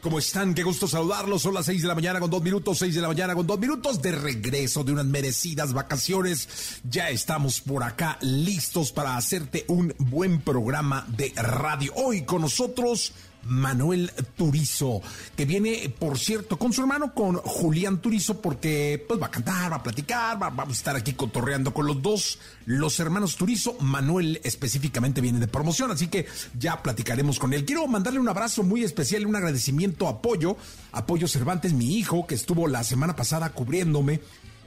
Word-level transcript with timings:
¿Cómo 0.00 0.20
están? 0.20 0.54
Qué 0.54 0.62
gusto 0.62 0.86
saludarlos. 0.86 1.42
Son 1.42 1.54
las 1.54 1.66
seis 1.66 1.82
de 1.82 1.88
la 1.88 1.94
mañana 1.96 2.20
con 2.20 2.30
dos 2.30 2.40
minutos, 2.40 2.78
seis 2.78 2.94
de 2.94 3.00
la 3.00 3.08
mañana 3.08 3.34
con 3.34 3.48
dos 3.48 3.58
minutos 3.58 4.00
de 4.00 4.12
regreso 4.12 4.84
de 4.84 4.92
unas 4.92 5.06
merecidas 5.06 5.72
vacaciones. 5.72 6.80
Ya 6.88 7.10
estamos 7.10 7.60
por 7.60 7.82
acá 7.82 8.16
listos 8.20 8.92
para 8.92 9.16
hacerte 9.16 9.64
un 9.66 9.92
buen 9.98 10.40
programa 10.40 11.04
de 11.08 11.32
radio. 11.34 11.92
Hoy 11.96 12.22
con 12.22 12.42
nosotros 12.42 13.12
Manuel 13.44 14.12
Turizo, 14.36 15.00
que 15.36 15.44
viene, 15.44 15.92
por 15.98 16.18
cierto, 16.18 16.58
con 16.58 16.72
su 16.72 16.82
hermano, 16.82 17.14
con 17.14 17.36
Julián 17.36 18.00
Turizo, 18.00 18.40
porque 18.40 19.04
pues 19.06 19.20
va 19.20 19.26
a 19.26 19.30
cantar, 19.30 19.72
va 19.72 19.76
a 19.76 19.82
platicar, 19.82 20.40
va, 20.42 20.52
a 20.62 20.70
estar 20.70 20.96
aquí 20.96 21.14
cotorreando 21.14 21.72
con 21.72 21.86
los 21.86 22.02
dos, 22.02 22.38
los 22.66 22.98
hermanos 23.00 23.36
Turizo. 23.36 23.76
Manuel 23.80 24.40
específicamente 24.44 25.20
viene 25.20 25.38
de 25.38 25.48
promoción, 25.48 25.90
así 25.90 26.08
que 26.08 26.26
ya 26.58 26.82
platicaremos 26.82 27.38
con 27.38 27.52
él. 27.54 27.64
Quiero 27.64 27.86
mandarle 27.86 28.20
un 28.20 28.28
abrazo 28.28 28.62
muy 28.62 28.84
especial, 28.84 29.26
un 29.26 29.36
agradecimiento, 29.36 30.08
apoyo, 30.08 30.56
apoyo 30.92 31.28
Cervantes, 31.28 31.72
mi 31.72 31.96
hijo, 31.96 32.26
que 32.26 32.34
estuvo 32.34 32.68
la 32.68 32.84
semana 32.84 33.16
pasada 33.16 33.50
cubriéndome. 33.50 34.20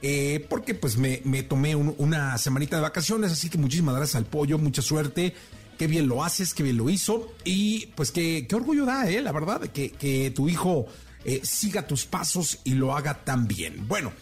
Eh, 0.04 0.44
porque 0.50 0.74
pues 0.74 0.96
me, 0.96 1.20
tomé 1.44 1.76
una 1.76 2.36
semanita 2.36 2.74
de 2.74 2.82
vacaciones, 2.82 3.30
así 3.30 3.48
que 3.48 3.56
muchísimas 3.56 3.94
gracias 3.94 4.16
al 4.16 4.26
pollo, 4.26 4.58
mucha 4.58 4.82
suerte 4.82 5.32
qué 5.78 5.86
bien 5.86 6.08
lo 6.08 6.24
haces, 6.24 6.54
qué 6.54 6.62
bien 6.62 6.76
lo 6.76 6.88
hizo 6.90 7.32
y 7.44 7.86
pues 7.94 8.10
qué, 8.10 8.46
qué 8.48 8.54
orgullo 8.54 8.84
da, 8.84 9.08
¿eh? 9.10 9.20
La 9.22 9.32
verdad, 9.32 9.60
que, 9.68 9.90
que 9.90 10.30
tu 10.30 10.48
hijo 10.48 10.86
eh, 11.24 11.40
siga 11.44 11.86
tus 11.86 12.04
pasos 12.04 12.58
y 12.64 12.74
lo 12.74 12.96
haga 12.96 13.24
tan 13.24 13.46
bien. 13.46 13.86
Bueno. 13.86 14.12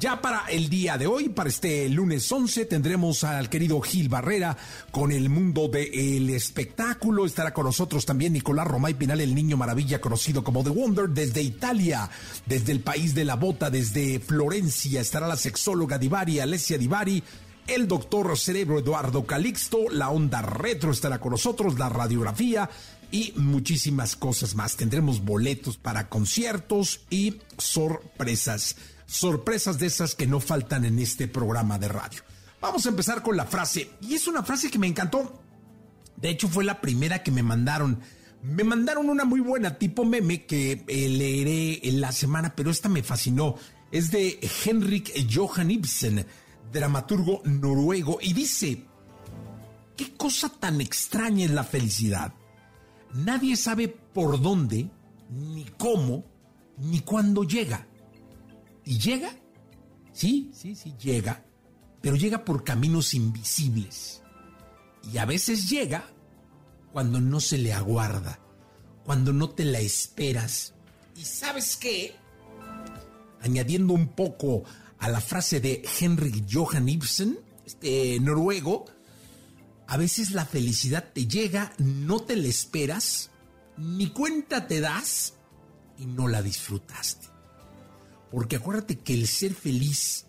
Ya 0.00 0.20
para 0.20 0.44
el 0.48 0.68
día 0.68 0.96
de 0.96 1.08
hoy, 1.08 1.28
para 1.28 1.48
este 1.48 1.88
lunes 1.88 2.30
11, 2.30 2.66
tendremos 2.66 3.24
al 3.24 3.50
querido 3.50 3.80
Gil 3.80 4.08
Barrera 4.08 4.56
con 4.92 5.10
el 5.10 5.28
mundo 5.28 5.66
del 5.66 6.30
espectáculo. 6.30 7.26
Estará 7.26 7.52
con 7.52 7.64
nosotros 7.64 8.06
también 8.06 8.32
Nicolás 8.32 8.68
Romay 8.68 8.94
Pinal, 8.94 9.20
el 9.20 9.34
niño 9.34 9.56
maravilla 9.56 10.00
conocido 10.00 10.44
como 10.44 10.62
The 10.62 10.70
Wonder, 10.70 11.08
desde 11.08 11.42
Italia, 11.42 12.08
desde 12.46 12.70
el 12.70 12.78
país 12.78 13.12
de 13.12 13.24
la 13.24 13.34
bota, 13.34 13.70
desde 13.70 14.20
Florencia. 14.20 15.00
Estará 15.00 15.26
la 15.26 15.36
sexóloga 15.36 15.98
Divari, 15.98 16.38
Alessia 16.38 16.78
Divari 16.78 17.24
el 17.68 17.86
doctor 17.86 18.36
Cerebro 18.36 18.78
Eduardo 18.78 19.26
Calixto, 19.26 19.90
la 19.90 20.10
onda 20.10 20.42
retro 20.42 20.90
estará 20.90 21.20
con 21.20 21.32
nosotros, 21.32 21.78
la 21.78 21.88
radiografía 21.88 22.68
y 23.10 23.32
muchísimas 23.36 24.16
cosas 24.16 24.54
más. 24.54 24.76
Tendremos 24.76 25.24
boletos 25.24 25.76
para 25.76 26.08
conciertos 26.08 27.02
y 27.10 27.40
sorpresas. 27.58 28.76
Sorpresas 29.06 29.78
de 29.78 29.86
esas 29.86 30.14
que 30.14 30.26
no 30.26 30.40
faltan 30.40 30.84
en 30.84 30.98
este 30.98 31.28
programa 31.28 31.78
de 31.78 31.88
radio. 31.88 32.22
Vamos 32.60 32.86
a 32.86 32.88
empezar 32.88 33.22
con 33.22 33.36
la 33.36 33.44
frase. 33.44 33.90
Y 34.00 34.14
es 34.14 34.26
una 34.26 34.42
frase 34.42 34.70
que 34.70 34.78
me 34.78 34.86
encantó. 34.86 35.40
De 36.16 36.30
hecho, 36.30 36.48
fue 36.48 36.64
la 36.64 36.80
primera 36.80 37.22
que 37.22 37.30
me 37.30 37.42
mandaron. 37.42 38.00
Me 38.42 38.64
mandaron 38.64 39.08
una 39.08 39.24
muy 39.24 39.40
buena 39.40 39.78
tipo 39.78 40.04
meme 40.04 40.46
que 40.46 40.84
eh, 40.86 41.08
leeré 41.08 41.88
en 41.88 42.00
la 42.00 42.12
semana, 42.12 42.54
pero 42.56 42.70
esta 42.70 42.88
me 42.88 43.02
fascinó. 43.02 43.56
Es 43.90 44.10
de 44.10 44.38
Henrik 44.64 45.12
Johan 45.32 45.70
Ibsen 45.70 46.26
dramaturgo 46.72 47.42
noruego, 47.44 48.18
y 48.20 48.32
dice, 48.32 48.84
¿qué 49.96 50.14
cosa 50.14 50.48
tan 50.48 50.80
extraña 50.80 51.44
es 51.44 51.50
la 51.50 51.64
felicidad? 51.64 52.34
Nadie 53.14 53.56
sabe 53.56 53.88
por 53.88 54.40
dónde, 54.40 54.90
ni 55.30 55.64
cómo, 55.76 56.24
ni 56.76 57.00
cuándo 57.00 57.44
llega. 57.44 57.86
¿Y 58.84 58.98
llega? 58.98 59.30
Sí, 60.12 60.50
sí, 60.52 60.74
sí, 60.74 60.94
llega, 60.98 61.44
pero 62.00 62.16
llega 62.16 62.44
por 62.44 62.64
caminos 62.64 63.14
invisibles. 63.14 64.22
Y 65.12 65.18
a 65.18 65.24
veces 65.24 65.68
llega 65.70 66.10
cuando 66.92 67.20
no 67.20 67.40
se 67.40 67.58
le 67.58 67.72
aguarda, 67.72 68.40
cuando 69.04 69.32
no 69.32 69.50
te 69.50 69.64
la 69.64 69.80
esperas. 69.80 70.74
¿Y 71.16 71.24
sabes 71.24 71.76
qué? 71.76 72.16
Añadiendo 73.40 73.94
un 73.94 74.08
poco 74.08 74.64
a 74.98 75.08
la 75.08 75.20
frase 75.20 75.60
de 75.60 75.82
Henrik 76.00 76.44
Johan 76.50 76.88
Ibsen, 76.88 77.38
este 77.64 78.18
noruego, 78.20 78.86
a 79.86 79.96
veces 79.96 80.32
la 80.32 80.44
felicidad 80.44 81.12
te 81.12 81.26
llega, 81.26 81.72
no 81.78 82.20
te 82.20 82.36
la 82.36 82.48
esperas, 82.48 83.30
ni 83.76 84.10
cuenta 84.10 84.66
te 84.66 84.80
das 84.80 85.34
y 85.98 86.06
no 86.06 86.28
la 86.28 86.42
disfrutaste. 86.42 87.28
Porque 88.30 88.56
acuérdate 88.56 88.98
que 88.98 89.14
el 89.14 89.26
ser 89.26 89.54
feliz 89.54 90.26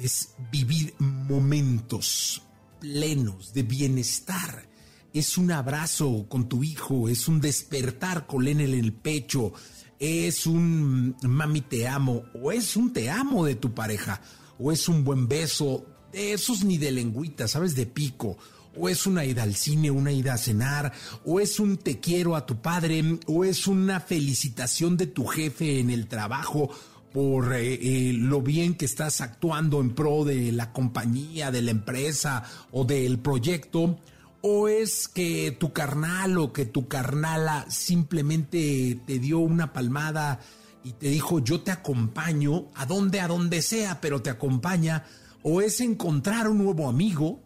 es 0.00 0.30
vivir 0.50 0.94
momentos 0.98 2.42
plenos 2.80 3.52
de 3.52 3.62
bienestar. 3.62 4.68
Es 5.12 5.36
un 5.36 5.52
abrazo 5.52 6.26
con 6.28 6.48
tu 6.48 6.64
hijo, 6.64 7.08
es 7.08 7.28
un 7.28 7.40
despertar 7.40 8.26
con 8.26 8.48
él 8.48 8.60
en 8.60 8.74
el 8.74 8.92
pecho, 8.94 9.52
es 10.02 10.48
un 10.48 11.14
mami 11.22 11.60
te 11.60 11.86
amo 11.86 12.24
o 12.34 12.50
es 12.50 12.76
un 12.76 12.92
te 12.92 13.08
amo 13.08 13.46
de 13.46 13.54
tu 13.54 13.72
pareja 13.72 14.20
o 14.58 14.72
es 14.72 14.88
un 14.88 15.04
buen 15.04 15.28
beso, 15.28 15.86
de 16.12 16.32
esos 16.32 16.64
ni 16.64 16.76
de 16.76 16.90
lengüita, 16.90 17.46
¿sabes? 17.46 17.76
De 17.76 17.86
pico. 17.86 18.36
O 18.76 18.88
es 18.88 19.06
una 19.06 19.24
ida 19.24 19.44
al 19.44 19.54
cine, 19.54 19.90
una 19.90 20.10
ida 20.10 20.34
a 20.34 20.38
cenar, 20.38 20.92
o 21.24 21.38
es 21.38 21.60
un 21.60 21.76
te 21.76 22.00
quiero 22.00 22.34
a 22.34 22.46
tu 22.46 22.60
padre, 22.60 23.18
o 23.26 23.44
es 23.44 23.66
una 23.66 24.00
felicitación 24.00 24.96
de 24.96 25.06
tu 25.06 25.26
jefe 25.26 25.78
en 25.78 25.90
el 25.90 26.08
trabajo 26.08 26.70
por 27.12 27.54
eh, 27.54 27.74
eh, 27.74 28.12
lo 28.14 28.40
bien 28.40 28.74
que 28.74 28.86
estás 28.86 29.20
actuando 29.20 29.80
en 29.80 29.94
pro 29.94 30.24
de 30.24 30.50
la 30.50 30.72
compañía, 30.72 31.50
de 31.50 31.62
la 31.62 31.70
empresa 31.70 32.42
o 32.72 32.84
del 32.84 33.18
proyecto, 33.18 33.98
¿O 34.44 34.66
es 34.66 35.06
que 35.06 35.52
tu 35.52 35.72
carnal 35.72 36.36
o 36.36 36.52
que 36.52 36.66
tu 36.66 36.88
carnala 36.88 37.64
simplemente 37.70 39.00
te 39.06 39.20
dio 39.20 39.38
una 39.38 39.72
palmada 39.72 40.40
y 40.82 40.92
te 40.94 41.06
dijo 41.10 41.38
yo 41.38 41.60
te 41.60 41.70
acompaño 41.70 42.68
a 42.74 42.84
donde, 42.84 43.20
a 43.20 43.28
donde 43.28 43.62
sea, 43.62 44.00
pero 44.00 44.20
te 44.20 44.30
acompaña? 44.30 45.04
¿O 45.44 45.60
es 45.60 45.80
encontrar 45.80 46.48
un 46.48 46.58
nuevo 46.58 46.88
amigo? 46.88 47.40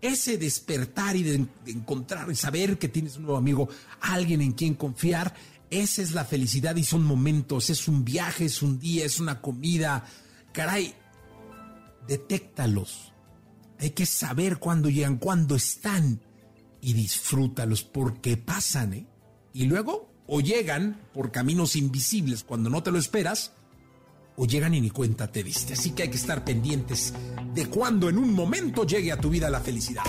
Ese 0.00 0.36
despertar 0.36 1.14
y 1.14 1.22
de, 1.22 1.46
encontrar 1.66 2.28
y 2.28 2.34
saber 2.34 2.76
que 2.76 2.88
tienes 2.88 3.16
un 3.18 3.22
nuevo 3.22 3.38
amigo, 3.38 3.68
alguien 4.00 4.40
en 4.40 4.50
quien 4.50 4.74
confiar, 4.74 5.32
esa 5.70 6.02
es 6.02 6.10
la 6.10 6.24
felicidad 6.24 6.74
y 6.74 6.82
son 6.82 7.04
momentos, 7.04 7.70
es 7.70 7.86
un 7.86 8.04
viaje, 8.04 8.46
es 8.46 8.62
un 8.62 8.80
día, 8.80 9.04
es 9.04 9.20
una 9.20 9.40
comida. 9.40 10.04
Caray, 10.52 10.92
detéctalos. 12.08 13.12
Hay 13.78 13.90
que 13.90 14.06
saber 14.06 14.58
cuándo 14.58 14.90
llegan, 14.90 15.18
cuándo 15.18 15.54
están 15.54 16.20
y 16.82 16.92
disfrútalos 16.92 17.82
porque 17.84 18.36
pasan, 18.36 18.92
¿eh? 18.92 19.06
Y 19.54 19.64
luego 19.64 20.12
o 20.26 20.40
llegan 20.40 21.00
por 21.14 21.30
caminos 21.30 21.76
invisibles 21.76 22.44
cuando 22.44 22.68
no 22.68 22.82
te 22.82 22.90
lo 22.90 22.98
esperas, 22.98 23.52
o 24.36 24.46
llegan 24.46 24.74
y 24.74 24.80
ni 24.80 24.90
cuenta 24.90 25.30
te 25.30 25.42
diste. 25.42 25.74
Así 25.74 25.92
que 25.92 26.04
hay 26.04 26.10
que 26.10 26.16
estar 26.16 26.44
pendientes 26.44 27.14
de 27.54 27.66
cuando 27.66 28.08
en 28.08 28.18
un 28.18 28.32
momento 28.34 28.84
llegue 28.84 29.12
a 29.12 29.20
tu 29.20 29.30
vida 29.30 29.48
la 29.48 29.60
felicidad. 29.60 30.04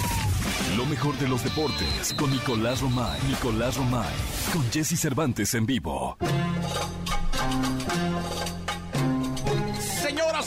Lo 0.78 0.86
mejor 0.86 1.18
de 1.20 1.28
los 1.28 1.44
deportes 1.44 2.14
con 2.18 2.32
Nicolás 2.32 2.82
Romay. 2.82 3.20
Nicolás 3.28 3.78
Romay. 3.78 4.14
Con 4.52 4.64
Jesse 4.72 5.00
Cervantes 5.00 5.54
en 5.54 5.66
vivo. 5.66 6.18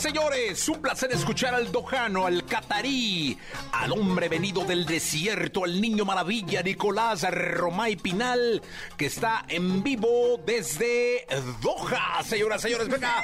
Señores, 0.07 0.69
un 0.69 0.81
placer 0.81 1.11
escuchar 1.11 1.53
al 1.53 1.69
dojano, 1.69 2.27
al 2.27 2.45
catarí, 2.45 3.37
al 3.73 3.91
hombre 3.91 4.29
venido 4.29 4.63
del 4.63 4.85
desierto, 4.85 5.65
al 5.65 5.81
niño 5.81 6.05
maravilla 6.05 6.63
Nicolás 6.63 7.29
Romay 7.29 7.97
Pinal, 7.97 8.61
que 8.95 9.07
está 9.07 9.43
en 9.49 9.83
vivo 9.83 10.39
desde 10.45 11.27
Doha. 11.61 12.23
Señoras, 12.23 12.61
señores, 12.61 12.87
venga. 12.87 13.21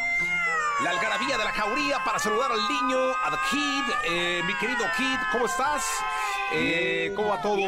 La 0.83 0.89
algarabía 0.89 1.37
de 1.37 1.45
la 1.45 1.51
jauría 1.51 2.03
para 2.03 2.19
saludar 2.19 2.51
al 2.51 2.67
niño, 2.67 2.97
a 2.97 3.31
The 3.31 3.37
Kid. 3.49 3.93
Eh, 4.09 4.41
mi 4.45 4.53
querido 4.55 4.83
Kid, 4.97 5.19
¿cómo 5.31 5.45
estás? 5.45 5.85
Eh, 6.51 7.13
¿Cómo 7.15 7.29
va 7.29 7.41
todo 7.41 7.61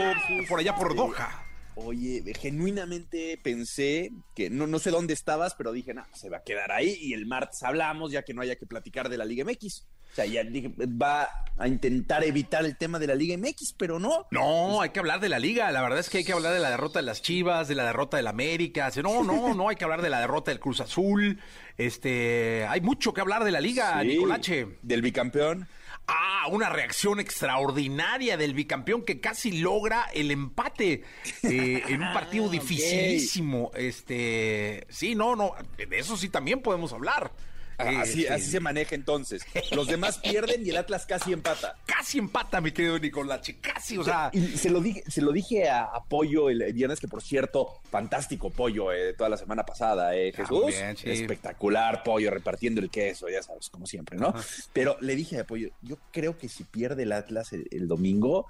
por 0.50 0.60
allá 0.60 0.76
por 0.76 0.94
Doha? 0.94 1.45
Oye, 1.76 2.24
genuinamente 2.40 3.40
pensé 3.44 4.12
que 4.34 4.50
no, 4.50 4.66
no 4.66 4.80
sé 4.80 4.92
dónde 4.92 5.14
estabas, 5.14 5.56
pero 5.56 5.72
dije, 5.74 5.94
no, 5.94 6.06
se 6.14 6.30
va 6.30 6.38
a 6.38 6.44
quedar 6.44 6.72
ahí 6.72 6.98
y 7.02 7.14
el 7.14 7.26
martes 7.26 7.64
hablamos 7.64 8.12
ya 8.12 8.24
que 8.24 8.34
no 8.34 8.42
haya 8.42 8.56
que 8.56 8.66
platicar 8.66 9.10
de 9.10 9.18
la 9.18 9.26
Liga 9.26 9.44
MX. 9.44 9.86
O 10.12 10.16
sea, 10.16 10.26
ya 10.26 10.46
dije, 10.46 10.74
va 10.80 11.28
a 11.58 11.68
intentar 11.68 12.24
evitar 12.24 12.64
el 12.64 12.78
tema 12.78 13.00
de 13.00 13.08
la 13.08 13.16
Liga 13.16 13.38
MX, 13.38 13.74
pero 13.78 14.00
no. 14.00 14.26
No, 14.32 14.80
hay 14.80 14.92
que 14.92 15.00
hablar 15.00 15.20
de 15.20 15.28
la 15.28 15.40
Liga. 15.40 15.70
La 15.74 15.82
verdad 15.82 16.00
es 16.00 16.10
que 16.10 16.20
hay 16.20 16.24
que 16.24 16.32
hablar 16.32 16.54
de 16.54 16.62
la 16.62 16.70
derrota 16.70 17.00
de 17.00 17.04
las 17.04 17.22
Chivas, 17.22 17.68
de 17.68 17.76
la 17.76 17.84
derrota 17.84 18.16
del 18.16 18.28
América. 18.28 18.90
No, 19.04 19.26
no, 19.26 19.54
no, 19.54 19.68
hay 19.68 19.76
que 19.76 19.84
hablar 19.84 20.02
de 20.02 20.10
la 20.10 20.22
derrota 20.22 20.52
del 20.52 20.62
Cruz 20.62 20.80
Azul. 20.80 21.42
Este, 21.78 22.66
hay 22.70 22.80
mucho 22.80 23.14
que 23.14 23.20
hablar 23.20 23.44
de 23.44 23.52
la 23.52 23.60
Liga, 23.60 24.00
Sí, 24.02 24.08
Nicolache. 24.08 24.78
Del 24.82 25.02
bicampeón. 25.02 25.68
Ah, 26.08 26.48
una 26.52 26.70
reacción 26.70 27.20
extraordinaria 27.20 28.38
del 28.38 28.54
bicampeón 28.54 29.04
que 29.04 29.20
casi 29.20 29.60
logra 29.60 30.06
el 30.14 30.30
empate 30.30 31.04
eh, 31.44 31.84
en 31.88 32.04
un 32.04 32.14
partido 32.14 32.46
Ah, 32.48 32.52
dificilísimo. 32.52 33.72
Este, 33.76 34.86
sí, 34.90 35.16
no, 35.16 35.36
no, 35.36 35.54
de 35.78 35.98
eso 35.98 36.16
sí 36.16 36.30
también 36.30 36.62
podemos 36.62 36.94
hablar. 36.94 37.32
Ah, 37.78 38.02
Así, 38.02 38.26
así 38.28 38.50
se 38.50 38.60
maneja 38.60 38.96
entonces. 38.96 39.44
Los 39.72 39.88
demás 39.88 40.18
pierden 40.20 40.66
y 40.66 40.70
el 40.70 40.78
Atlas 40.78 41.06
casi 41.06 41.34
empata. 41.34 41.78
Casi 41.86 42.20
empata, 42.20 42.62
mi 42.62 42.72
querido 42.72 42.98
Nicolache, 43.00 43.58
casi, 43.60 43.98
o 43.98 44.04
sea. 44.04 44.30
Y 44.34 44.58
se 44.58 44.70
lo 44.70 44.80
dije, 44.80 45.04
se 45.08 45.22
lo 45.22 45.32
dije 45.32 45.68
a, 45.70 45.84
a 45.86 46.04
Pollo 46.04 46.50
el 46.50 46.72
viernes, 46.74 47.00
que 47.00 47.08
por 47.08 47.22
cierto, 47.22 47.82
fantástico 47.90 48.50
Pollo 48.50 48.92
eh, 48.94 49.14
toda 49.14 49.30
la 49.30 49.38
semana 49.38 49.66
pasada, 49.66 50.16
eh, 50.16 50.32
Jesús. 50.34 50.62
También, 50.74 50.98
sí. 50.98 51.10
Espectacular 51.10 52.04
Pollo 52.04 52.32
repartiendo 52.32 52.82
el 52.82 52.90
queso, 52.90 53.28
ya 53.30 53.44
sabes, 53.44 53.70
como 53.70 53.86
siempre, 53.86 54.18
¿no? 54.18 54.34
Pero 54.74 54.98
le 55.02 55.16
dije 55.16 55.40
a 55.40 55.46
Pollo, 55.46 55.70
yo 55.82 55.98
creo 56.12 56.38
que 56.38 56.48
si 56.50 56.64
pierde 56.64 57.04
el 57.04 57.12
Atlas 57.12 57.52
el, 57.54 57.68
el 57.72 57.88
domingo, 57.88 58.48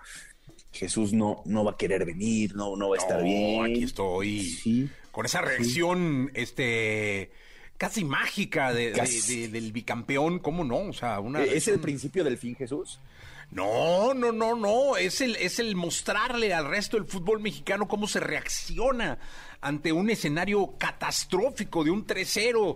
Jesús 0.71 1.13
no, 1.13 1.41
no 1.45 1.63
va 1.63 1.71
a 1.71 1.77
querer 1.77 2.05
venir, 2.05 2.55
no, 2.55 2.75
no 2.75 2.89
va 2.89 2.95
a 2.97 2.99
estar 2.99 3.17
No, 3.19 3.23
bien. 3.25 3.63
aquí 3.65 3.83
estoy. 3.83 4.41
Sí. 4.43 4.89
Con 5.11 5.25
esa 5.25 5.41
reacción, 5.41 6.29
este, 6.33 7.31
casi 7.77 8.03
mágica 8.05 8.73
de- 8.73 8.91
de- 8.91 8.97
Casi. 8.99 9.41
de- 9.41 9.47
del 9.49 9.71
bicampeón, 9.71 10.39
¿cómo 10.39 10.63
no? 10.63 10.77
O 10.77 10.93
sea, 10.93 11.19
una. 11.19 11.43
¿Es 11.43 11.67
el 11.67 11.79
principio 11.79 12.23
del 12.23 12.37
fin, 12.37 12.55
Jesús? 12.55 12.99
No, 13.51 14.13
no, 14.15 14.31
no, 14.31 14.55
no. 14.55 14.97
Es 14.97 15.21
el, 15.21 15.35
es 15.35 15.59
el 15.59 15.75
mostrarle 15.75 16.53
al 16.53 16.67
resto 16.67 16.97
del 16.97 17.05
fútbol 17.05 17.39
mexicano 17.41 17.87
cómo 17.87 18.07
se 18.07 18.19
reacciona 18.19 19.19
ante 19.61 19.91
un 19.91 20.09
escenario 20.09 20.75
catastrófico 20.79 21.83
de 21.83 21.91
un 21.91 22.05
3-0. 22.07 22.75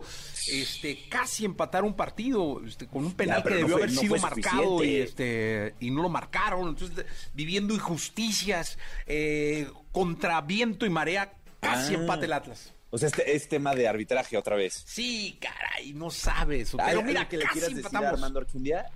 Este, 0.51 1.07
casi 1.09 1.43
empatar 1.45 1.83
un 1.83 1.95
partido 1.95 2.61
este, 2.65 2.85
con 2.87 3.03
un 3.03 3.13
penal 3.13 3.41
que 3.43 3.49
no 3.49 3.55
debió 3.57 3.73
fue- 3.75 3.83
haber 3.83 3.95
no 3.95 4.01
sido 4.01 4.17
marcado 4.17 4.83
y, 4.83 4.95
este, 4.97 5.73
y 5.79 5.89
no 5.91 6.03
lo 6.03 6.09
marcaron. 6.09 6.69
Entonces, 6.69 7.03
viviendo 7.33 7.73
injusticias 7.73 8.77
eh, 9.07 9.67
contra 9.91 10.39
viento 10.41 10.85
y 10.85 10.89
marea, 10.91 11.33
casi 11.59 11.95
Ah. 11.95 11.97
empate 11.99 12.25
el 12.25 12.33
Atlas. 12.33 12.73
O 12.91 12.97
sea, 12.97 13.07
este 13.07 13.35
es 13.35 13.47
tema 13.47 13.75
de 13.75 13.87
arbitraje 13.87 14.37
otra 14.37 14.55
vez. 14.55 14.83
Sí, 14.85 15.37
caray, 15.39 15.93
no 15.93 16.09
sabes. 16.09 16.71
Pero 16.71 16.83
¿Algo 16.83 17.03
mira, 17.03 17.27
que 17.27 17.37
le 17.37 17.45
quieras 17.45 17.75
decir 17.75 17.95
a. 17.95 18.09
Armando 18.09 18.39
Archundia? 18.39 18.89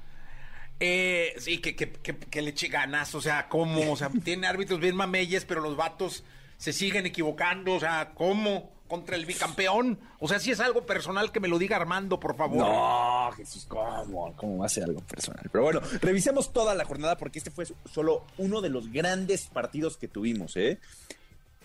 Eh, 0.80 1.36
sí, 1.38 1.60
que, 1.60 1.75
que, 1.75 1.92
que, 1.92 2.18
que 2.18 2.42
le 2.42 2.50
eche 2.50 2.68
ganas, 2.68 3.13
o 3.16 3.22
sea, 3.22 3.48
¿cómo? 3.48 3.92
O 3.92 3.95
sea, 3.95 4.10
tiene 4.24 4.48
árbitros 4.48 4.80
bien 4.80 4.95
mameyes, 4.95 5.45
pero 5.45 5.62
los 5.62 5.78
vatos 5.78 6.24
se 6.57 6.74
siguen 6.74 7.06
equivocando, 7.06 7.74
o 7.74 7.80
sea, 7.80 8.12
¿cómo? 8.16 8.72
Contra 8.88 9.16
el 9.16 9.25
bicampeón. 9.25 10.00
O 10.19 10.28
sea, 10.28 10.39
si 10.39 10.51
es 10.51 10.60
algo 10.60 10.86
personal 10.86 11.31
que 11.31 11.39
me 11.39 11.48
lo 11.48 11.57
diga 11.57 11.78
Armando, 11.78 12.19
por 12.19 12.36
favor. 12.36 12.57
No, 12.57 13.31
Jesús, 13.31 13.66
¿cómo? 13.68 14.36
¿Cómo 14.36 14.63
hace 14.63 14.84
algo 14.84 15.01
personal? 15.01 15.48
Pero 15.51 15.63
bueno, 15.63 15.81
revisemos 16.01 16.51
toda 16.51 16.75
la 16.75 16.86
jornada 16.86 17.18
porque 17.18 17.39
este 17.39 17.51
fue 17.51 17.66
solo 17.92 18.25
uno 18.38 18.62
de 18.62 18.69
los 18.69 18.92
grandes 18.92 19.48
partidos 19.48 19.98
que 19.98 20.07
tuvimos, 20.07 20.56
¿eh? 20.57 20.80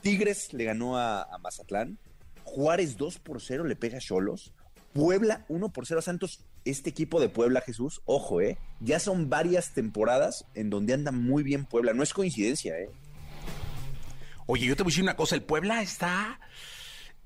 Tigres 0.00 0.52
le 0.52 0.64
ganó 0.64 0.96
a, 0.96 1.22
a 1.22 1.38
Mazatlán, 1.38 1.98
Juárez 2.48 2.96
2 2.96 3.18
por 3.18 3.40
0 3.40 3.64
le 3.64 3.76
pega 3.76 3.98
a 3.98 4.00
Cholos, 4.00 4.52
Puebla 4.92 5.44
1 5.48 5.68
por 5.72 5.86
0 5.86 5.98
a 6.00 6.02
Santos. 6.02 6.44
Este 6.64 6.90
equipo 6.90 7.20
de 7.20 7.28
Puebla, 7.28 7.60
Jesús, 7.60 8.02
ojo, 8.04 8.40
¿eh? 8.40 8.58
Ya 8.80 8.98
son 9.00 9.30
varias 9.30 9.72
temporadas 9.72 10.44
en 10.54 10.70
donde 10.70 10.92
anda 10.94 11.12
muy 11.12 11.42
bien 11.42 11.64
Puebla. 11.64 11.92
No 11.94 12.02
es 12.02 12.12
coincidencia, 12.12 12.78
¿eh? 12.78 12.90
Oye, 14.46 14.66
yo 14.66 14.76
te 14.76 14.82
voy 14.82 14.90
a 14.90 14.92
decir 14.92 15.02
una 15.04 15.16
cosa, 15.16 15.34
el 15.34 15.42
Puebla 15.42 15.82
está 15.82 16.40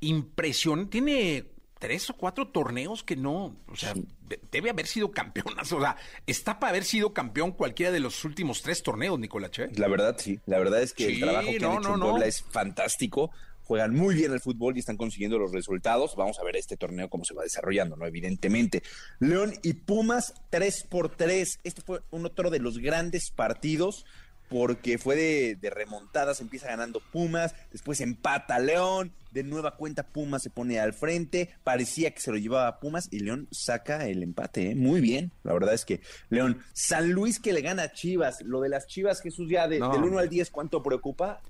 impresionante, 0.01 0.91
tiene 0.91 1.47
tres 1.79 2.11
o 2.11 2.15
cuatro 2.17 2.49
torneos 2.49 3.03
que 3.03 3.17
no, 3.17 3.57
o 3.69 3.77
sea, 3.77 3.95
de- 3.95 4.41
debe 4.51 4.71
haber 4.71 4.87
sido 4.87 5.11
campeonas, 5.11 5.73
o 5.73 5.81
sea, 5.81 5.97
está 6.27 6.59
para 6.61 6.71
haber 6.71 6.85
sido 6.85 7.13
campeón 7.13 7.53
cualquiera 7.53 7.91
de 7.93 8.01
los 8.01 8.25
últimos 8.25 8.63
tres 8.63 8.83
torneos, 8.83 9.19
Nicolache. 9.19 9.69
La 9.77 9.89
verdad, 9.89 10.17
sí. 10.19 10.39
La 10.47 10.59
verdad 10.59 10.83
es 10.83 10.93
que 10.93 11.07
Sí, 11.07 11.13
el 11.15 11.21
trabajo 11.21 11.49
que 11.51 11.59
no, 11.61 11.71
han 11.73 11.79
hecho 11.79 11.89
no, 11.89 11.95
en 11.95 12.01
no. 12.01 12.11
Puebla 12.11 12.27
es 12.27 12.43
fantástico. 12.43 13.31
Juegan 13.65 13.95
muy 13.95 14.15
bien 14.15 14.33
el 14.33 14.41
fútbol 14.41 14.77
y 14.77 14.81
están 14.81 14.97
consiguiendo 14.97 15.39
los 15.39 15.53
resultados. 15.53 16.15
Vamos 16.17 16.39
a 16.39 16.45
ver 16.45 16.57
este 16.57 16.77
torneo 16.77 17.09
cómo 17.09 17.25
se 17.25 17.35
va 17.35 17.43
desarrollando, 17.43 17.97
¿no? 17.97 18.07
Evidentemente. 18.07 18.83
León 19.21 19.55
y 19.63 19.75
Pumas, 19.75 20.35
3 20.51 20.85
por 20.91 21.15
3. 21.17 21.61
Este 21.65 21.81
fue 21.83 22.01
un 22.11 22.27
otro 22.27 22.51
de 22.51 22.59
los 22.59 22.79
grandes 22.79 23.31
partidos 23.31 24.05
porque 24.49 24.99
fue 24.99 25.17
de, 25.17 25.57
de 25.59 25.71
remontadas. 25.71 26.41
Empieza 26.43 26.67
ganando 26.69 27.01
Pumas, 27.13 27.55
después 27.71 28.01
empata 28.03 28.59
León. 28.59 29.13
De 29.31 29.43
nueva 29.43 29.77
cuenta, 29.79 30.03
Pumas 30.03 30.43
se 30.43 30.51
pone 30.51 30.79
al 30.79 30.93
frente. 30.93 31.49
Parecía 31.65 32.11
que 32.11 32.21
se 32.21 32.31
lo 32.31 32.37
llevaba 32.37 32.79
Pumas 32.81 33.09
y 33.11 33.21
León 33.21 33.49
saca 33.51 34.07
el 34.07 34.23
empate. 34.23 34.73
¿eh? 34.73 34.75
Muy 34.75 35.01
bien. 35.01 35.31
La 35.43 35.55
verdad 35.55 35.73
es 35.73 35.87
que 35.87 36.03
León, 36.29 36.63
San 36.75 37.13
Luis 37.13 37.41
que 37.41 37.55
le 37.55 37.63
gana 37.63 37.85
a 37.85 37.93
Chivas. 37.93 38.43
Lo 38.43 38.61
de 38.61 38.69
las 38.69 38.87
Chivas, 38.87 39.23
Jesús, 39.23 39.49
ya 39.49 39.69
de- 39.69 39.79
No, 39.79 39.91
del 39.91 40.03
1 40.03 40.19
al 40.19 40.25
hombre. 40.25 40.29
10, 40.29 40.51
¿cuánto 40.51 40.83
preocupa? 40.83 41.41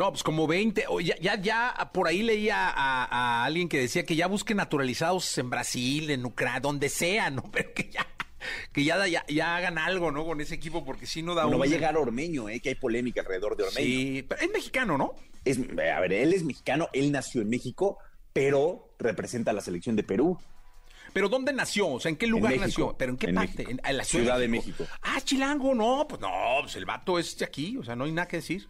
No, 0.00 0.10
pues 0.10 0.22
como 0.22 0.46
20. 0.46 0.86
o 0.88 0.98
ya, 1.00 1.14
ya, 1.20 1.38
ya 1.38 1.90
por 1.92 2.08
ahí 2.08 2.22
leía 2.22 2.70
a, 2.70 3.04
a 3.04 3.44
alguien 3.44 3.68
que 3.68 3.78
decía 3.78 4.06
que 4.06 4.16
ya 4.16 4.28
busquen 4.28 4.56
naturalizados 4.56 5.36
en 5.36 5.50
Brasil, 5.50 6.10
en 6.10 6.24
Ucrania, 6.24 6.58
donde 6.60 6.88
sea, 6.88 7.28
¿no? 7.28 7.42
Pero 7.52 7.74
que 7.74 7.90
ya, 7.90 8.06
que 8.72 8.82
ya, 8.82 9.06
ya, 9.06 9.26
ya 9.28 9.56
hagan 9.56 9.76
algo, 9.76 10.10
¿no? 10.10 10.24
Con 10.24 10.40
ese 10.40 10.54
equipo, 10.54 10.86
porque 10.86 11.04
si 11.04 11.22
no 11.22 11.34
da 11.34 11.46
un- 11.46 11.60
va 11.60 11.64
a 11.66 11.68
llegar 11.68 11.98
Ormeño, 11.98 12.48
¿eh? 12.48 12.60
que 12.60 12.70
hay 12.70 12.76
polémica 12.76 13.20
alrededor 13.20 13.58
de 13.58 13.64
Ormeño. 13.64 13.86
Sí, 13.86 14.24
pero 14.26 14.40
es 14.40 14.50
mexicano, 14.50 14.96
¿no? 14.96 15.12
Es, 15.44 15.58
a 15.58 16.00
ver, 16.00 16.14
él 16.14 16.32
es 16.32 16.44
mexicano, 16.44 16.88
él 16.94 17.12
nació 17.12 17.42
en 17.42 17.50
México, 17.50 17.98
pero 18.32 18.94
representa 18.98 19.50
a 19.50 19.54
la 19.54 19.60
selección 19.60 19.96
de 19.96 20.02
Perú. 20.02 20.38
Pero 21.12 21.28
¿dónde 21.28 21.52
nació? 21.52 21.88
O 21.88 22.00
sea, 22.00 22.08
¿en 22.08 22.16
qué 22.16 22.26
lugar 22.26 22.52
México, 22.52 22.66
nació? 22.68 22.96
¿Pero 22.96 23.12
en 23.12 23.18
qué 23.18 23.26
en 23.26 23.34
parte? 23.34 23.52
México. 23.64 23.70
En, 23.70 23.80
en 23.90 23.96
la 23.98 24.04
Ciudad 24.04 24.38
de 24.38 24.48
México. 24.48 24.86
Ah, 25.02 25.20
Chilango, 25.22 25.74
no, 25.74 26.06
pues 26.08 26.22
no, 26.22 26.30
pues 26.62 26.74
el 26.76 26.86
vato 26.86 27.18
es 27.18 27.36
de 27.36 27.44
aquí, 27.44 27.76
o 27.76 27.84
sea, 27.84 27.96
no 27.96 28.04
hay 28.04 28.12
nada 28.12 28.28
que 28.28 28.36
decir. 28.38 28.66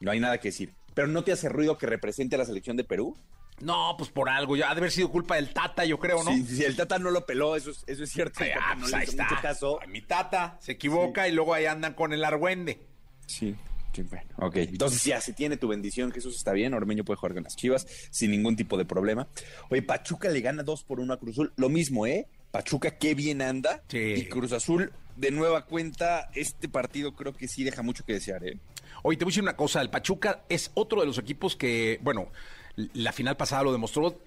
No 0.00 0.10
hay 0.10 0.20
nada 0.20 0.38
que 0.38 0.48
decir. 0.48 0.72
Pero 0.94 1.08
¿no 1.08 1.22
te 1.24 1.32
hace 1.32 1.48
ruido 1.48 1.78
que 1.78 1.86
represente 1.86 2.34
a 2.36 2.38
la 2.38 2.44
selección 2.44 2.76
de 2.76 2.84
Perú? 2.84 3.16
No, 3.60 3.94
pues 3.98 4.10
por 4.10 4.28
algo, 4.30 4.56
ya 4.56 4.70
ha 4.70 4.74
de 4.74 4.80
haber 4.80 4.90
sido 4.90 5.10
culpa 5.10 5.36
del 5.36 5.52
Tata, 5.52 5.84
yo 5.84 5.98
creo, 5.98 6.24
¿no? 6.24 6.32
Si, 6.32 6.44
si 6.46 6.64
el 6.64 6.76
Tata 6.76 6.98
no 6.98 7.10
lo 7.10 7.26
peló, 7.26 7.56
eso 7.56 7.70
es, 7.70 7.84
eso 7.86 8.02
es 8.04 8.10
cierto. 8.10 8.40
Ah, 8.42 8.46
Tata 8.54 8.74
no 8.74 8.80
pues 8.80 8.90
le 8.92 8.96
ahí 8.96 9.04
está. 9.04 9.24
mucho 9.24 9.36
caso. 9.42 9.80
Mi 9.88 10.00
Tata 10.00 10.56
se 10.60 10.72
equivoca 10.72 11.28
y 11.28 11.32
luego 11.32 11.52
ahí 11.52 11.66
andan 11.66 11.92
con 11.92 12.12
el 12.14 12.24
argüende. 12.24 12.80
Sí. 13.26 13.54
sí, 13.94 14.02
bueno, 14.02 14.30
ok. 14.36 14.56
Entonces 14.56 15.04
ya, 15.04 15.20
si 15.20 15.34
tiene 15.34 15.58
tu 15.58 15.68
bendición, 15.68 16.10
Jesús 16.10 16.36
está 16.36 16.52
bien. 16.52 16.72
Ormeño 16.72 17.04
puede 17.04 17.18
jugar 17.18 17.34
con 17.34 17.44
las 17.44 17.54
chivas 17.54 17.86
sin 18.10 18.30
ningún 18.30 18.56
tipo 18.56 18.78
de 18.78 18.86
problema. 18.86 19.28
Oye, 19.68 19.82
Pachuca 19.82 20.30
le 20.30 20.40
gana 20.40 20.62
2 20.62 20.84
por 20.84 20.98
1 20.98 21.12
a 21.12 21.18
Cruz 21.18 21.34
Azul. 21.34 21.52
Lo 21.56 21.68
mismo, 21.68 22.06
¿eh? 22.06 22.26
Pachuca 22.50 22.96
qué 22.96 23.14
bien 23.14 23.42
anda. 23.42 23.82
Sí. 23.88 23.98
Y 23.98 24.24
Cruz 24.28 24.52
Azul, 24.52 24.90
de 25.16 25.30
nueva 25.32 25.66
cuenta, 25.66 26.30
este 26.34 26.68
partido 26.70 27.14
creo 27.14 27.34
que 27.34 27.46
sí 27.46 27.62
deja 27.62 27.82
mucho 27.82 28.04
que 28.06 28.14
desear, 28.14 28.42
¿eh? 28.44 28.58
Oye, 29.02 29.16
te 29.16 29.24
voy 29.24 29.30
a 29.30 29.32
decir 29.32 29.42
una 29.42 29.56
cosa, 29.56 29.80
el 29.80 29.90
Pachuca 29.90 30.44
es 30.48 30.70
otro 30.74 31.00
de 31.00 31.06
los 31.06 31.18
equipos 31.18 31.56
que, 31.56 31.98
bueno, 32.02 32.28
la 32.76 33.12
final 33.12 33.36
pasada 33.36 33.62
lo 33.62 33.72
demostró, 33.72 34.18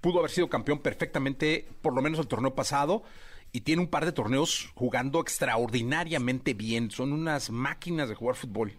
pudo 0.00 0.18
haber 0.20 0.30
sido 0.30 0.48
campeón 0.48 0.80
perfectamente, 0.80 1.68
por 1.82 1.94
lo 1.94 2.02
menos 2.02 2.18
el 2.18 2.26
torneo 2.26 2.54
pasado, 2.54 3.02
y 3.52 3.62
tiene 3.62 3.82
un 3.82 3.88
par 3.88 4.04
de 4.04 4.12
torneos 4.12 4.70
jugando 4.74 5.20
extraordinariamente 5.20 6.54
bien, 6.54 6.90
son 6.90 7.12
unas 7.12 7.50
máquinas 7.50 8.08
de 8.08 8.14
jugar 8.14 8.36
fútbol. 8.36 8.72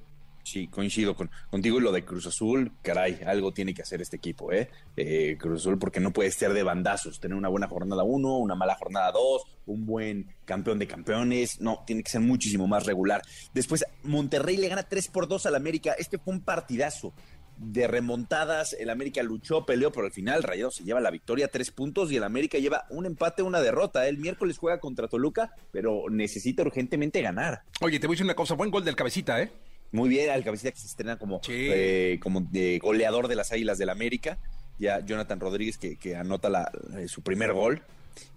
Sí, 0.48 0.70
coincido 0.70 1.14
con, 1.14 1.30
contigo 1.50 1.78
y 1.78 1.82
lo 1.82 1.92
de 1.92 2.06
Cruz 2.06 2.26
Azul, 2.26 2.72
caray, 2.82 3.20
algo 3.26 3.52
tiene 3.52 3.74
que 3.74 3.82
hacer 3.82 4.02
este 4.02 4.16
equipo, 4.16 4.54
¿eh? 4.54 4.70
Eh, 4.96 5.36
Cruz 5.38 5.60
Azul, 5.60 5.78
porque 5.78 6.00
no 6.00 6.14
puede 6.14 6.32
ser 6.32 6.54
de 6.54 6.64
bandazos, 6.64 7.20
tener 7.20 7.38
una 7.38 7.50
buena 7.50 7.68
jornada 7.68 8.04
1, 8.04 8.38
una 8.38 8.56
mala 8.56 8.76
jornada 8.76 9.12
2, 9.12 9.42
un 9.66 9.86
buen 9.86 10.34
campeón 10.46 10.80
de 10.80 10.88
campeones, 10.88 11.60
no, 11.60 11.84
tiene 11.86 12.02
que 12.02 12.10
ser 12.10 12.22
muchísimo 12.22 12.66
más 12.66 12.86
regular. 12.86 13.22
Después, 13.54 13.84
Monterrey 14.04 14.56
le 14.56 14.70
gana 14.70 14.84
3 14.84 15.10
por 15.10 15.28
2 15.28 15.48
al 15.48 15.56
América, 15.56 15.96
este 16.00 16.18
fue 16.18 16.36
un 16.36 16.40
partidazo 16.40 17.14
de 17.58 17.88
remontadas, 17.88 18.74
el 18.80 18.90
América 18.90 19.24
luchó, 19.24 19.66
peleó, 19.66 19.92
pero 19.92 20.06
al 20.06 20.14
final 20.14 20.44
Rayado 20.44 20.72
se 20.72 20.86
lleva 20.86 21.02
la 21.02 21.12
victoria, 21.12 21.50
tres 21.50 21.72
puntos, 21.72 22.10
y 22.12 22.16
el 22.16 22.24
América 22.24 22.58
lleva 22.58 22.86
un 22.90 23.06
empate, 23.06 23.42
una 23.42 23.60
derrota. 23.60 24.08
El 24.08 24.18
miércoles 24.18 24.58
juega 24.58 24.80
contra 24.80 25.08
Toluca, 25.08 25.52
pero 25.72 26.04
necesita 26.10 26.62
urgentemente 26.62 27.22
ganar. 27.22 27.64
Oye, 27.82 28.00
te 28.00 28.08
voy 28.08 28.14
a 28.14 28.16
decir 28.16 28.26
una 28.26 28.36
cosa, 28.36 28.54
buen 28.54 28.72
gol 28.72 28.86
del 28.86 28.96
cabecita, 28.96 29.42
¿eh? 29.42 29.52
Muy 29.92 30.10
bien, 30.10 30.30
al 30.30 30.44
cabecita 30.44 30.72
que 30.72 30.80
se 30.80 30.88
estrena 30.88 31.18
como, 31.18 31.42
Sí. 31.44 31.54
eh, 31.56 32.20
como 32.22 32.42
de 32.42 32.80
goleador 32.80 33.28
de 33.28 33.36
las 33.36 33.52
Águilas 33.52 33.78
del 33.78 33.90
América. 33.90 34.38
Ya 34.80 35.00
Jonathan 35.04 35.40
Rodríguez 35.40 35.78
que, 35.78 35.96
que 35.98 36.16
anota 36.16 36.50
la- 36.50 36.72
eh, 36.98 37.08
su 37.08 37.22
primer 37.22 37.54
gol. 37.54 37.82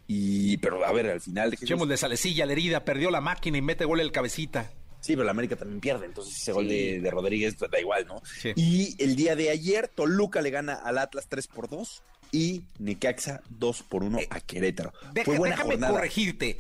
Y, 0.06 0.56
pero 0.58 0.84
a 0.84 0.92
ver, 0.92 1.06
al 1.10 1.20
final. 1.20 1.52
Echémosle 1.54 1.96
salecilla 1.96 2.46
la 2.46 2.52
herida, 2.52 2.84
perdió 2.84 3.10
la 3.10 3.20
máquina 3.20 3.58
y 3.58 3.62
mete 3.62 3.84
gol 3.84 4.00
el 4.00 4.10
cabecita. 4.12 4.70
Sí, 5.00 5.12
pero 5.14 5.24
la 5.24 5.30
América 5.30 5.56
también 5.56 5.80
pierde, 5.80 6.04
entonces 6.06 6.36
ese 6.36 6.52
gol 6.52 6.68
de, 6.68 7.00
de 7.00 7.10
Rodríguez 7.10 7.54
pues, 7.58 7.70
da 7.70 7.80
igual, 7.80 8.06
¿no? 8.06 8.20
Sí. 8.40 8.52
Y 8.56 9.02
el 9.02 9.16
día 9.16 9.34
de 9.36 9.48
ayer, 9.50 9.88
Toluca 9.88 10.42
le 10.42 10.50
gana 10.50 10.74
al 10.74 10.98
Atlas 10.98 11.26
3 11.28 11.46
por 11.46 11.68
2 11.70 12.02
y 12.32 12.62
Necaxa 12.78 13.40
2 13.48 13.82
por 13.84 14.02
1 14.02 14.18
a 14.28 14.40
Querétaro. 14.40 14.92
Deja- 15.12 15.24
Fue 15.24 15.38
buena 15.38 15.54
déjame 15.56 15.70
jornada. 15.72 15.92
corregirte. 15.94 16.58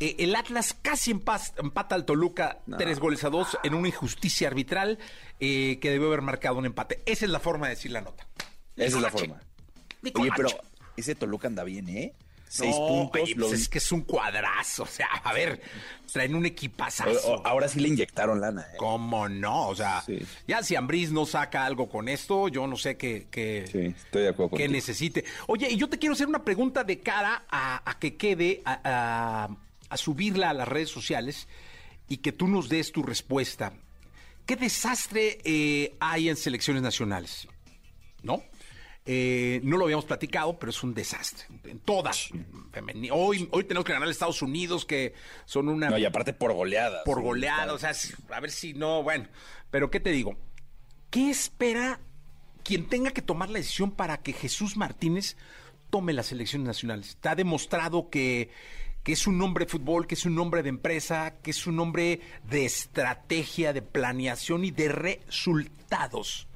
Eh, 0.00 0.16
el 0.20 0.36
Atlas 0.36 0.76
casi 0.80 1.10
empata 1.10 1.94
al 1.94 2.04
Toluca 2.04 2.58
No. 2.66 2.76
tres 2.76 3.00
goles 3.00 3.24
a 3.24 3.30
dos 3.30 3.58
en 3.64 3.74
una 3.74 3.88
injusticia 3.88 4.46
arbitral 4.48 4.98
eh, 5.40 5.78
que 5.80 5.90
debió 5.90 6.06
haber 6.08 6.22
marcado 6.22 6.56
un 6.56 6.66
empate. 6.66 7.02
Esa 7.06 7.24
es 7.24 7.30
la 7.30 7.40
forma 7.40 7.66
de 7.68 7.74
decir 7.74 7.90
la 7.90 8.00
nota. 8.00 8.26
Esa 8.76 8.86
es 8.86 8.92
la 9.02 9.10
Nicolache. 9.10 9.18
forma. 9.26 9.42
Oye, 10.20 10.30
pero 10.36 10.48
ese 10.96 11.14
Toluca 11.16 11.48
anda 11.48 11.64
bien, 11.64 11.88
¿eh? 11.88 12.14
Seis 12.50 12.74
No, 12.78 12.86
puntos. 12.86 13.22
oye, 13.24 13.34
pues 13.36 13.52
es 13.52 13.68
que 13.68 13.76
es 13.78 13.92
un 13.92 14.02
cuadrazo. 14.02 14.84
O 14.84 14.86
sea, 14.86 15.08
a 15.22 15.32
ver, 15.34 15.60
traen 16.10 16.34
un 16.34 16.46
equipazazo. 16.46 17.10
o- 17.28 17.34
o- 17.42 17.46
ahora 17.46 17.68
sí 17.68 17.78
le 17.80 17.88
inyectaron 17.88 18.40
lana, 18.40 18.62
¿eh? 18.62 18.76
¿Cómo 18.78 19.28
no? 19.28 19.68
O 19.68 19.74
sea, 19.76 20.00
Sí. 20.06 20.20
ya 20.46 20.62
si 20.62 20.74
Ambriz 20.76 21.10
no 21.10 21.26
saca 21.26 21.66
algo 21.66 21.88
con 21.90 22.08
esto, 22.08 22.48
yo 22.48 22.66
no 22.66 22.76
sé 22.76 22.96
qué, 22.96 23.26
qué, 23.30 23.66
Sí, 23.70 23.94
estoy 24.04 24.22
de 24.22 24.28
acuerdo 24.28 24.50
que 24.50 24.62
contigo. 24.62 24.72
necesite. 24.72 25.24
Oye, 25.48 25.68
y 25.70 25.76
yo 25.76 25.88
te 25.90 25.98
quiero 25.98 26.14
hacer 26.14 26.26
una 26.28 26.42
pregunta 26.42 26.84
de 26.84 27.00
cara 27.00 27.42
a, 27.50 27.82
a 27.90 27.98
que 27.98 28.16
quede, 28.16 28.62
a, 28.64 28.80
a- 29.44 29.56
a 29.88 29.96
subirla 29.96 30.50
a 30.50 30.54
las 30.54 30.68
redes 30.68 30.88
sociales 30.90 31.48
y 32.08 32.18
que 32.18 32.32
tú 32.32 32.48
nos 32.48 32.68
des 32.68 32.92
tu 32.92 33.02
respuesta. 33.02 33.72
¿Qué 34.46 34.56
desastre 34.56 35.38
eh, 35.44 35.96
hay 36.00 36.28
en 36.28 36.36
selecciones 36.36 36.82
nacionales? 36.82 37.46
¿No? 38.22 38.42
Eh, 39.10 39.60
no 39.62 39.78
lo 39.78 39.84
habíamos 39.84 40.04
platicado, 40.04 40.58
pero 40.58 40.70
es 40.70 40.82
un 40.82 40.92
desastre. 40.94 41.46
En 41.64 41.78
todas. 41.80 42.28
Hoy, 43.10 43.48
hoy 43.52 43.64
tenemos 43.64 43.84
que 43.86 43.92
ganar 43.92 44.08
a 44.08 44.10
Estados 44.10 44.42
Unidos, 44.42 44.84
que 44.84 45.14
son 45.46 45.68
una 45.68 45.88
No, 45.90 45.98
y 45.98 46.04
aparte 46.04 46.32
por 46.34 46.52
goleadas. 46.52 47.02
por 47.04 47.18
Sí, 47.18 47.22
goleada, 47.24 47.74
está- 47.74 47.90
o 47.90 47.94
sea, 47.94 48.36
a 48.36 48.40
ver 48.40 48.50
si 48.50 48.74
no, 48.74 49.02
bueno, 49.02 49.26
pero 49.70 49.90
¿qué 49.90 50.00
te 50.00 50.10
digo? 50.10 50.36
¿Qué 51.10 51.30
espera 51.30 52.00
quien 52.64 52.86
tenga 52.86 53.10
que 53.12 53.22
tomar 53.22 53.48
la 53.48 53.58
decisión 53.60 53.92
para 53.92 54.18
que 54.18 54.34
Jesús 54.34 54.76
Martínez 54.76 55.36
tome 55.88 56.12
las 56.12 56.30
elecciones 56.32 56.66
nacionales? 56.66 57.08
Está 57.08 57.34
demostrado 57.34 58.10
que, 58.10 58.50
que 59.08 59.14
es 59.14 59.26
un 59.26 59.40
hombre 59.40 59.64
de 59.64 59.70
fútbol, 59.70 60.06
que 60.06 60.16
es 60.16 60.26
un 60.26 60.38
hombre 60.38 60.62
de 60.62 60.68
empresa, 60.68 61.36
que 61.42 61.52
es 61.52 61.66
un 61.66 61.80
hombre 61.80 62.20
de 62.50 62.66
estrategia, 62.66 63.72
de 63.72 63.80
planeación 63.80 64.66
y 64.66 64.70
de 64.70 64.90
resultados. 64.90 66.46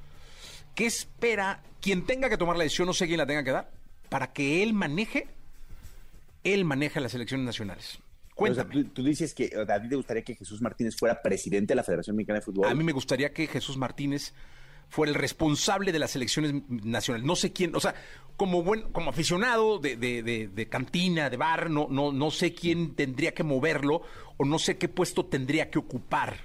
¿Qué 0.75 0.85
espera 0.85 1.63
quien 1.81 2.05
tenga 2.05 2.29
que 2.29 2.37
tomar 2.37 2.55
la 2.55 2.63
decisión, 2.63 2.85
no 2.85 2.93
sé 2.93 3.07
quién 3.07 3.17
la 3.17 3.25
tenga 3.25 3.43
que 3.43 3.49
dar, 3.49 3.71
para 4.07 4.33
que 4.33 4.61
él 4.61 4.75
maneje, 4.75 5.25
él 6.43 6.63
maneja 6.63 6.99
las 6.99 7.15
elecciones 7.15 7.43
nacionales? 7.43 7.95
O 7.95 7.95
sea, 7.95 8.35
Cuéntame. 8.35 8.71
tú, 8.71 8.83
tú 8.83 9.03
dices 9.03 9.33
que 9.33 9.51
a 9.67 9.81
ti 9.81 9.89
te 9.89 9.95
gustaría 9.95 10.23
que 10.23 10.35
Jesús 10.35 10.61
Martínez 10.61 10.95
fuera 10.95 11.23
presidente 11.23 11.71
de 11.71 11.75
la 11.77 11.83
Federación 11.83 12.15
Mexicana 12.15 12.37
de 12.37 12.45
Fútbol. 12.45 12.67
A 12.67 12.75
mí 12.75 12.83
me 12.83 12.91
gustaría 12.91 13.33
que 13.33 13.47
Jesús 13.47 13.77
Martínez 13.77 14.31
fuera 14.89 15.11
el 15.11 15.15
responsable 15.17 15.91
de 15.91 15.99
las 15.99 16.15
elecciones 16.15 16.53
nacionales. 16.69 17.25
No 17.25 17.35
sé 17.35 17.51
quién, 17.53 17.75
o 17.75 17.79
sea, 17.79 17.95
como 18.37 18.63
buen, 18.63 18.83
como 18.91 19.09
aficionado 19.11 19.79
de, 19.79 19.95
de- 19.95 20.23
de- 20.23 20.47
de 20.47 20.69
cantina, 20.69 21.29
de 21.29 21.37
bar, 21.37 21.69
no, 21.69 21.87
no, 21.89 22.11
no 22.11 22.31
sé 22.31 22.53
quién 22.53 22.95
tendría 22.95 23.33
que 23.33 23.43
moverlo 23.43 24.01
o 24.37 24.45
no 24.45 24.57
sé 24.59 24.77
qué 24.77 24.87
puesto 24.89 25.25
tendría 25.25 25.69
que 25.69 25.79
ocupar. 25.79 26.37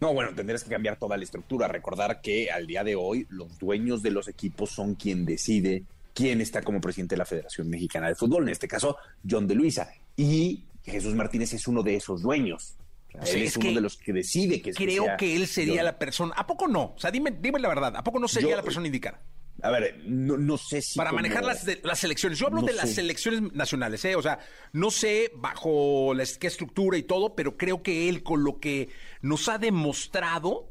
No, 0.00 0.14
bueno, 0.14 0.32
tendrías 0.34 0.62
que 0.62 0.70
cambiar 0.70 0.96
toda 0.96 1.16
la 1.16 1.24
estructura. 1.24 1.66
Recordar 1.66 2.20
que 2.20 2.50
al 2.50 2.66
día 2.66 2.84
de 2.84 2.94
hoy 2.94 3.26
los 3.30 3.58
dueños 3.58 4.02
de 4.02 4.12
los 4.12 4.28
equipos 4.28 4.70
son 4.70 4.94
quien 4.94 5.24
decide 5.24 5.84
quién 6.14 6.40
está 6.40 6.62
como 6.62 6.80
presidente 6.80 7.14
de 7.14 7.18
la 7.18 7.24
Federación 7.26 7.68
Mexicana 7.68 8.08
de 8.08 8.14
Fútbol, 8.14 8.44
en 8.44 8.48
este 8.50 8.68
caso 8.68 8.96
John 9.28 9.46
de 9.48 9.54
Luisa. 9.56 9.88
Y 10.16 10.64
Jesús 10.84 11.14
Martínez 11.14 11.52
es 11.52 11.66
uno 11.68 11.82
de 11.82 11.96
esos 11.96 12.22
dueños. 12.22 12.76
O 13.14 13.24
sea, 13.24 13.26
Sí, 13.26 13.36
él 13.40 13.42
es 13.44 13.50
es, 13.50 13.56
uno 13.56 13.72
de 13.72 13.80
los 13.80 13.96
que 13.96 14.12
decide 14.12 14.60
que 14.62 14.72
Creo 14.72 15.04
sea 15.04 15.16
que 15.16 15.34
él 15.34 15.46
sería 15.46 15.76
John. 15.76 15.84
la 15.86 15.98
persona. 15.98 16.34
¿A 16.36 16.46
poco 16.46 16.68
no? 16.68 16.94
O 16.96 16.98
sea, 16.98 17.10
dime, 17.10 17.30
dime 17.40 17.58
la 17.58 17.68
verdad. 17.68 17.96
¿A 17.96 18.04
poco 18.04 18.18
no 18.18 18.28
sería 18.28 18.50
Yo- 18.50 18.56
la 18.56 18.62
persona 18.62 18.86
indicada? 18.86 19.20
A 19.60 19.70
ver, 19.70 20.02
no, 20.04 20.36
no 20.36 20.56
sé 20.56 20.80
si. 20.82 20.96
para 20.96 21.10
como- 21.10 21.18
manejar 21.20 21.44
las, 21.44 21.64
de- 21.64 21.80
las 21.82 22.04
elecciones. 22.04 22.38
Yo 22.38 22.46
hablo 22.46 22.60
No 22.60 22.66
de 22.68 22.74
las 22.74 22.96
elecciones 22.96 23.52
nacionales, 23.54 24.04
¿eh? 24.04 24.14
O 24.14 24.22
sea, 24.22 24.38
no 24.72 24.90
sé 24.92 25.32
bajo 25.34 26.14
la, 26.14 26.24
qué 26.38 26.46
estructura 26.46 26.96
y 26.96 27.02
todo, 27.02 27.34
pero 27.34 27.56
creo 27.56 27.82
que 27.82 28.08
él, 28.08 28.22
con 28.22 28.44
lo 28.44 28.60
que 28.60 28.88
nos 29.20 29.48
ha 29.48 29.58
demostrado, 29.58 30.68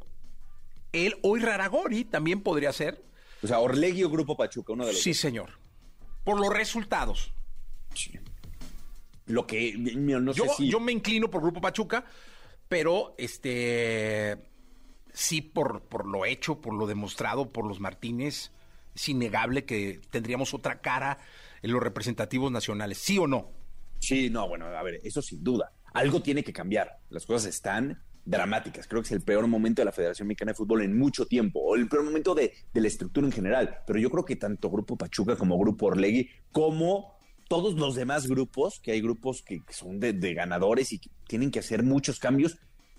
él, 0.93 1.17
hoy 1.23 1.41
Raragori 1.41 2.05
también 2.05 2.39
podría 2.41 2.71
ser. 2.71 3.03
O 3.43 3.47
sea, 3.47 3.59
Orlegui 3.59 4.03
o 4.05 4.09
Grupo 4.09 4.37
Pachuca, 4.37 4.71
uno 4.71 4.85
de 4.85 4.93
los 4.93 5.01
Sí, 5.01 5.09
dos. 5.09 5.19
señor. 5.19 5.59
Por 6.23 6.39
los 6.39 6.53
resultados. 6.53 7.33
Sí. 7.93 8.11
Lo 9.27 9.45
que. 9.45 9.75
Yo, 10.33 10.45
si. 10.55 10.69
yo 10.69 10.79
me 10.79 10.91
inclino 10.91 11.29
por 11.29 11.41
Grupo 11.41 11.61
Pachuca, 11.61 12.05
pero 12.67 13.15
este 13.17 14.37
sí 15.13 15.41
por, 15.41 15.81
por 15.81 16.05
lo 16.05 16.25
hecho, 16.25 16.61
por 16.61 16.73
lo 16.73 16.85
demostrado 16.87 17.51
por 17.51 17.65
los 17.65 17.79
Martínez, 17.79 18.51
es 18.95 19.09
innegable 19.09 19.65
que 19.65 19.99
tendríamos 20.11 20.53
otra 20.53 20.79
cara 20.79 21.17
en 21.61 21.71
los 21.71 21.81
representativos 21.81 22.51
nacionales, 22.51 22.99
¿sí 22.99 23.17
o 23.17 23.27
no? 23.27 23.51
Sí, 23.99 24.29
no, 24.29 24.47
bueno, 24.47 24.67
a 24.67 24.83
ver, 24.83 25.01
eso 25.03 25.21
sin 25.21 25.43
duda. 25.43 25.71
Algo 25.93 26.21
tiene 26.21 26.43
que 26.43 26.53
cambiar. 26.53 26.99
Las 27.09 27.25
cosas 27.25 27.49
están 27.49 28.03
dramáticas. 28.25 28.87
Creo 28.87 29.01
que 29.01 29.07
es 29.07 29.11
el 29.13 29.21
peor 29.21 29.47
momento 29.47 29.81
de 29.81 29.85
la 29.85 29.91
Federación 29.91 30.27
Mexicana 30.27 30.51
de 30.51 30.55
Fútbol 30.57 30.83
en 30.83 30.97
mucho 30.97 31.25
tiempo, 31.25 31.59
o 31.61 31.75
el 31.75 31.87
peor 31.87 32.03
momento 32.03 32.35
de, 32.35 32.53
de 32.71 32.81
la 32.81 32.87
estructura 32.87 33.25
en 33.25 33.33
general. 33.33 33.79
Pero 33.87 33.99
yo 33.99 34.11
creo 34.11 34.23
que 34.23 34.35
tanto 34.35 34.69
Grupo 34.69 34.97
Pachuca 34.97 35.35
como 35.35 35.57
Grupo 35.57 35.87
Orlegui, 35.87 36.29
como 36.51 37.16
todos 37.47 37.75
los 37.75 37.95
demás 37.95 38.27
grupos, 38.27 38.79
que 38.79 38.91
hay 38.91 39.01
grupos 39.01 39.41
que, 39.41 39.61
son 39.69 39.99
de, 39.99 40.13
de 40.13 40.33
ganadores 40.33 40.91
y 40.91 40.99
que 40.99 41.09
tienen 41.27 41.51
que 41.51 41.59
hacer 41.59 41.83
muchos 41.83 42.19
cambios 42.19 42.57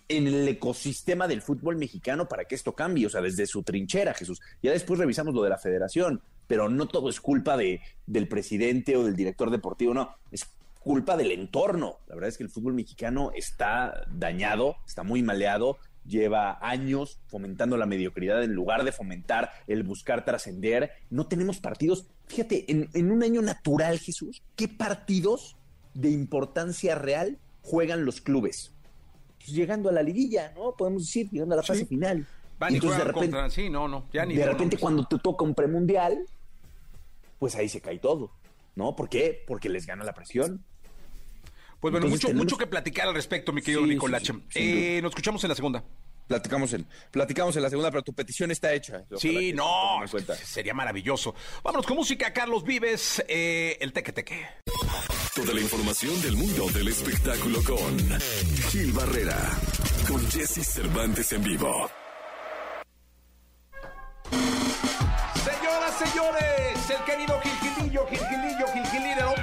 en 0.09 0.27
el 0.27 0.49
ecosistema 0.49 1.29
del 1.29 1.43
fútbol 1.43 1.77
mexicano 1.77 2.29
para 2.29 2.47
que 2.47 2.55
esto 2.55 2.75
cambie, 2.75 3.07
o 3.07 3.11
sea, 3.11 3.21
desde 3.21 3.47
su 3.47 3.63
trinchera, 3.63 4.15
Jesús. 4.15 4.41
Ya 4.63 4.73
después 4.73 4.99
revisamos 4.99 5.35
lo 5.35 5.43
de 5.43 5.51
la 5.51 5.59
federación, 5.59 6.23
pero 6.47 6.69
no 6.69 6.89
todo 6.89 7.11
es 7.11 7.21
culpa 7.21 7.57
de, 7.57 7.81
del 8.07 8.27
presidente 8.27 8.97
o 8.97 9.05
del 9.05 9.15
director 9.15 9.51
deportivo, 9.51 9.93
no, 9.93 10.15
es 10.33 10.47
culpa 10.81 11.17
del 11.17 11.33
entorno. 11.33 11.99
La 12.07 12.15
verdad 12.15 12.31
es 12.31 12.39
que 12.39 12.45
el 12.45 12.51
fútbol 12.51 12.73
mexicano 12.73 13.31
está 13.35 14.07
dañado, 14.11 14.77
está 14.87 15.03
muy 15.03 15.23
maleado, 15.23 15.77
lleva 16.09 16.59
años 16.61 17.21
fomentando 17.29 17.77
la 17.77 17.87
mediocridad 17.87 18.43
en 18.43 18.55
lugar 18.55 18.83
de 18.85 18.93
fomentar 18.93 19.51
el 19.67 19.83
buscar 19.83 20.25
trascender. 20.25 20.91
No 21.11 21.27
tenemos 21.27 21.59
partidos. 21.61 22.07
Fíjate, 22.27 22.71
en, 22.71 22.89
en 22.95 23.11
un 23.13 23.23
año 23.23 23.43
natural, 23.43 23.99
Jesús, 23.99 24.43
¿qué 24.57 24.67
partidos 24.69 25.57
de 25.95 26.11
importancia 26.11 26.95
real 26.95 27.39
juegan 27.63 28.05
los 28.05 28.21
clubes? 28.21 28.73
Pues 29.37 29.51
llegando 29.51 29.89
a 29.89 29.93
la 29.93 30.03
liguilla, 30.03 30.53
¿no? 30.57 30.75
Podemos 30.77 31.05
decir, 31.05 31.29
llegando 31.31 31.55
a 31.55 31.59
la 31.59 31.63
fase 31.63 31.81
Sí. 31.81 31.87
final. 31.87 32.27
Van 32.59 32.73
y 32.73 32.77
Entonces, 32.77 32.99
de 32.99 33.05
repente, 33.05 33.31
contra- 33.37 33.51
sí, 33.51 33.71
no, 33.71 33.87
no, 33.87 34.07
ya 34.13 34.27
ni 34.27 34.35
de 34.35 34.45
repente 34.45 34.75
no, 34.77 34.81
cuando 34.81 35.05
te 35.07 35.17
toca 35.19 35.45
un 35.45 35.55
premundial, 35.55 36.19
pues 37.39 37.55
ahí 37.55 37.69
se 37.69 37.81
cae 37.81 37.99
todo, 38.01 38.33
¿no? 38.75 38.97
¿Por 38.97 39.09
qué? 39.09 39.45
Porque 39.47 39.69
les 39.69 39.87
gana 39.87 40.03
la 40.05 40.13
presión. 40.13 40.65
Pues 41.81 41.93
bueno, 41.93 42.07
Entonces 42.07 42.11
mucho, 42.11 42.29
tenemos- 42.29 42.45
mucho 42.45 42.59
que 42.59 42.67
platicar 42.67 43.09
al 43.09 43.15
respecto, 43.15 43.53
mi 43.53 43.63
querido 43.63 43.83
Sí, 43.85 43.89
Nicolache. 43.91 44.33
sí, 44.51 44.59
Eh, 44.59 45.01
nos 45.03 45.11
escuchamos 45.11 45.43
en 45.45 45.49
la 45.51 45.55
segunda. 45.55 45.85
Platicamos 46.27 46.73
en, 46.75 46.87
platicamos 47.11 47.57
en 47.57 47.63
la 47.63 47.71
segunda, 47.71 47.91
pero 47.91 48.03
tu 48.03 48.13
petición 48.13 48.51
está 48.51 48.73
hecha. 48.75 49.05
Ojalá 49.07 49.19
Sí, 49.19 49.53
no, 49.55 50.01
sería 50.45 50.75
maravilloso. 50.75 51.35
Vámonos 51.65 51.87
con 51.87 51.97
música, 51.97 52.33
Carlos 52.35 52.65
Vives, 52.65 53.25
eh, 53.29 53.79
el 53.81 53.93
teque 53.95 54.13
teque. 54.13 54.47
Toda 55.35 55.55
la 55.55 55.61
información 55.61 56.21
del 56.21 56.37
mundo 56.37 56.67
del 56.71 56.89
espectáculo 56.89 57.63
con 57.63 57.97
Gil 58.71 58.93
Barrera, 58.93 59.39
con 60.07 60.29
Jesse 60.31 60.67
Cervantes 60.67 61.33
en 61.33 61.45
vivo. 61.45 61.89
Señoras, 65.45 65.99
señores, 65.99 66.91
el 66.91 67.05
querido 67.07 67.41
Gilgilillo, 67.41 68.07
Gilgilillo, 68.09 68.67
Gilgilillo, 68.75 69.35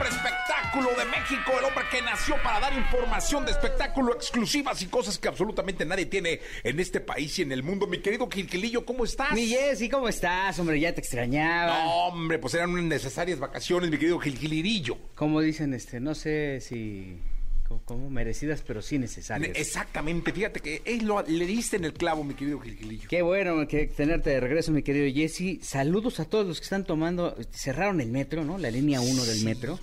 espectáculo 0.75 0.89
de 0.97 1.05
México, 1.09 1.51
el 1.59 1.65
hombre 1.65 1.83
que 1.91 2.01
nació 2.01 2.35
para 2.43 2.59
dar 2.59 2.73
información 2.73 3.45
de 3.45 3.51
espectáculo 3.51 4.13
exclusivas 4.13 4.81
y 4.81 4.87
cosas 4.87 5.17
que 5.17 5.27
absolutamente 5.27 5.85
nadie 5.85 6.05
tiene 6.05 6.39
en 6.63 6.79
este 6.79 6.99
país 6.99 7.37
y 7.39 7.43
en 7.43 7.51
el 7.51 7.63
mundo. 7.63 7.87
Mi 7.87 7.99
querido 7.99 8.27
Gilgilillo, 8.29 8.85
¿cómo 8.85 9.05
estás? 9.05 9.31
Mi 9.33 9.47
Jessy, 9.47 9.89
¿cómo 9.89 10.09
estás? 10.09 10.59
Hombre, 10.59 10.79
ya 10.79 10.93
te 10.93 10.99
extrañaba. 11.01 11.83
No, 11.83 11.93
hombre, 12.07 12.39
pues 12.39 12.53
eran 12.55 12.71
unas 12.71 12.83
necesarias 12.85 13.39
vacaciones, 13.39 13.89
mi 13.89 13.97
querido 13.97 14.19
Gilgilirillo. 14.19 14.97
Como 15.15 15.39
dicen, 15.41 15.73
este, 15.73 15.99
no 15.99 16.13
sé 16.13 16.59
si 16.61 17.19
co- 17.67 17.81
como 17.85 18.09
merecidas, 18.09 18.61
pero 18.65 18.81
sí 18.81 18.97
necesarias. 18.99 19.51
Exactamente, 19.55 20.33
fíjate 20.33 20.59
que 20.59 20.81
eh, 20.85 20.99
lo- 21.01 21.21
le 21.25 21.45
diste 21.45 21.77
en 21.77 21.85
el 21.85 21.93
clavo, 21.93 22.23
mi 22.23 22.33
querido 22.33 22.59
Gilgilillo. 22.59 23.07
Qué 23.09 23.21
bueno 23.21 23.65
que 23.67 23.87
tenerte 23.87 24.31
de 24.31 24.39
regreso, 24.41 24.71
mi 24.73 24.83
querido 24.83 25.13
Jesse. 25.13 25.59
Saludos 25.65 26.19
a 26.19 26.25
todos 26.25 26.45
los 26.45 26.59
que 26.59 26.63
están 26.65 26.83
tomando, 26.83 27.35
cerraron 27.51 28.01
el 28.01 28.09
metro, 28.09 28.43
¿no? 28.43 28.57
La 28.57 28.69
línea 28.71 28.99
1 28.99 29.23
del 29.25 29.41
metro. 29.45 29.79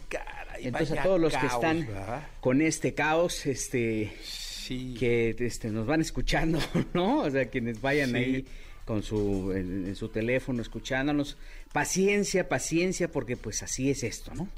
Entonces 0.60 0.98
a 0.98 1.02
todos 1.02 1.20
los 1.20 1.36
que 1.36 1.46
están 1.46 1.86
¿verdad? 1.86 2.26
con 2.40 2.60
este 2.62 2.94
caos, 2.94 3.46
este, 3.46 4.12
Sí. 4.22 4.94
que 4.98 5.34
este, 5.38 5.70
nos 5.70 5.86
van 5.86 6.00
escuchando, 6.00 6.58
¿no? 6.94 7.20
O 7.20 7.30
sea, 7.30 7.46
quienes 7.46 7.80
vayan 7.80 8.10
Sí. 8.10 8.16
ahí 8.16 8.46
con 8.84 9.02
su, 9.02 9.52
en, 9.52 9.86
en 9.86 9.96
su 9.96 10.08
teléfono 10.08 10.60
escuchándonos. 10.62 11.36
Paciencia, 11.72 12.48
paciencia, 12.48 13.08
porque 13.10 13.36
pues 13.36 13.62
así 13.62 13.90
es 13.90 14.02
esto, 14.02 14.34
¿no? 14.34 14.48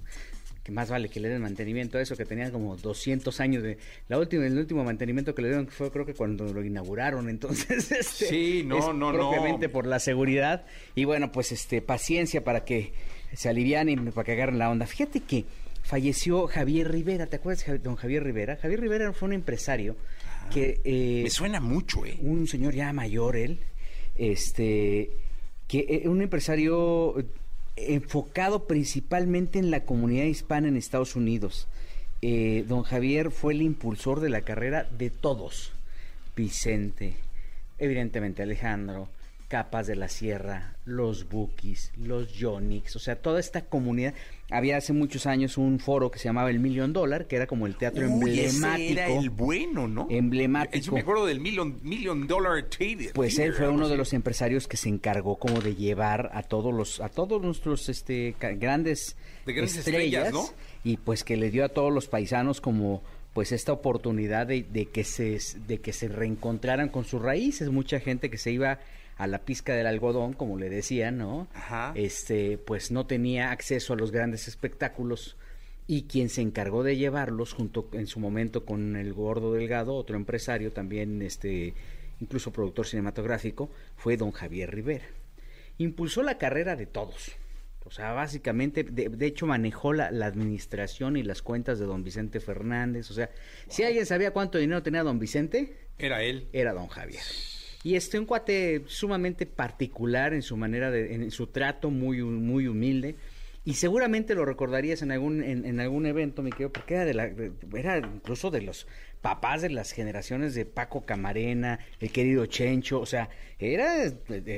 que 0.62 0.72
más 0.72 0.88
vale 0.88 1.10
que 1.10 1.20
le 1.20 1.28
den 1.28 1.42
mantenimiento 1.42 1.98
a 1.98 2.00
eso, 2.00 2.16
que 2.16 2.24
tenían 2.24 2.50
como 2.50 2.74
200 2.78 3.38
años 3.40 3.62
de... 3.62 3.76
La 4.08 4.18
última, 4.18 4.46
el 4.46 4.56
último 4.56 4.82
mantenimiento 4.82 5.34
que 5.34 5.42
le 5.42 5.48
dieron 5.48 5.68
fue 5.68 5.90
creo 5.92 6.06
que 6.06 6.14
cuando 6.14 6.50
lo 6.54 6.64
inauguraron, 6.64 7.28
entonces... 7.28 7.92
Este, 7.92 8.24
Sí, 8.26 8.62
no, 8.64 8.78
es 8.78 8.84
no, 8.86 8.94
no. 8.94 9.12
propiamente 9.12 9.68
por 9.68 9.86
la 9.86 9.98
seguridad. 10.00 10.64
Y 10.94 11.04
bueno, 11.04 11.30
pues 11.32 11.52
este 11.52 11.82
paciencia 11.82 12.42
para 12.44 12.64
que 12.64 12.94
se 13.34 13.50
alivian 13.50 13.90
y 13.90 13.96
para 13.96 14.24
que 14.24 14.32
agarren 14.32 14.58
la 14.58 14.70
onda. 14.70 14.86
Fíjate 14.86 15.20
que 15.20 15.44
falleció 15.84 16.46
Javier 16.48 16.90
Rivera, 16.90 17.26
¿te 17.26 17.36
acuerdas 17.36 17.64
de 17.64 17.78
don 17.78 17.94
Javier 17.94 18.24
Rivera? 18.24 18.56
Javier 18.56 18.80
Rivera 18.80 19.12
fue 19.12 19.28
un 19.28 19.34
empresario 19.34 19.96
que... 20.52 20.80
eh, 20.84 21.20
Me 21.22 21.30
suena 21.30 21.60
mucho, 21.60 22.04
¿eh? 22.04 22.18
un 22.20 22.48
señor 22.48 22.74
ya 22.74 22.92
mayor 22.92 23.36
él, 23.36 23.60
este, 24.16 25.10
que 25.68 25.86
eh, 25.88 26.08
un 26.08 26.22
empresario 26.22 27.18
eh, 27.20 27.26
enfocado 27.76 28.66
principalmente 28.66 29.58
en 29.58 29.70
la 29.70 29.84
comunidad 29.84 30.24
hispana 30.24 30.68
en 30.68 30.76
Estados 30.76 31.16
Unidos. 31.16 31.68
Eh, 32.22 32.64
don 32.66 32.82
Javier 32.82 33.30
fue 33.30 33.52
el 33.52 33.62
impulsor 33.62 34.20
de 34.20 34.30
la 34.30 34.40
carrera 34.40 34.84
de 34.84 35.10
todos. 35.10 35.72
Vicente, 36.34 37.14
evidentemente 37.78 38.42
Alejandro, 38.42 39.08
Capas 39.48 39.86
de 39.86 39.94
la 39.94 40.08
Sierra, 40.08 40.76
los 40.84 41.28
Bookies, 41.28 41.92
los 41.96 42.32
Yonix, 42.32 42.96
o 42.96 42.98
sea, 42.98 43.16
toda 43.16 43.38
esta 43.38 43.66
comunidad. 43.66 44.14
Había 44.50 44.76
hace 44.76 44.92
muchos 44.92 45.26
años 45.26 45.56
un 45.56 45.78
foro 45.80 46.10
que 46.10 46.18
se 46.18 46.26
llamaba 46.26 46.50
el 46.50 46.58
Million 46.58 46.92
Dollar, 46.92 47.26
que 47.26 47.36
era 47.36 47.46
como 47.46 47.66
el 47.66 47.76
teatro 47.76 48.06
Uy, 48.08 48.38
ese 48.40 48.56
emblemático. 48.56 48.92
era 48.92 49.06
el 49.08 49.30
bueno, 49.30 49.88
¿no? 49.88 50.06
Emblemático. 50.10 50.84
Yo 50.84 50.92
me 50.92 51.00
acuerdo 51.00 51.26
del 51.26 51.40
Million, 51.40 51.78
million 51.82 52.26
Dollar 52.26 52.62
Theater. 52.68 53.12
Pues 53.14 53.38
él 53.38 53.54
fue 53.54 53.68
uno 53.68 53.88
de 53.88 53.96
los 53.96 54.12
empresarios 54.12 54.68
que 54.68 54.76
se 54.76 54.88
encargó 54.90 55.36
como 55.36 55.60
de 55.60 55.74
llevar 55.74 56.30
a 56.34 56.42
todos 56.42 56.74
los 56.74 57.00
a 57.00 57.08
todos 57.08 57.40
nuestros 57.40 57.88
este 57.88 58.36
grandes, 58.38 59.16
De 59.46 59.54
grandes 59.54 59.76
estrellas, 59.78 60.32
¿no? 60.32 60.44
y 60.84 60.98
pues 60.98 61.24
que 61.24 61.36
le 61.36 61.50
dio 61.50 61.64
a 61.64 61.68
todos 61.70 61.92
los 61.92 62.06
paisanos 62.08 62.60
como 62.60 63.02
pues 63.32 63.50
esta 63.50 63.72
oportunidad 63.72 64.46
de, 64.46 64.62
de 64.62 64.86
que 64.86 65.02
se 65.04 65.38
de 65.66 65.80
que 65.80 65.92
se 65.92 66.08
reencontraran 66.08 66.90
con 66.90 67.04
sus 67.04 67.20
raíces, 67.20 67.70
mucha 67.70 67.98
gente 67.98 68.30
que 68.30 68.38
se 68.38 68.52
iba 68.52 68.78
a 69.16 69.26
la 69.26 69.44
pizca 69.44 69.74
del 69.74 69.86
algodón, 69.86 70.32
como 70.32 70.58
le 70.58 70.68
decían, 70.68 71.18
¿no? 71.18 71.48
Ajá. 71.54 71.92
Este, 71.94 72.58
pues 72.58 72.90
no 72.90 73.06
tenía 73.06 73.50
acceso 73.52 73.92
a 73.92 73.96
los 73.96 74.10
grandes 74.10 74.48
espectáculos 74.48 75.36
y 75.86 76.04
quien 76.04 76.28
se 76.30 76.40
encargó 76.40 76.82
de 76.82 76.96
llevarlos 76.96 77.52
junto 77.52 77.88
en 77.92 78.06
su 78.06 78.18
momento 78.20 78.64
con 78.64 78.96
el 78.96 79.12
Gordo 79.12 79.52
Delgado, 79.52 79.94
otro 79.94 80.16
empresario 80.16 80.72
también 80.72 81.20
este 81.22 81.74
incluso 82.20 82.52
productor 82.52 82.86
cinematográfico, 82.86 83.70
fue 83.96 84.16
don 84.16 84.30
Javier 84.32 84.70
Rivera. 84.74 85.04
Impulsó 85.78 86.22
la 86.22 86.38
carrera 86.38 86.74
de 86.76 86.86
todos. 86.86 87.32
O 87.84 87.90
sea, 87.90 88.12
básicamente, 88.12 88.82
de, 88.82 89.10
de 89.10 89.26
hecho 89.26 89.46
manejó 89.46 89.92
la, 89.92 90.10
la 90.10 90.24
administración 90.26 91.18
y 91.18 91.22
las 91.22 91.42
cuentas 91.42 91.78
de 91.78 91.84
don 91.84 92.02
Vicente 92.02 92.40
Fernández. 92.40 93.10
O 93.10 93.14
sea, 93.14 93.30
si 93.68 93.82
alguien 93.82 94.06
sabía 94.06 94.30
cuánto 94.30 94.56
dinero 94.56 94.82
tenía 94.82 95.02
don 95.02 95.18
Vicente, 95.18 95.76
Era 95.98 96.22
él. 96.22 96.48
era 96.54 96.72
don 96.72 96.86
Javier. 96.86 97.20
Y 97.84 97.96
este 97.96 98.18
un 98.18 98.24
cuate 98.24 98.82
sumamente 98.86 99.44
particular 99.44 100.32
en 100.32 100.40
su 100.40 100.56
manera 100.56 100.90
de, 100.90 101.14
en 101.14 101.30
su 101.30 101.48
trato 101.48 101.90
muy, 101.90 102.22
muy 102.22 102.66
humilde. 102.66 103.14
Y 103.66 103.74
seguramente 103.74 104.34
lo 104.34 104.46
recordarías 104.46 105.02
en 105.02 105.12
algún, 105.12 105.42
en, 105.42 105.66
en 105.66 105.80
algún 105.80 106.06
evento, 106.06 106.42
mi 106.42 106.50
querido, 106.50 106.72
porque 106.72 106.94
era 106.94 107.04
de 107.04 107.14
la, 107.14 107.30
era 107.74 107.98
incluso 107.98 108.50
de 108.50 108.62
los 108.62 108.86
papás 109.24 109.62
de 109.62 109.70
las 109.70 109.92
generaciones 109.92 110.54
de 110.54 110.66
Paco 110.66 111.06
Camarena, 111.06 111.78
el 111.98 112.12
querido 112.12 112.44
Chencho, 112.44 113.00
o 113.00 113.06
sea, 113.06 113.30
era 113.58 114.12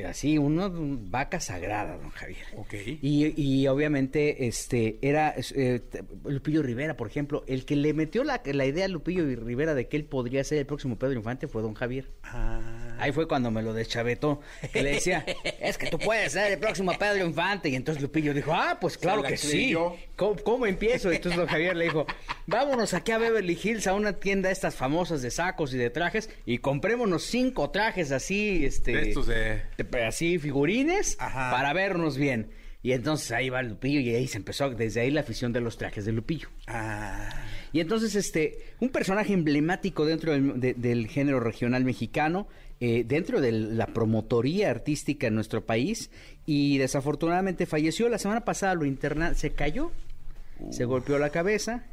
así, 0.08 0.38
una 0.38 0.68
vaca 0.68 1.38
sagrada, 1.38 1.96
don 1.96 2.11
Javier. 2.11 2.46
Ok. 2.56 2.75
Y, 3.00 3.32
y 3.40 3.68
obviamente 3.68 4.49
este 4.49 4.99
era 5.02 5.37
eh, 5.54 5.82
Lupillo 6.25 6.64
Rivera, 6.64 6.96
por 6.96 7.06
ejemplo, 7.06 7.44
el 7.46 7.64
que 7.64 7.76
le 7.76 7.94
metió 7.94 8.25
la, 8.25 8.42
la 8.44 8.66
idea 8.66 8.87
a 8.87 8.88
Lupillo 8.88 9.25
Rivera 9.25 9.76
de 9.76 9.87
que 9.87 9.96
él 9.99 10.04
podría 10.04 10.42
ser 10.42 10.58
el 10.58 10.66
próximo 10.66 10.99
Pedro 10.99 11.12
Infante 11.12 11.46
fue 11.46 11.62
don 11.62 11.75
Javier. 11.75 12.11
Ah. 12.25 12.96
Ahí 12.99 13.12
fue 13.12 13.28
cuando 13.28 13.50
me 13.50 13.62
lo 13.62 13.72
deschavetó, 13.72 14.40
que 14.72 14.83
le 14.83 14.94
decía, 14.94 15.24
es 15.61 15.79
que 15.79 15.90
tú 15.90 15.98
puedes 15.98 16.33
ser 16.33 16.52
el 16.52 16.59
próximo 16.59 16.92
Pedro 16.98 17.24
Infante. 17.24 17.68
Y 17.68 17.76
entonces 17.76 18.02
Lupillo 18.02 18.35
dijo, 18.35 18.52
ah, 18.52 18.79
pues 18.81 18.98
claro 18.98 19.22
la 19.22 19.29
que 19.29 19.37
sí. 19.37 19.76
¿Cómo, 20.16 20.37
cómo 20.42 20.66
empiezo? 20.66 21.12
Y 21.12 21.16
entonces 21.16 21.38
don 21.38 21.46
Javier 21.46 21.76
le 21.76 21.85
dijo, 21.85 22.07
vámonos 22.46 22.94
aquí 22.94 23.12
a 23.12 23.18
Beverly 23.18 23.59
Hills, 23.62 23.87
a 23.87 23.94
una 23.94 24.14
tienda 24.14 24.50
estas 24.50 24.74
famosas 24.74 25.20
de 25.22 25.31
sacos 25.31 25.74
y 25.74 25.76
de 25.79 25.90
trajes, 25.90 26.31
y 26.46 26.59
comprémonos 26.59 27.22
cinco 27.24 27.70
trajes 27.70 28.12
así, 28.12 28.64
este... 28.64 28.92
De 28.92 29.09
estos 29.09 29.26
de- 29.26 29.62
de- 29.76 30.05
así 30.05 30.38
figurines, 30.38 31.16
Ajá. 31.20 31.50
para 31.50 31.72
vernos 31.74 32.16
bien. 32.16 32.48
Y 32.83 32.92
entonces 32.92 33.31
ahí 33.33 33.50
va 33.50 33.62
Lupillo 33.62 34.00
y 34.00 34.14
ahí 34.14 34.26
se 34.29 34.38
empezó, 34.38 34.70
desde 34.70 35.00
ahí 35.00 35.11
la 35.11 35.20
afición 35.20 35.52
de 35.52 35.61
los 35.61 35.76
trajes 35.76 36.05
de 36.05 36.12
Lupillo. 36.12 36.48
Ah. 36.68 37.29
Y 37.72 37.81
entonces, 37.81 38.14
este, 38.14 38.59
un 38.81 38.88
personaje 38.90 39.33
emblemático 39.33 40.07
dentro 40.07 40.33
del, 40.33 40.61
de- 40.61 40.74
del 40.74 41.09
género 41.09 41.40
regional 41.40 41.85
mexicano, 41.85 42.46
eh, 42.79 43.05
dentro 43.05 43.40
de 43.40 43.52
la 43.52 43.88
promotoría 43.88 44.70
artística 44.70 45.26
en 45.26 45.35
nuestro 45.35 45.66
país, 45.66 46.11
y 46.46 46.79
desafortunadamente 46.79 47.66
falleció. 47.66 48.09
La 48.09 48.18
semana 48.18 48.44
pasada 48.44 48.74
lo 48.74 48.85
interna, 48.85 49.35
se 49.35 49.50
cayó, 49.50 49.90
se 50.71 50.85
golpeó 50.85 51.19
la 51.19 51.31
cabeza, 51.31 51.85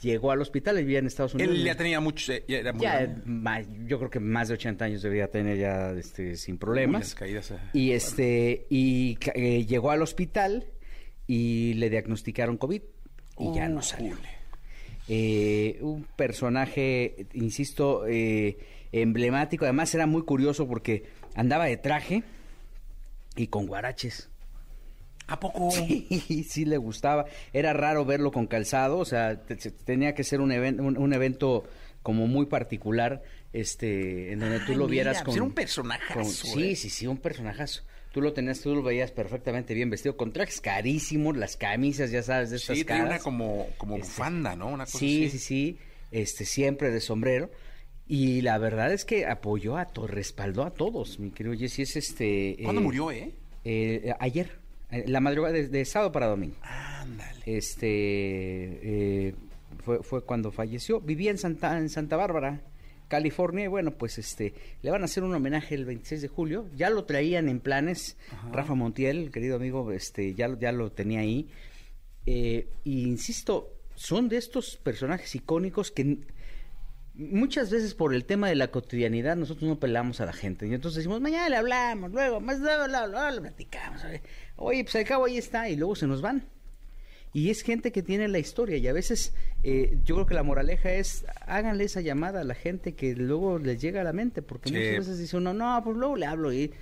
llegó 0.00 0.30
al 0.30 0.40
hospital, 0.40 0.78
él 0.78 0.84
vivía 0.84 0.98
en 1.00 1.06
Estados 1.06 1.34
Unidos. 1.34 1.52
Ah. 1.54 1.58
Él 1.58 1.64
ya 1.64 1.74
tenía 1.76 2.00
muchos. 2.00 2.28
eh, 2.30 2.44
Ya 2.48 2.58
era 2.58 2.72
muy 2.72 2.82
Ya, 2.82 3.00
grande. 3.00 3.22
ma- 3.26 3.60
yo 3.86 3.98
creo 3.98 4.10
que 4.10 4.20
más 4.20 4.48
de 4.48 4.54
80 4.54 4.84
años 4.86 5.02
debería 5.02 5.28
tener 5.30 5.58
ya 5.58 5.90
este, 5.92 6.36
sin 6.36 6.56
problemas. 6.58 7.14
caídas, 7.14 7.50
eh. 7.50 7.58
Y 7.74 7.92
este 7.92 8.66
y 8.70 9.18
eh, 9.34 9.66
llegó 9.66 9.90
al 9.90 10.00
hospital 10.02 10.66
y 11.26 11.74
le 11.74 11.90
diagnosticaron 11.90 12.56
COVID 12.56 12.82
y 13.38 13.54
ya 13.54 13.68
no 13.68 13.82
salió. 13.82 14.16
Eh, 15.08 15.78
un 15.82 16.04
personaje, 16.16 17.26
insisto, 17.34 18.04
emblemático. 18.92 19.64
Además 19.64 19.94
era 19.94 20.06
muy 20.06 20.22
curioso 20.22 20.66
porque 20.66 21.04
andaba 21.34 21.66
de 21.66 21.76
traje 21.76 22.22
y 23.36 23.48
con 23.48 23.66
guaraches. 23.66 24.29
¿A 25.30 25.40
poco? 25.40 25.70
Sí, 25.72 26.44
sí 26.48 26.64
le 26.64 26.76
gustaba. 26.76 27.24
Era 27.52 27.72
raro 27.72 28.04
verlo 28.04 28.30
con 28.30 28.46
calzado, 28.46 28.98
o 28.98 29.04
sea, 29.04 29.40
te- 29.40 29.56
te- 29.56 29.70
tenía 29.70 30.14
que 30.14 30.24
ser 30.24 30.40
un, 30.40 30.52
even- 30.52 30.80
un, 30.80 30.98
un 30.98 31.12
evento 31.14 31.64
como 32.02 32.26
muy 32.26 32.46
particular, 32.46 33.22
este, 33.52 34.32
en 34.32 34.40
donde 34.40 34.58
tú 34.60 34.72
Ay, 34.72 34.78
lo 34.78 34.86
vieras 34.86 35.14
mira, 35.18 35.24
con... 35.24 35.24
pues 35.26 35.36
era 35.36 35.44
un 35.44 35.52
personajazo, 35.52 36.14
con- 36.14 36.24
sí, 36.26 36.70
eh. 36.72 36.76
sí, 36.76 36.90
sí, 36.90 37.06
un 37.06 37.18
personajazo. 37.18 37.82
Tú 38.12 38.20
lo 38.20 38.32
tenías, 38.32 38.60
tú 38.60 38.74
lo 38.74 38.82
veías 38.82 39.12
perfectamente 39.12 39.72
bien 39.72 39.88
vestido, 39.88 40.16
con 40.16 40.32
trajes 40.32 40.60
carísimos, 40.60 41.36
las 41.36 41.56
camisas, 41.56 42.10
ya 42.10 42.22
sabes, 42.24 42.50
de 42.50 42.56
estas 42.56 42.78
Sí, 42.78 42.84
caras. 42.84 43.06
una 43.06 43.18
como, 43.20 43.68
como 43.78 43.94
Este, 43.96 44.08
bufanda, 44.08 44.56
¿no? 44.56 44.66
Una 44.68 44.84
cosa 44.84 44.98
Sí, 44.98 45.26
así. 45.26 45.38
sí, 45.38 45.44
sí, 45.44 45.78
este, 46.10 46.44
siempre 46.44 46.90
de 46.90 47.00
sombrero. 47.00 47.50
Y 48.08 48.40
la 48.40 48.58
verdad 48.58 48.92
es 48.92 49.04
que 49.04 49.26
apoyó 49.26 49.76
a 49.76 49.84
todos, 49.86 50.10
respaldó 50.10 50.64
a 50.64 50.70
todos, 50.72 51.20
mi 51.20 51.30
querido 51.30 51.54
Jesse. 51.56 51.80
Es 51.80 51.94
este... 51.96 52.56
¿Cuándo 52.64 52.80
eh, 52.80 52.84
murió, 52.84 53.12
eh? 53.12 53.32
eh, 53.64 54.12
ayer, 54.18 54.58
la 55.06 55.20
madrugada 55.20 55.54
de, 55.54 55.68
de 55.68 55.84
sábado 55.84 56.12
para 56.12 56.26
domingo. 56.26 56.56
Ándale. 56.62 57.40
Este 57.46 57.86
eh, 59.28 59.34
fue, 59.84 60.02
fue 60.02 60.24
cuando 60.24 60.50
falleció. 60.52 61.00
Vivía 61.00 61.30
en 61.30 61.38
Santa, 61.38 61.76
en 61.78 61.88
Santa 61.88 62.16
Bárbara, 62.16 62.60
California, 63.08 63.64
y 63.64 63.68
bueno, 63.68 63.92
pues 63.92 64.18
este, 64.18 64.54
le 64.82 64.90
van 64.90 65.02
a 65.02 65.06
hacer 65.06 65.22
un 65.24 65.34
homenaje 65.34 65.74
el 65.74 65.84
26 65.84 66.22
de 66.22 66.28
julio. 66.28 66.66
Ya 66.76 66.90
lo 66.90 67.04
traían 67.04 67.48
en 67.48 67.60
planes. 67.60 68.16
Rafa 68.52 68.74
Montiel, 68.74 69.18
el 69.18 69.30
querido 69.30 69.56
amigo, 69.56 69.90
este, 69.92 70.34
ya, 70.34 70.48
lo- 70.48 70.58
ya 70.58 70.72
lo 70.72 70.90
tenía 70.92 71.20
ahí. 71.20 71.48
Eh, 72.26 72.68
y 72.84 73.02
insisto, 73.08 73.72
son 73.94 74.28
de 74.28 74.36
estos 74.36 74.76
personajes 74.76 75.34
icónicos 75.34 75.90
que 75.90 76.18
muchas 77.14 77.70
veces 77.70 77.94
por 77.94 78.14
el 78.14 78.24
tema 78.24 78.48
de 78.48 78.54
la 78.54 78.68
cotidianidad 78.70 79.36
nosotros 79.36 79.68
no 79.68 79.78
pelamos 79.78 80.20
a 80.20 80.26
la 80.26 80.32
gente. 80.32 80.66
Y 80.66 80.74
entonces 80.74 80.98
decimos, 80.98 81.20
mañana 81.20 81.48
le 81.48 81.56
hablamos, 81.56 82.10
luego, 82.12 82.40
más 82.40 82.60
luego, 82.60 82.86
luego, 82.86 83.06
luego 83.08 83.30
le 83.30 83.40
platicamos. 83.40 84.02
Oye, 84.62 84.84
pues 84.84 84.94
al 84.96 85.04
cabo 85.04 85.24
ahí 85.24 85.38
está, 85.38 85.68
y 85.70 85.76
luego 85.76 85.96
se 85.96 86.06
nos 86.06 86.20
van. 86.20 86.44
Y 87.32 87.48
es 87.50 87.62
gente 87.62 87.92
que 87.92 88.02
tiene 88.02 88.28
la 88.28 88.38
historia 88.38 88.76
y 88.76 88.86
a 88.88 88.92
veces 88.92 89.32
eh, 89.62 89.96
yo 90.04 90.16
creo 90.16 90.26
que 90.26 90.34
la 90.34 90.42
moraleja 90.42 90.92
es 90.92 91.24
háganle 91.46 91.84
esa 91.84 92.00
llamada 92.00 92.40
a 92.40 92.44
la 92.44 92.54
gente 92.54 92.94
que 92.94 93.14
luego 93.14 93.58
les 93.58 93.80
llega 93.80 94.00
a 94.00 94.04
la 94.04 94.12
mente, 94.12 94.42
porque 94.42 94.68
Sí. 94.68 94.74
muchas 94.74 94.98
veces 94.98 95.18
dice 95.18 95.36
uno, 95.36 95.54
no, 95.54 95.80
pues 95.82 95.96
luego 95.96 96.16
le 96.16 96.26
hablo 96.26 96.52
y 96.52 96.72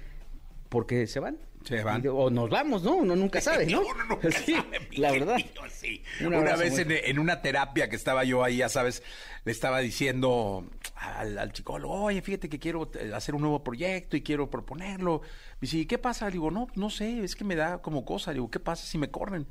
porque 0.70 1.06
se 1.06 1.20
van. 1.20 1.36
Se 1.68 1.82
van. 1.84 2.02
Y 2.02 2.08
o 2.08 2.30
nos 2.30 2.48
vamos, 2.48 2.82
¿no? 2.82 2.96
Uno 2.96 3.14
nunca 3.14 3.40
sabe, 3.42 3.66
¿no? 3.66 3.80
Uno 3.94 4.04
nunca 4.08 4.30
Sí, 4.44 4.54
sabe, 4.54 4.88
la 4.92 5.12
verdad. 5.12 5.36
sí. 5.70 6.02
Una 6.24 6.56
vez 6.56 6.78
en, 6.78 6.90
en 6.90 7.18
una 7.18 7.42
terapia 7.42 7.90
que 7.90 7.96
estaba 7.96 8.24
yo 8.24 8.42
ahí, 8.42 8.56
ya 8.58 8.68
sabes, 8.70 9.02
le 9.44 9.52
estaba 9.52 9.80
diciendo 9.80 10.64
al, 10.94 11.38
al 11.38 11.54
psicólogo, 11.54 11.94
oye, 12.04 12.22
fíjate 12.22 12.48
que 12.48 12.58
quiero 12.58 12.90
eh, 12.98 13.12
hacer 13.14 13.34
un 13.34 13.42
nuevo 13.42 13.62
proyecto 13.62 14.16
y 14.16 14.22
quiero 14.22 14.48
proponerlo. 14.50 15.20
Me 15.22 15.66
dice, 15.66 15.76
¿y 15.78 15.86
qué 15.86 15.98
pasa? 15.98 16.24
Le 16.26 16.32
digo, 16.32 16.50
no, 16.50 16.68
no 16.74 16.88
sé, 16.88 17.22
es 17.22 17.36
que 17.36 17.44
me 17.44 17.54
da 17.54 17.78
como 17.82 18.04
cosa. 18.06 18.30
Le 18.30 18.36
digo, 18.36 18.50
¿qué 18.50 18.60
pasa 18.60 18.86
si 18.86 18.96
me 18.96 19.10
corren? 19.10 19.46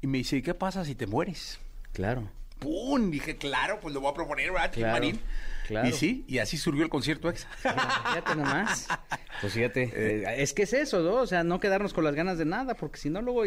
Y 0.00 0.06
me 0.06 0.18
dice, 0.18 0.36
¿y 0.36 0.42
qué 0.42 0.54
pasa 0.54 0.84
si 0.84 0.94
te 0.94 1.08
mueres? 1.08 1.58
Claro. 1.92 2.30
¡Pum! 2.58 3.10
Dije, 3.10 3.36
claro, 3.36 3.78
pues 3.80 3.94
lo 3.94 4.00
voy 4.00 4.10
a 4.10 4.14
proponer, 4.14 4.50
¿verdad, 4.52 4.72
Claro, 4.72 4.92
Marín? 4.92 5.20
claro. 5.66 5.88
Y 5.88 5.92
sí, 5.92 6.24
y 6.26 6.38
así 6.38 6.56
surgió 6.56 6.82
el 6.84 6.88
concierto 6.90 7.28
ex. 7.30 7.46
Fíjate 7.62 8.34
nomás. 8.36 8.88
Pues 9.40 9.52
fíjate, 9.52 9.92
eh, 9.94 10.42
es 10.42 10.52
que 10.52 10.64
es 10.64 10.72
eso, 10.72 10.98
¿no? 10.98 11.14
O 11.14 11.26
sea, 11.28 11.44
no 11.44 11.60
quedarnos 11.60 11.94
con 11.94 12.02
las 12.02 12.16
ganas 12.16 12.38
de 12.38 12.44
nada, 12.44 12.74
porque 12.74 12.98
si 12.98 13.08
no 13.08 13.22
luego 13.22 13.44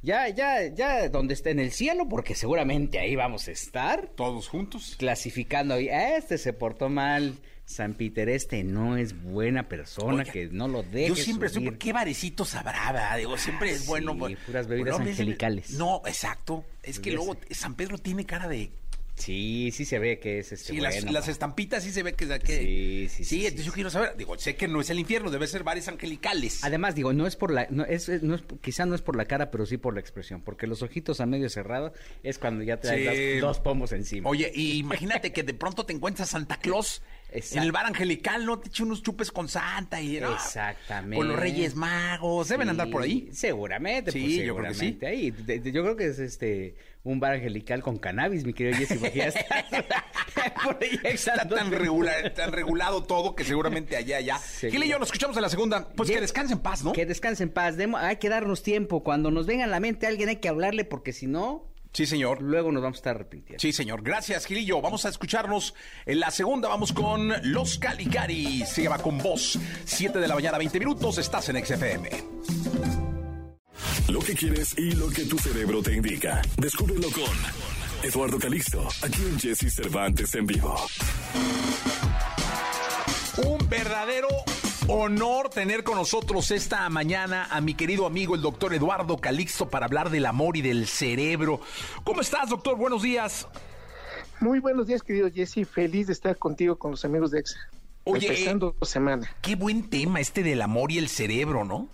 ya, 0.00 0.28
ya, 0.28 0.68
ya 0.72 1.08
donde 1.08 1.34
esté 1.34 1.50
en 1.50 1.58
el 1.58 1.72
cielo, 1.72 2.06
porque 2.08 2.36
seguramente 2.36 3.00
ahí 3.00 3.16
vamos 3.16 3.48
a 3.48 3.50
estar 3.50 4.06
Todos 4.14 4.46
juntos. 4.46 4.94
clasificando 5.00 5.74
ahí. 5.74 5.88
Este 5.90 6.38
se 6.38 6.52
portó 6.52 6.88
mal, 6.88 7.40
San 7.72 7.94
Peter, 7.94 8.28
este 8.28 8.62
no 8.64 8.96
es 8.96 9.20
buena 9.22 9.68
persona, 9.68 10.22
Oiga, 10.22 10.32
que 10.32 10.48
no 10.48 10.68
lo 10.68 10.82
deje 10.82 11.08
Yo 11.08 11.16
siempre 11.16 11.48
subir. 11.48 11.68
supe 11.70 11.78
qué 11.78 11.92
barecitos 11.92 12.54
habrá, 12.54 12.92
¿verdad? 12.92 13.16
Digo, 13.18 13.36
siempre 13.36 13.70
es 13.70 13.86
bueno. 13.86 14.16
puras 14.16 14.66
bebidas 14.66 15.00
angelicales. 15.00 15.70
No, 15.72 16.02
exacto. 16.06 16.64
Es 16.82 17.00
que 17.00 17.12
luego 17.12 17.36
San 17.50 17.74
Pedro 17.74 17.98
tiene 17.98 18.26
cara 18.26 18.48
de 18.48 18.70
Sí, 19.14 19.70
sí 19.72 19.84
se 19.84 19.98
ve 19.98 20.18
que 20.18 20.38
es 20.38 20.52
este 20.52 20.72
Sí, 20.72 20.80
las, 20.80 20.94
bueno. 20.96 21.12
las 21.12 21.28
estampitas 21.28 21.82
sí 21.84 21.92
se 21.92 22.02
ve 22.02 22.14
que... 22.14 22.26
que 22.40 22.58
Sí, 22.58 23.08
sí, 23.08 23.24
sí, 23.24 23.40
entonces 23.44 23.66
yo 23.66 23.72
quiero 23.72 23.90
saber, 23.90 24.16
digo, 24.16 24.38
sé 24.38 24.56
que 24.56 24.66
no 24.68 24.80
es 24.80 24.88
el 24.90 24.98
infierno, 24.98 25.30
debe 25.30 25.46
ser 25.46 25.62
bares 25.64 25.86
angelicales. 25.88 26.64
Además, 26.64 26.94
digo, 26.94 27.12
no 27.12 27.26
es 27.26 27.36
por 27.36 27.52
la, 27.52 27.66
no 27.70 27.84
es, 27.84 28.08
no 28.22 28.34
es- 28.34 28.42
quizá 28.62 28.86
no 28.86 28.94
es 28.94 29.02
por 29.02 29.14
la 29.16 29.26
cara, 29.26 29.50
pero 29.50 29.66
sí 29.66 29.76
por 29.76 29.94
la 29.94 30.00
expresión, 30.00 30.40
porque 30.40 30.66
los 30.66 30.82
ojitos 30.82 31.20
a 31.20 31.26
medio 31.26 31.48
cerrado 31.50 31.92
es 32.22 32.38
cuando 32.38 32.64
ya 32.64 32.78
traes 32.80 33.00
Sí. 33.16 33.32
las- 33.34 33.40
dos 33.42 33.60
pomos 33.60 33.92
encima. 33.92 34.28
Oye, 34.28 34.50
y 34.54 34.78
imagínate 34.78 35.32
que 35.32 35.42
de 35.42 35.54
pronto 35.54 35.84
te 35.84 35.92
encuentras 35.92 36.30
Santa 36.30 36.56
Claus 36.56 37.02
Exacto. 37.30 37.58
en 37.58 37.62
el 37.64 37.72
bar 37.72 37.86
angelical, 37.86 38.44
¿no? 38.46 38.58
Te 38.60 38.68
echa 38.70 38.82
unos 38.82 39.02
chupes 39.02 39.30
con 39.30 39.46
Santa 39.48 40.00
y... 40.00 40.20
¿no? 40.20 40.32
Exactamente. 40.34 41.16
Con 41.16 41.28
los 41.28 41.38
Reyes 41.38 41.74
Magos, 41.76 42.48
deben 42.48 42.66
Sí, 42.66 42.70
andar 42.70 42.90
por 42.90 43.02
ahí. 43.02 43.28
Seguramente, 43.32 44.10
Sí, 44.10 44.20
pues, 44.20 44.46
yo 44.46 44.56
creo 44.56 44.68
que 44.68 44.74
sí. 44.74 44.98
ahí. 45.02 45.30
De- 45.30 45.58
de- 45.60 45.70
yo 45.72 45.82
creo 45.82 45.96
que 45.96 46.06
es 46.06 46.18
este 46.18 46.74
un 47.04 47.18
bar 47.20 47.32
angelical 47.32 47.82
con 47.82 47.98
cannabis, 47.98 48.44
mi 48.44 48.52
querido 48.54 48.76
Jesse, 48.78 48.98
porque 48.98 49.18
ya 49.20 49.26
está 51.10 51.48
tan, 51.48 51.70
regular, 51.72 52.30
tan 52.34 52.52
regulado 52.52 53.02
todo 53.02 53.34
que 53.34 53.44
seguramente 53.44 53.96
allá, 53.96 54.18
allá. 54.18 54.38
Seguro. 54.38 54.72
Gil 54.80 54.86
y 54.86 54.90
yo 54.92 54.98
nos 54.98 55.08
escuchamos 55.08 55.36
en 55.36 55.42
la 55.42 55.48
segunda. 55.48 55.88
Pues 55.96 56.10
que 56.10 56.20
descanse 56.20 56.52
en 56.54 56.60
paz, 56.60 56.84
¿no? 56.84 56.92
Que 56.92 57.04
descanse 57.06 57.42
en 57.42 57.50
paz. 57.50 57.76
Demo- 57.76 57.98
hay 57.98 58.16
que 58.16 58.28
darnos 58.28 58.62
tiempo. 58.62 59.02
Cuando 59.02 59.30
nos 59.30 59.46
venga 59.46 59.64
a 59.64 59.68
la 59.68 59.80
mente 59.80 60.06
alguien 60.06 60.28
hay 60.28 60.36
que 60.36 60.48
hablarle, 60.48 60.84
porque 60.84 61.12
si 61.12 61.26
no, 61.26 61.68
Sí, 61.92 62.06
señor. 62.06 62.40
luego 62.40 62.72
nos 62.72 62.82
vamos 62.82 62.96
a 62.96 63.00
estar 63.00 63.16
arrepintiendo. 63.16 63.60
Sí, 63.60 63.72
señor. 63.72 64.02
Gracias, 64.02 64.46
Gilillo. 64.46 64.80
Vamos 64.80 65.04
a 65.04 65.08
escucharnos 65.10 65.74
en 66.06 66.20
la 66.20 66.30
segunda. 66.30 66.68
Vamos 66.68 66.92
con 66.92 67.32
Los 67.52 67.78
Caligaris. 67.78 68.68
Se 68.68 68.84
llama 68.84 68.98
con 68.98 69.18
voz. 69.18 69.58
7 69.84 70.18
de 70.18 70.28
la 70.28 70.34
mañana, 70.34 70.56
20 70.56 70.78
minutos. 70.78 71.18
Estás 71.18 71.48
en 71.50 71.62
XFM. 71.64 73.21
Lo 74.08 74.20
que 74.20 74.34
quieres 74.34 74.76
y 74.78 74.92
lo 74.92 75.08
que 75.08 75.24
tu 75.24 75.38
cerebro 75.38 75.82
te 75.82 75.94
indica. 75.94 76.42
Descúbrelo 76.56 77.10
con 77.10 78.02
Eduardo 78.02 78.38
Calixto, 78.38 78.86
aquí 79.02 79.22
en 79.22 79.38
Jesse 79.38 79.72
Cervantes 79.72 80.34
en 80.34 80.46
vivo. 80.46 80.76
Un 83.44 83.68
verdadero 83.68 84.28
honor 84.88 85.48
tener 85.48 85.84
con 85.84 85.96
nosotros 85.96 86.50
esta 86.50 86.88
mañana 86.90 87.46
a 87.50 87.60
mi 87.60 87.74
querido 87.74 88.06
amigo 88.06 88.34
el 88.34 88.42
doctor 88.42 88.74
Eduardo 88.74 89.16
Calixto 89.16 89.68
para 89.68 89.86
hablar 89.86 90.10
del 90.10 90.26
amor 90.26 90.56
y 90.56 90.62
del 90.62 90.86
cerebro. 90.86 91.60
¿Cómo 92.04 92.20
estás, 92.20 92.50
doctor? 92.50 92.76
Buenos 92.76 93.02
días. 93.02 93.46
Muy 94.40 94.58
buenos 94.58 94.88
días, 94.88 95.02
querido 95.02 95.30
Jesse. 95.30 95.66
Feliz 95.66 96.08
de 96.08 96.12
estar 96.12 96.36
contigo 96.36 96.76
con 96.76 96.90
los 96.90 97.04
amigos 97.04 97.30
de 97.30 97.40
EXA. 97.40 97.58
Oye, 98.04 98.26
Empezando 98.26 98.74
semana. 98.82 99.30
Qué 99.40 99.54
buen 99.54 99.88
tema 99.88 100.20
este 100.20 100.42
del 100.42 100.60
amor 100.60 100.90
y 100.90 100.98
el 100.98 101.08
cerebro, 101.08 101.64
¿no? 101.64 101.88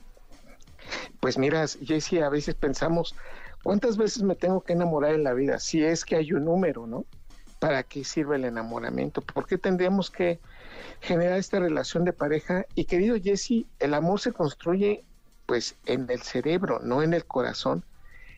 Pues 1.21 1.39
mira, 1.39 1.67
Jesse, 1.67 2.23
a 2.23 2.29
veces 2.29 2.55
pensamos, 2.55 3.15
¿cuántas 3.63 3.97
veces 3.97 4.23
me 4.23 4.35
tengo 4.35 4.63
que 4.63 4.73
enamorar 4.73 5.15
en 5.15 5.25
la 5.25 5.35
vida? 5.35 5.59
Si 5.59 5.85
es 5.85 6.05
que 6.05 6.17
hay 6.17 6.33
un 6.33 6.45
número, 6.45 6.87
¿no? 6.87 7.05
¿Para 7.59 7.83
qué 7.83 8.05
sirve 8.05 8.37
el 8.37 8.45
enamoramiento? 8.45 9.21
¿Por 9.21 9.47
qué 9.47 9.59
tendríamos 9.59 10.11
que 10.11 10.39
generar 11.01 11.39
esta 11.39 11.59
relación 11.59 12.05
de 12.05 12.13
pareja? 12.13 12.67
Y 12.75 12.85
querido 12.85 13.17
Jesse, 13.21 13.67
el 13.81 13.95
amor 13.95 14.21
se 14.21 14.33
construye 14.33 15.05
pues 15.47 15.77
en 15.87 16.09
el 16.11 16.23
cerebro, 16.23 16.79
no 16.83 17.03
en 17.03 17.15
el 17.15 17.25
corazón. 17.25 17.85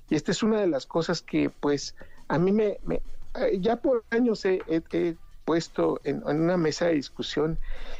Y 0.08 0.14
esta 0.14 0.30
es 0.30 0.42
una 0.42 0.60
de 0.60 0.68
las 0.68 0.86
cosas 0.86 1.22
que 1.22 1.50
pues 1.50 1.94
a 2.28 2.38
mí 2.38 2.52
me, 2.52 2.78
eh, 2.88 3.58
ya 3.60 3.76
por 3.76 4.04
años 4.10 4.44
he 4.44 4.62
puesto 5.50 6.00
en, 6.04 6.22
una 6.24 6.56
mesa 6.56 6.86
de 6.86 6.94
discusión 6.94 7.58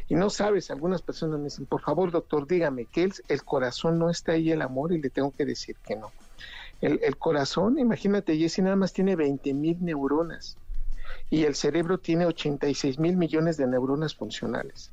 y 0.09 0.15
no 0.15 0.31
sabes, 0.31 0.71
algunas 0.71 1.03
personas 1.03 1.41
me 1.41 1.47
dicen, 1.47 1.67
por 1.67 1.81
favor 1.81 2.13
doctor, 2.13 2.47
dígame 2.47 2.85
que 2.85 3.03
el, 3.03 3.13
el 3.27 3.43
corazón 3.43 3.99
no 3.99 4.09
está 4.09 4.33
ahí 4.33 4.53
el 4.53 4.63
amor 4.63 4.93
y 4.93 5.03
le 5.03 5.11
tengo 5.11 5.33
que 5.37 5.45
decir 5.45 5.75
que 5.85 5.97
no. 5.97 6.13
El, 6.81 7.01
el 7.03 7.17
corazón, 7.17 7.81
imagínate, 7.81 8.39
Jesse 8.39 8.61
nada 8.61 8.77
más 8.77 8.93
tiene 8.93 9.17
20 9.17 9.53
mil 9.55 9.85
neuronas 9.85 10.59
y 11.29 11.43
el 11.43 11.57
cerebro 11.57 11.99
tiene 11.99 12.25
86 12.27 13.01
mil 13.01 13.17
millones 13.17 13.57
de 13.57 13.67
neuronas 13.67 14.15
funcionales. 14.15 14.93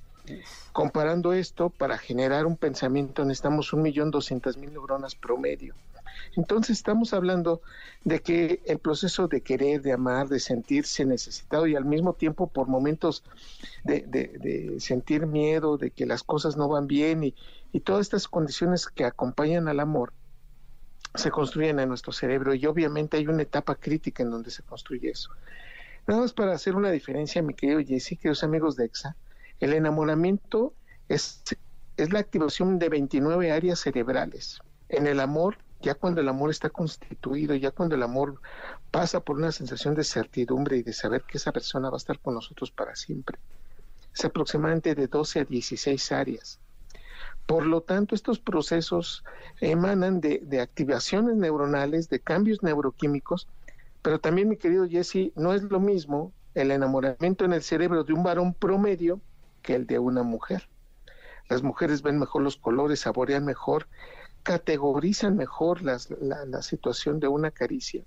Comparando 0.73 1.33
esto, 1.33 1.69
para 1.69 1.99
generar 1.99 2.47
un 2.47 2.57
pensamiento 2.57 3.23
necesitamos 3.23 3.71
un 3.71 3.83
millón 3.83 4.09
doscientas 4.09 4.57
mil 4.57 4.73
neuronas 4.73 5.13
promedio. 5.13 5.75
Entonces 6.35 6.77
estamos 6.77 7.13
hablando 7.13 7.61
de 8.03 8.21
que 8.21 8.61
el 8.65 8.79
proceso 8.79 9.27
de 9.27 9.41
querer, 9.41 9.81
de 9.81 9.93
amar, 9.93 10.27
de 10.27 10.39
sentirse 10.39 11.05
necesitado 11.05 11.67
y 11.67 11.75
al 11.75 11.85
mismo 11.85 12.13
tiempo 12.13 12.47
por 12.47 12.67
momentos 12.67 13.23
de, 13.83 14.75
sentir 14.79 15.25
miedo, 15.27 15.77
de 15.77 15.91
que 15.91 16.05
las 16.05 16.23
cosas 16.23 16.57
no 16.57 16.67
van 16.67 16.87
bien 16.87 17.23
y, 17.23 17.35
y 17.71 17.79
todas 17.81 18.01
estas 18.01 18.27
condiciones 18.27 18.87
que 18.87 19.05
acompañan 19.05 19.67
al 19.67 19.79
amor 19.79 20.13
se 21.15 21.31
construyen 21.31 21.79
en 21.79 21.89
nuestro 21.89 22.11
cerebro 22.11 22.53
y 22.53 22.65
obviamente 22.65 23.17
hay 23.17 23.27
una 23.27 23.41
etapa 23.41 23.75
crítica 23.75 24.23
en 24.23 24.31
donde 24.31 24.51
se 24.51 24.63
construye 24.63 25.09
eso. 25.09 25.31
Nada 26.05 26.21
más 26.21 26.33
para 26.33 26.53
hacer 26.53 26.75
una 26.75 26.91
diferencia, 26.91 27.41
mi 27.41 27.53
querido 27.53 27.79
Jesse, 27.81 28.17
queridos 28.17 28.43
amigos 28.43 28.75
de 28.75 28.85
EXA, 28.85 29.15
el 29.59 29.73
enamoramiento 29.73 30.73
es, 31.09 31.43
es 31.97 32.13
la 32.13 32.19
activación 32.19 32.79
de 32.79 32.89
29 32.89 33.51
áreas 33.51 33.79
cerebrales. 33.79 34.59
En 34.89 35.07
el 35.07 35.19
amor, 35.19 35.57
ya 35.81 35.95
cuando 35.95 36.21
el 36.21 36.29
amor 36.29 36.49
está 36.49 36.69
constituido, 36.69 37.55
ya 37.55 37.71
cuando 37.71 37.95
el 37.95 38.03
amor 38.03 38.41
pasa 38.91 39.19
por 39.19 39.37
una 39.37 39.51
sensación 39.51 39.95
de 39.95 40.03
certidumbre 40.03 40.77
y 40.77 40.83
de 40.83 40.93
saber 40.93 41.23
que 41.23 41.37
esa 41.37 41.51
persona 41.51 41.89
va 41.89 41.95
a 41.95 41.97
estar 41.97 42.19
con 42.19 42.33
nosotros 42.33 42.71
para 42.71 42.95
siempre, 42.95 43.37
es 44.13 44.25
aproximadamente 44.25 44.95
de 44.95 45.07
12 45.07 45.41
a 45.41 45.45
16 45.45 46.11
áreas. 46.11 46.59
Por 47.45 47.65
lo 47.65 47.81
tanto, 47.81 48.13
estos 48.13 48.39
procesos 48.39 49.23
emanan 49.61 50.19
de, 50.19 50.41
de 50.43 50.59
activaciones 50.59 51.35
neuronales, 51.37 52.09
de 52.09 52.19
cambios 52.19 52.61
neuroquímicos, 52.61 53.47
pero 54.01 54.19
también, 54.19 54.49
mi 54.49 54.57
querido 54.57 54.87
Jesse, 54.87 55.31
no 55.35 55.53
es 55.53 55.63
lo 55.63 55.79
mismo 55.79 56.33
el 56.55 56.71
enamoramiento 56.71 57.45
en 57.45 57.53
el 57.53 57.61
cerebro 57.61 58.03
de 58.03 58.13
un 58.13 58.23
varón 58.23 58.53
promedio 58.53 59.21
que 59.61 59.75
el 59.75 59.85
de 59.85 59.99
una 59.99 60.23
mujer. 60.23 60.67
Las 61.49 61.63
mujeres 61.63 62.01
ven 62.01 62.19
mejor 62.19 62.41
los 62.41 62.57
colores, 62.57 63.01
saborean 63.01 63.45
mejor, 63.45 63.87
categorizan 64.47 65.35
mejor 65.35 65.81
la, 65.81 65.99
la 66.21 66.61
situación 66.61 67.19
de 67.19 67.27
una 67.27 67.51
caricia. 67.51 68.05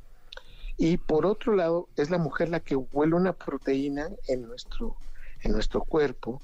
Y 0.79 0.97
por 0.97 1.27
otro 1.27 1.55
lado, 1.55 1.87
es 1.97 2.09
la 2.09 2.17
mujer 2.17 2.49
la 2.49 2.61
que 2.61 2.77
huele 2.77 3.15
una 3.15 3.35
proteína 3.35 4.09
en 4.27 4.49
nuestro, 4.49 4.97
en 5.43 5.53
nuestro 5.53 5.83
cuerpo, 5.83 6.41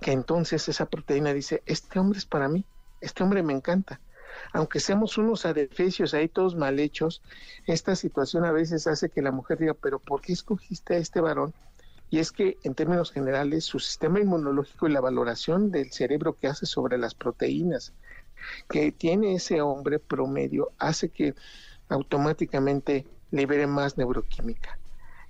que 0.00 0.12
entonces 0.12 0.66
esa 0.70 0.86
proteína 0.86 1.34
dice, 1.34 1.62
este 1.66 1.98
hombre 1.98 2.18
es 2.18 2.24
para 2.24 2.48
mí, 2.48 2.64
este 3.02 3.22
hombre 3.22 3.42
me 3.42 3.52
encanta. 3.52 4.00
Aunque 4.54 4.80
seamos 4.80 5.18
unos 5.18 5.44
adefesios 5.44 6.14
ahí 6.14 6.26
todos 6.26 6.56
mal 6.56 6.80
hechos, 6.80 7.20
esta 7.66 7.96
situación 7.96 8.46
a 8.46 8.52
veces 8.52 8.86
hace 8.86 9.10
que 9.10 9.20
la 9.20 9.32
mujer 9.32 9.58
diga, 9.58 9.74
pero 9.74 9.98
¿por 9.98 10.22
qué 10.22 10.32
escogiste 10.32 10.94
a 10.94 10.96
este 10.98 11.20
varón? 11.20 11.52
Y 12.08 12.20
es 12.20 12.32
que 12.32 12.56
en 12.62 12.74
términos 12.74 13.12
generales 13.12 13.64
su 13.66 13.80
sistema 13.80 14.18
inmunológico 14.18 14.88
y 14.88 14.92
la 14.92 15.02
valoración 15.02 15.70
del 15.70 15.92
cerebro 15.92 16.32
que 16.32 16.46
hace 16.46 16.64
sobre 16.64 16.96
las 16.96 17.14
proteínas 17.14 17.92
que 18.68 18.92
tiene 18.92 19.34
ese 19.34 19.60
hombre 19.60 19.98
promedio 19.98 20.72
hace 20.78 21.08
que 21.08 21.34
automáticamente 21.88 23.06
libere 23.30 23.66
más 23.66 23.98
neuroquímica. 23.98 24.78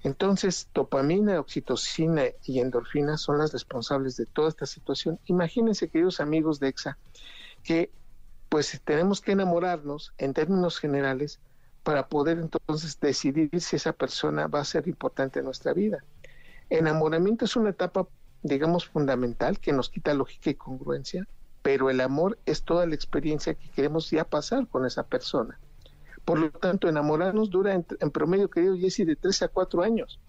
Entonces, 0.03 0.68
dopamina, 0.74 1.40
oxitocina 1.40 2.24
y 2.44 2.61
endorfina 2.61 3.16
son 3.16 3.38
las 3.38 3.53
responsables 3.53 4.16
de 4.16 4.27
toda 4.27 4.50
esta 4.50 4.66
situación. 4.66 5.18
Imagínense, 5.27 5.88
queridos 5.88 6.20
amigos 6.20 6.61
de 6.61 6.68
EXA, 6.68 6.98
que 7.62 7.90
pues 8.50 8.81
tenemos 8.85 9.22
que 9.22 9.33
enamorarnos 9.33 10.12
en 10.18 10.35
términos 10.35 10.79
generales 10.79 11.40
para 11.83 12.09
poder 12.09 12.38
entonces 12.38 13.00
decidir 13.00 13.50
si 13.61 13.77
esa 13.77 13.92
persona 13.92 14.46
va 14.46 14.61
a 14.61 14.64
ser 14.64 14.87
importante 14.88 15.38
en 15.38 15.46
nuestra 15.46 15.72
vida. 15.72 16.05
Enamoramiento 16.70 17.46
es 17.46 17.57
una 17.57 17.70
etapa, 17.70 18.07
digamos, 18.42 18.87
fundamental 18.87 19.59
que 19.59 19.72
nos 19.72 19.90
quita 19.90 20.14
lógica 20.14 20.50
y 20.50 20.55
congruencia, 20.55 21.27
pero 21.64 21.88
el 21.88 22.03
amor 22.03 22.38
es 22.44 22.62
toda 22.62 22.87
la 22.87 22.94
experiencia 22.94 23.55
que 23.55 23.70
queremos 23.70 24.11
ya 24.11 24.24
pasar 24.24 24.68
con 24.68 24.85
esa 24.85 25.07
persona. 25.07 25.59
Por 26.27 26.38
lo 26.38 26.50
tanto, 26.50 26.90
enamorarnos 26.90 27.48
dura 27.48 27.72
en, 27.72 28.11
promedio, 28.11 28.50
querido 28.50 28.77
Jesse, 28.77 29.07
de 29.07 29.16
3 29.16 29.44
a 29.44 29.48
4 29.48 29.83
años. 29.83 30.20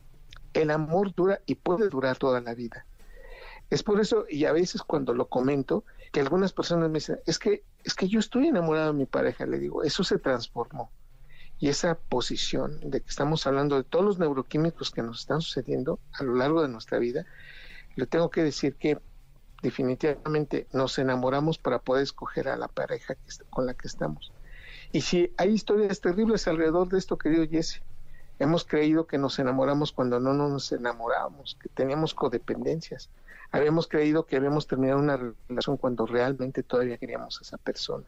El 0.54 0.72
amor 0.72 1.14
dura 1.14 1.42
y 1.46 1.56
puede 1.56 1.90
durar 1.90 2.18
toda 2.18 2.40
la 2.40 2.54
vida. 2.54 2.86
Es 3.70 3.84
por 3.84 4.00
eso, 4.00 4.26
y 4.30 4.46
a 4.46 4.54
veces 4.54 4.82
cuando 4.82 5.14
lo 5.14 5.28
comento, 5.28 5.84
que 6.14 6.22
algunas 6.22 6.54
personas 6.54 6.90
me 6.90 7.00
dicen, 7.00 7.20
es 7.26 7.38
que, 7.38 7.66
es 7.84 7.96
que 7.96 8.08
yo 8.08 8.22
estoy 8.22 8.48
enamorado 8.48 8.94
de 8.94 9.00
mi 9.00 9.06
pareja, 9.06 9.46
le 9.46 9.60
digo, 9.60 9.84
eso 9.84 10.06
se 10.06 10.18
transformó. 10.20 10.90
y 11.60 11.68
esa 11.68 11.96
posición 11.96 12.80
de 12.80 13.02
que 13.02 13.10
estamos 13.10 13.46
hablando 13.46 13.76
de 13.76 13.84
todos 13.84 14.06
los 14.06 14.20
neuroquímicos 14.20 14.90
que 14.90 15.02
nos 15.02 15.20
están 15.20 15.42
sucediendo 15.42 16.00
a 16.14 16.24
lo 16.24 16.36
largo 16.36 16.62
de 16.62 16.70
nuestra 16.70 16.98
vida, 16.98 17.26
le 17.98 18.06
tengo 18.06 18.30
que 18.30 18.42
decir 18.42 18.76
que 18.76 19.00
definitivamente 19.66 20.68
nos 20.74 21.00
enamoramos 21.00 21.58
para 21.58 21.80
poder 21.80 22.04
escoger 22.04 22.50
a 22.50 22.56
la 22.56 22.68
pareja 22.68 23.16
con 23.50 23.66
la 23.66 23.74
que 23.74 23.88
estamos. 23.88 24.32
Y 24.92 25.02
si 25.02 25.32
hay 25.38 25.50
historias 25.50 26.00
terribles 26.02 26.48
alrededor 26.48 26.88
de 26.88 27.00
esto, 27.00 27.18
querido 27.18 27.48
Jesse, 27.50 27.82
hemos 28.38 28.64
creído 28.64 29.08
que 29.08 29.18
nos 29.18 29.40
enamoramos 29.40 29.92
cuando 29.92 30.20
no 30.20 30.34
nos 30.34 30.72
enamoramos, 30.72 31.58
que 31.60 31.68
teníamos 31.70 32.14
codependencias. 32.14 33.10
Habíamos 33.52 33.88
creído 33.88 34.28
que 34.28 34.36
habíamos 34.36 34.68
terminado 34.68 35.00
una 35.00 35.18
relación 35.50 35.78
cuando 35.78 36.06
realmente 36.06 36.62
todavía 36.62 36.98
queríamos 36.98 37.40
a 37.40 37.42
esa 37.42 37.58
persona. 37.58 38.06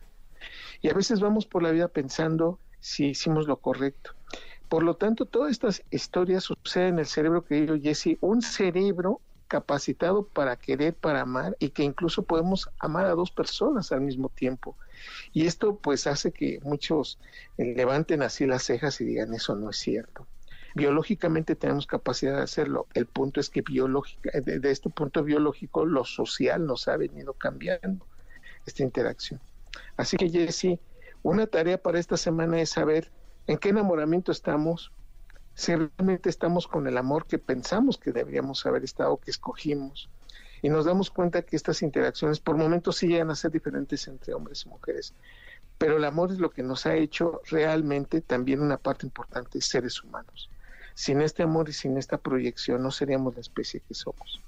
Y 0.81 0.89
a 0.89 0.93
veces 0.93 1.19
vamos 1.19 1.47
por 1.47 1.63
la 1.63 1.71
vida 1.71 1.87
pensando 1.87 2.59
si 2.79 3.07
hicimos 3.07 3.47
lo 3.47 3.57
correcto. 3.57 4.11
Por 4.69 4.83
lo 4.83 4.95
tanto, 4.95 5.25
todas 5.25 5.51
estas 5.51 5.83
historias 5.89 6.43
suceden 6.43 6.95
en 6.95 6.99
el 6.99 7.05
cerebro, 7.07 7.43
querido 7.43 7.79
Jesse, 7.81 8.17
un 8.21 8.43
cerebro 8.43 9.21
capacitado 9.47 10.27
para 10.27 10.55
querer, 10.57 10.93
para 10.93 11.21
amar 11.21 11.55
y 11.59 11.69
que 11.69 11.83
incluso 11.83 12.23
podemos 12.23 12.69
amar 12.79 13.05
a 13.05 13.15
dos 13.15 13.31
personas 13.31 13.91
al 13.91 14.01
mismo 14.01 14.29
tiempo. 14.29 14.77
Y 15.33 15.45
esto 15.45 15.77
pues 15.77 16.07
hace 16.07 16.31
que 16.31 16.59
muchos 16.63 17.19
eh, 17.57 17.73
levanten 17.75 18.21
así 18.21 18.45
las 18.45 18.63
cejas 18.63 18.99
y 19.01 19.05
digan 19.05 19.33
eso 19.33 19.55
no 19.55 19.69
es 19.69 19.77
cierto. 19.77 20.27
Biológicamente 20.75 21.55
tenemos 21.55 21.87
capacidad 21.87 22.35
de 22.35 22.43
hacerlo. 22.43 22.87
El 22.93 23.07
punto 23.07 23.39
es 23.39 23.49
que 23.49 23.61
biológica, 23.61 24.29
de, 24.39 24.59
de 24.59 24.71
este 24.71 24.89
punto 24.89 25.23
biológico, 25.23 25.85
lo 25.85 26.03
social 26.03 26.65
nos 26.65 26.87
ha 26.87 26.97
venido 26.97 27.33
cambiando 27.33 28.05
esta 28.65 28.83
interacción. 28.83 29.39
Así 29.95 30.17
que 30.17 30.29
Jesse, 30.29 30.79
una 31.23 31.47
tarea 31.47 31.81
para 31.81 31.99
esta 31.99 32.17
semana 32.17 32.61
es 32.61 32.69
saber 32.69 33.11
en 33.47 33.57
qué 33.57 33.69
enamoramiento 33.69 34.31
estamos, 34.31 34.91
si 35.57 35.73
realmente 35.73 36.29
estamos 36.29 36.67
con 36.67 36.85
el 36.85 36.99
amor 36.99 37.25
que 37.25 37.39
pensamos 37.39 37.97
que 37.97 38.11
deberíamos 38.11 38.63
haber 38.67 38.83
estado, 38.83 39.17
que 39.17 39.31
escogimos. 39.31 40.07
Y 40.61 40.69
nos 40.69 40.85
damos 40.85 41.09
cuenta 41.09 41.41
que 41.41 41.55
estas 41.55 41.81
interacciones 41.81 42.39
por 42.39 42.57
momentos 42.57 42.97
sí 42.97 43.07
llegan 43.07 43.31
a 43.31 43.35
ser 43.35 43.49
diferentes 43.49 44.07
entre 44.07 44.35
hombres 44.35 44.65
y 44.65 44.69
mujeres. 44.69 45.15
Pero 45.79 45.97
el 45.97 46.05
amor 46.05 46.31
es 46.31 46.37
lo 46.37 46.51
que 46.51 46.61
nos 46.61 46.85
ha 46.85 46.95
hecho 46.95 47.41
realmente 47.49 48.21
también 48.21 48.61
una 48.61 48.77
parte 48.77 49.07
importante, 49.07 49.59
seres 49.59 50.03
humanos. 50.03 50.51
Sin 50.93 51.21
este 51.21 51.41
amor 51.41 51.69
y 51.69 51.73
sin 51.73 51.97
esta 51.97 52.19
proyección 52.19 52.83
no 52.83 52.91
seríamos 52.91 53.33
la 53.33 53.41
especie 53.41 53.81
que 53.87 53.95
somos. 53.95 54.39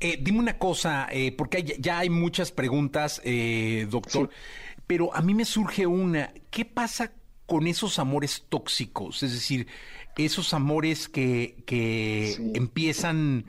Eh, 0.00 0.18
dime 0.20 0.40
una 0.40 0.58
cosa, 0.58 1.06
eh, 1.12 1.30
porque 1.30 1.62
ya 1.78 2.00
hay 2.00 2.10
muchas 2.10 2.50
preguntas, 2.50 3.20
eh, 3.22 3.86
doctor, 3.88 4.30
pero 4.88 5.14
a 5.14 5.22
mí 5.22 5.32
me 5.32 5.44
surge 5.44 5.86
una, 5.86 6.32
¿qué 6.50 6.64
pasa 6.64 7.12
con 7.46 7.66
esos 7.66 7.98
amores 7.98 8.44
tóxicos? 8.48 9.22
Es 9.22 9.32
decir, 9.32 9.66
esos 10.16 10.54
amores 10.54 11.08
que, 11.08 11.62
que 11.66 12.34
empiezan 12.54 13.46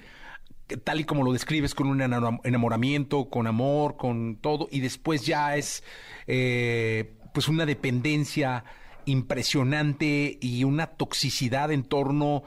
tal 0.83 0.99
y 0.99 1.03
como 1.03 1.23
lo 1.23 1.31
describes, 1.31 1.75
con 1.75 1.87
un 1.87 2.01
enamoramiento, 2.01 3.29
con 3.29 3.45
amor, 3.45 3.97
con 3.97 4.37
todo, 4.37 4.67
y 4.71 4.79
después 4.79 5.25
ya 5.25 5.55
es 5.57 5.83
pues 6.25 7.47
una 7.47 7.65
dependencia 7.65 8.63
impresionante 9.05 10.37
y 10.41 10.63
una 10.63 10.87
toxicidad 10.87 11.71
en 11.71 11.83
torno 11.83 12.43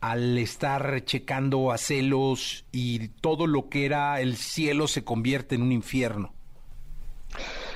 al 0.00 0.38
estar 0.38 1.04
checando 1.04 1.72
a 1.72 1.78
celos 1.78 2.64
y 2.72 3.08
todo 3.08 3.46
lo 3.46 3.68
que 3.68 3.84
era 3.84 4.20
el 4.20 4.36
cielo 4.36 4.88
se 4.88 5.04
convierte 5.04 5.54
en 5.54 5.62
un 5.62 5.72
infierno? 5.72 6.32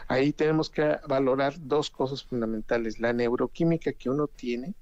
Ahí 0.08 0.32
tenemos 0.32 0.70
que 0.70 0.98
valorar 1.08 1.54
dos 1.58 1.90
cosas 1.90 2.24
fundamentales. 2.24 3.00
La 3.00 3.12
neuroquímica 3.12 3.92
que 3.92 4.10
uno 4.10 4.26
tiene 4.26 4.74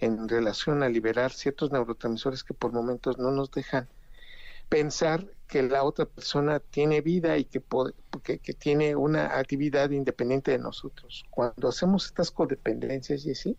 en 0.00 0.28
relación 0.28 0.82
a 0.82 0.88
liberar 0.88 1.32
ciertos 1.32 1.70
neurotransmisores 1.70 2.44
que 2.44 2.54
por 2.54 2.72
momentos 2.72 3.18
no 3.18 3.30
nos 3.30 3.50
dejan 3.50 3.88
pensar 4.68 5.26
que 5.46 5.62
la 5.62 5.84
otra 5.84 6.06
persona 6.06 6.58
tiene 6.58 7.00
vida 7.00 7.36
y 7.38 7.44
que, 7.44 7.62
tiene 8.58 8.96
una 8.96 9.38
actividad 9.38 9.90
independiente 9.90 10.50
de 10.50 10.58
nosotros. 10.58 11.24
Cuando 11.30 11.68
hacemos 11.68 12.06
estas 12.06 12.30
codependencias, 12.30 13.22
Jessy, 13.22 13.56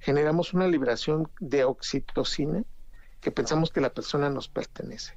generamos 0.00 0.54
una 0.54 0.68
liberación 0.68 1.28
de 1.40 1.64
oxitocina 1.64 2.64
que 3.20 3.30
pensamos 3.32 3.70
que 3.70 3.80
la 3.80 3.92
persona 3.92 4.30
nos 4.30 4.48
pertenece, 4.48 5.16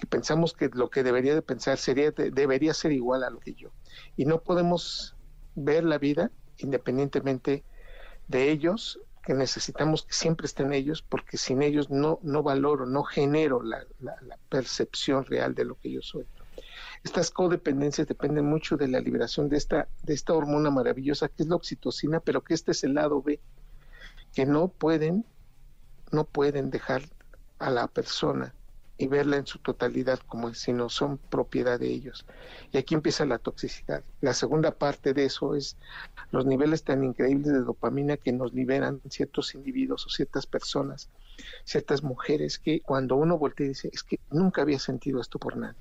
que 0.00 0.06
pensamos 0.06 0.54
que 0.54 0.70
lo 0.72 0.90
que 0.90 1.04
debería 1.04 1.34
de 1.34 1.42
pensar 1.42 1.78
sería 1.78 2.10
debería 2.10 2.74
ser 2.74 2.90
igual 2.92 3.22
a 3.22 3.30
lo 3.30 3.38
que 3.38 3.54
yo. 3.54 3.70
Y 4.16 4.24
no 4.24 4.40
podemos 4.40 5.14
ver 5.54 5.84
la 5.84 5.98
vida 5.98 6.30
independientemente 6.58 7.62
de 8.26 8.50
ellos 8.50 9.00
que 9.22 9.34
necesitamos 9.34 10.04
que 10.04 10.14
siempre 10.14 10.46
estén 10.46 10.72
ellos 10.72 11.02
porque 11.02 11.36
sin 11.36 11.62
ellos 11.62 11.90
no 11.90 12.18
no 12.22 12.42
valoro 12.42 12.86
no 12.86 13.04
genero 13.04 13.62
la, 13.62 13.86
percepción 14.48 15.24
real 15.26 15.54
de 15.54 15.64
lo 15.64 15.76
que 15.76 15.92
yo 15.92 16.02
soy. 16.02 16.26
Estas 17.04 17.30
codependencias 17.30 18.08
dependen 18.08 18.46
mucho 18.46 18.76
de 18.76 18.88
la 18.88 19.00
liberación 19.00 19.48
de 19.48 19.58
esta 19.58 19.88
de 20.02 20.14
esta 20.14 20.32
hormona 20.32 20.70
maravillosa 20.70 21.28
que 21.28 21.42
es 21.42 21.48
la 21.48 21.56
oxitocina 21.56 22.20
pero 22.20 22.42
que 22.42 22.54
este 22.54 22.72
es 22.72 22.82
el 22.84 22.94
lado 22.94 23.22
B 23.22 23.38
que 24.34 24.46
no 24.46 24.68
pueden, 24.68 25.24
no 26.12 26.24
pueden 26.24 26.70
dejar 26.70 27.02
a 27.58 27.68
la 27.68 27.88
persona 27.88 28.54
y 29.00 29.06
verla 29.06 29.38
en 29.38 29.46
su 29.46 29.58
totalidad 29.58 30.20
como 30.26 30.52
si 30.52 30.74
no 30.74 30.90
son 30.90 31.16
propiedad 31.16 31.80
de 31.80 31.88
ellos. 31.88 32.26
Y 32.70 32.76
aquí 32.76 32.94
empieza 32.94 33.24
la 33.24 33.38
toxicidad. 33.38 34.04
La 34.20 34.34
segunda 34.34 34.72
parte 34.72 35.14
de 35.14 35.24
eso 35.24 35.54
es 35.54 35.78
los 36.32 36.44
niveles 36.44 36.84
tan 36.84 37.02
increíbles 37.02 37.46
de 37.46 37.60
dopamina 37.60 38.18
que 38.18 38.30
nos 38.30 38.52
liberan 38.52 39.00
ciertos 39.08 39.54
individuos 39.54 40.04
o 40.04 40.10
ciertas 40.10 40.44
personas, 40.44 41.08
ciertas 41.64 42.02
mujeres 42.02 42.58
que 42.58 42.82
cuando 42.82 43.16
uno 43.16 43.38
voltea 43.38 43.64
y 43.64 43.68
dice, 43.70 43.88
es 43.90 44.02
que 44.02 44.20
nunca 44.30 44.60
había 44.60 44.78
sentido 44.78 45.18
esto 45.22 45.38
por 45.38 45.56
nadie. 45.56 45.80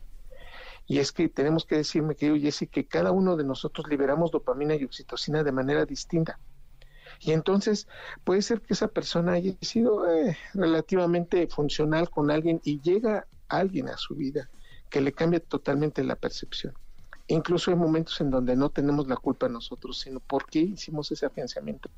Y 0.87 0.99
es 0.99 1.11
que 1.11 1.27
tenemos 1.27 1.65
que 1.65 1.75
decirme, 1.75 2.15
querido 2.15 2.39
Jesse, 2.39 2.69
que 2.71 2.87
cada 2.87 3.11
uno 3.11 3.35
de 3.35 3.43
nosotros 3.43 3.89
liberamos 3.89 4.31
dopamina 4.31 4.75
y 4.75 4.85
oxitocina 4.85 5.43
de 5.43 5.51
manera 5.51 5.85
distinta. 5.85 6.39
Y 7.19 7.31
entonces 7.31 7.87
puede 8.23 8.41
ser 8.41 8.61
que 8.61 8.73
esa 8.73 8.87
persona 8.87 9.33
haya 9.33 9.53
sido 9.61 10.09
eh, 10.09 10.37
relativamente 10.53 11.47
funcional 11.47 12.09
con 12.09 12.31
alguien 12.31 12.61
y 12.63 12.79
llega 12.81 13.27
alguien 13.49 13.89
a 13.89 13.97
su 13.97 14.15
vida 14.15 14.49
que 14.89 15.01
le 15.01 15.11
cambia 15.11 15.39
totalmente 15.39 16.03
la 16.03 16.15
percepción. 16.15 16.73
Incluso 17.27 17.69
hay 17.69 17.77
momentos 17.77 18.19
en 18.21 18.31
donde 18.31 18.55
no 18.55 18.69
tenemos 18.69 19.07
la 19.07 19.15
culpa 19.15 19.47
nosotros, 19.49 19.99
sino 19.99 20.19
por 20.19 20.47
qué 20.47 20.59
hicimos 20.59 21.11
ese 21.11 21.27
afianzamiento. 21.27 21.89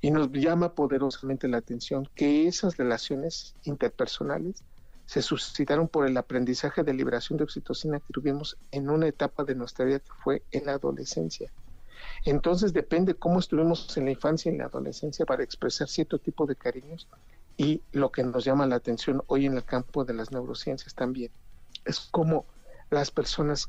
Y 0.00 0.10
nos 0.10 0.30
llama 0.30 0.74
poderosamente 0.74 1.48
la 1.48 1.58
atención 1.58 2.08
que 2.14 2.46
esas 2.46 2.76
relaciones 2.76 3.56
interpersonales 3.64 4.62
se 5.06 5.20
suscitaron 5.20 5.88
por 5.88 6.06
el 6.06 6.16
aprendizaje 6.16 6.84
de 6.84 6.94
liberación 6.94 7.38
de 7.38 7.44
oxitocina 7.44 7.98
que 7.98 8.12
tuvimos 8.12 8.56
en 8.70 8.88
una 8.88 9.08
etapa 9.08 9.44
de 9.44 9.54
nuestra 9.54 9.84
vida 9.84 9.98
que 9.98 10.12
fue 10.22 10.42
en 10.52 10.66
la 10.66 10.74
adolescencia. 10.74 11.52
Entonces 12.24 12.72
depende 12.72 13.14
cómo 13.14 13.38
estuvimos 13.38 13.96
en 13.96 14.06
la 14.06 14.12
infancia 14.12 14.50
y 14.50 14.54
en 14.54 14.58
la 14.58 14.66
adolescencia 14.66 15.26
para 15.26 15.42
expresar 15.42 15.88
cierto 15.88 16.18
tipo 16.18 16.46
de 16.46 16.56
cariños 16.56 17.08
y 17.56 17.82
lo 17.92 18.10
que 18.10 18.22
nos 18.22 18.44
llama 18.44 18.66
la 18.66 18.76
atención 18.76 19.22
hoy 19.26 19.46
en 19.46 19.56
el 19.56 19.64
campo 19.64 20.04
de 20.04 20.14
las 20.14 20.30
neurociencias 20.30 20.94
también. 20.94 21.30
Es 21.84 22.00
como 22.00 22.46
las 22.90 23.10
personas 23.10 23.68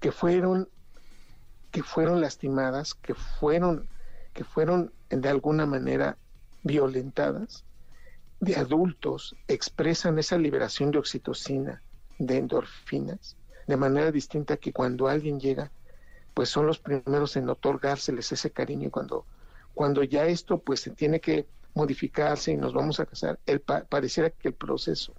que 0.00 0.12
fueron 0.12 0.68
que 1.70 1.82
fueron 1.82 2.20
lastimadas, 2.20 2.94
que 2.94 3.14
fueron 3.14 3.88
que 4.32 4.44
fueron 4.44 4.92
de 5.10 5.28
alguna 5.28 5.66
manera 5.66 6.16
violentadas 6.62 7.64
de 8.40 8.56
adultos 8.56 9.34
expresan 9.48 10.18
esa 10.18 10.38
liberación 10.38 10.90
de 10.90 10.98
oxitocina, 10.98 11.82
de 12.18 12.38
endorfinas, 12.38 13.36
de 13.66 13.76
manera 13.76 14.12
distinta 14.12 14.56
que 14.56 14.72
cuando 14.72 15.08
alguien 15.08 15.40
llega 15.40 15.72
pues 16.38 16.50
son 16.50 16.68
los 16.68 16.78
primeros 16.78 17.36
en 17.36 17.48
otorgárseles 17.48 18.30
ese 18.30 18.52
cariño 18.52 18.92
cuando, 18.92 19.26
cuando 19.74 20.04
ya 20.04 20.24
esto 20.26 20.58
pues 20.58 20.78
se 20.78 20.92
tiene 20.92 21.18
que 21.18 21.48
modificarse 21.74 22.52
y 22.52 22.56
nos 22.56 22.72
vamos 22.72 23.00
a 23.00 23.06
casar, 23.06 23.40
el 23.44 23.58
pareciera 23.58 24.30
que 24.30 24.46
el 24.46 24.54
proceso 24.54 25.12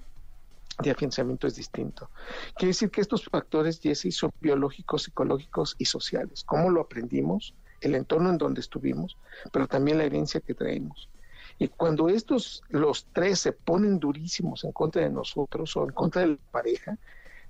de 0.81 0.91
afianzamiento 0.91 1.45
es 1.45 1.57
distinto. 1.57 2.09
Quiere 2.55 2.69
decir 2.69 2.89
que 2.89 3.01
estos 3.01 3.25
factores, 3.25 3.81
Jesse, 3.81 4.15
son 4.15 4.31
biológicos, 4.39 5.03
psicológicos 5.03 5.75
y 5.77 5.83
sociales. 5.83 6.45
¿Cómo 6.45 6.69
lo 6.69 6.79
aprendimos? 6.79 7.53
El 7.81 7.95
entorno 7.95 8.29
en 8.29 8.37
donde 8.37 8.61
estuvimos, 8.61 9.17
pero 9.51 9.67
también 9.67 9.97
la 9.97 10.05
herencia 10.05 10.39
que 10.39 10.53
traemos. 10.53 11.09
Y 11.57 11.67
cuando 11.67 12.07
estos, 12.07 12.63
los 12.69 13.07
tres, 13.11 13.39
se 13.39 13.51
ponen 13.51 13.99
durísimos 13.99 14.63
en 14.63 14.71
contra 14.71 15.01
de 15.01 15.09
nosotros 15.09 15.75
o 15.75 15.83
en 15.83 15.89
contra 15.89 16.21
de 16.21 16.27
la 16.29 16.37
pareja, 16.49 16.97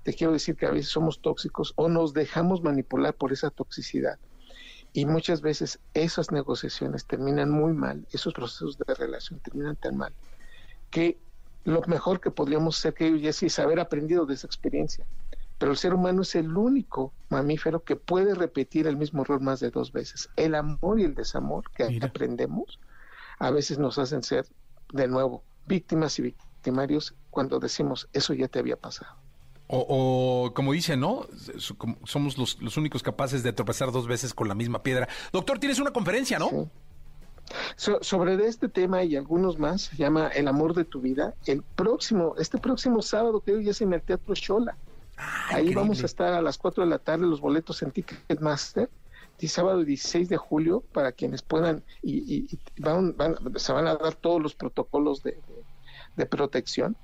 te 0.02 0.14
quiero 0.14 0.32
decir 0.32 0.56
que 0.56 0.66
a 0.66 0.70
veces 0.70 0.90
somos 0.90 1.20
tóxicos 1.20 1.72
o 1.76 1.88
nos 1.88 2.12
dejamos 2.12 2.62
manipular 2.62 3.14
por 3.14 3.32
esa 3.32 3.50
toxicidad. 3.50 4.18
Y 4.92 5.06
muchas 5.06 5.40
veces 5.40 5.78
esas 5.94 6.32
negociaciones 6.32 7.06
terminan 7.06 7.50
muy 7.50 7.72
mal, 7.72 8.06
esos 8.12 8.34
procesos 8.34 8.76
de 8.78 8.94
relación 8.94 9.38
terminan 9.40 9.76
tan 9.76 9.96
mal, 9.96 10.12
que 10.90 11.18
lo 11.64 11.80
mejor 11.82 12.20
que 12.20 12.30
podríamos 12.30 12.78
hacer, 12.78 12.94
que 12.94 13.28
es 13.28 13.58
haber 13.58 13.78
aprendido 13.78 14.26
de 14.26 14.34
esa 14.34 14.46
experiencia. 14.46 15.06
Pero 15.58 15.72
el 15.72 15.78
ser 15.78 15.92
humano 15.92 16.22
es 16.22 16.34
el 16.34 16.56
único 16.56 17.12
mamífero 17.28 17.84
que 17.84 17.94
puede 17.94 18.34
repetir 18.34 18.86
el 18.86 18.96
mismo 18.96 19.22
error 19.22 19.40
más 19.40 19.60
de 19.60 19.70
dos 19.70 19.92
veces. 19.92 20.30
El 20.36 20.54
amor 20.54 20.98
y 20.98 21.04
el 21.04 21.14
desamor 21.14 21.70
que 21.70 22.00
aprendemos 22.00 22.80
a 23.38 23.50
veces 23.50 23.78
nos 23.78 23.98
hacen 23.98 24.22
ser 24.22 24.46
de 24.92 25.06
nuevo 25.06 25.44
víctimas 25.66 26.18
y 26.18 26.22
victimarios 26.22 27.14
cuando 27.28 27.60
decimos 27.60 28.08
eso 28.14 28.32
ya 28.32 28.48
te 28.48 28.58
había 28.58 28.76
pasado. 28.76 29.14
O, 29.72 30.52
como 30.52 30.72
dicen, 30.72 30.98
¿no? 30.98 31.26
Somos 32.04 32.36
los, 32.36 32.60
los, 32.60 32.76
únicos 32.76 33.04
capaces 33.04 33.44
de 33.44 33.52
tropezar 33.52 33.92
dos 33.92 34.08
veces 34.08 34.34
con 34.34 34.48
la 34.48 34.56
misma 34.56 34.82
piedra. 34.82 35.08
Doctor, 35.32 35.60
tienes 35.60 35.78
una 35.78 35.92
conferencia, 35.92 36.40
¿no? 36.40 36.68
sobre 37.76 38.34
este 38.46 38.68
tema 38.68 39.02
y 39.02 39.16
algunos 39.16 39.58
más, 39.58 39.82
se 39.82 39.96
llama 39.96 40.28
El 40.28 40.48
amor 40.48 40.74
de 40.74 40.84
tu 40.84 41.00
vida. 41.00 41.34
El 41.46 41.62
próximo, 41.62 42.34
este 42.38 42.58
próximo 42.58 43.02
sábado, 43.02 43.40
creo 43.40 43.60
ya 43.60 43.70
es 43.70 43.80
en 43.80 43.92
el 43.92 44.02
Teatro 44.02 44.34
Shola. 44.34 44.76
Ah, 45.16 45.48
Ahí 45.50 45.74
vamos 45.74 46.02
a 46.02 46.06
estar 46.06 46.32
a 46.32 46.42
las 46.42 46.58
4 46.58 46.84
de 46.84 46.90
la 46.90 46.98
tarde, 46.98 47.26
los 47.26 47.40
boletos 47.40 47.82
en 47.82 47.90
Ticketmaster. 47.90 48.88
Y 49.38 49.48
sábado 49.48 49.84
16 49.84 50.28
de 50.28 50.36
julio, 50.36 50.84
para 50.92 51.12
quienes 51.12 51.40
puedan, 51.40 51.82
y, 52.02 52.46
van, 52.78 53.16
se 53.56 53.72
van 53.72 53.86
a 53.86 53.94
dar 53.96 54.14
todos 54.14 54.40
los 54.42 54.54
protocolos 54.54 55.22
de, 55.22 55.40
de 56.16 56.26
protección. 56.26 56.94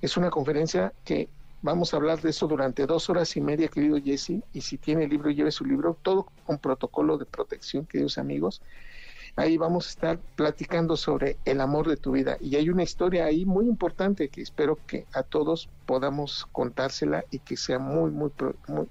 Es 0.00 0.16
una 0.16 0.30
conferencia 0.30 0.94
que 1.04 1.28
vamos 1.64 1.94
a 1.94 1.96
hablar 1.96 2.20
de 2.20 2.28
eso 2.28 2.46
durante 2.46 2.86
dos 2.86 3.08
horas 3.08 3.36
y 3.36 3.40
media, 3.40 3.68
querido 3.68 3.96
Jesse, 3.98 4.42
y 4.52 4.60
si 4.60 4.76
tiene 4.76 5.04
el 5.04 5.10
libro, 5.10 5.30
lleve 5.30 5.50
su 5.50 5.64
libro, 5.64 5.96
todo 6.02 6.26
con 6.44 6.58
protocolo 6.58 7.16
de 7.16 7.24
protección, 7.24 7.86
queridos 7.86 8.18
amigos. 8.18 8.60
Ahí 9.34 9.56
vamos 9.56 9.86
a 9.86 9.90
estar 9.90 10.18
platicando 10.36 10.96
sobre 10.96 11.38
el 11.46 11.62
amor 11.62 11.88
de 11.88 11.96
tu 11.96 12.12
vida. 12.12 12.36
Y 12.38 12.54
hay 12.54 12.68
una 12.68 12.82
historia 12.82 13.24
ahí 13.24 13.46
muy 13.46 13.66
importante 13.66 14.28
que 14.28 14.42
espero 14.42 14.78
que 14.86 15.06
a 15.14 15.22
todos 15.22 15.70
podamos 15.86 16.46
contársela 16.52 17.24
y 17.30 17.38
que 17.38 17.56
sea 17.56 17.78
muy, 17.78 18.10
muy, 18.10 18.30
muy, 18.68 18.86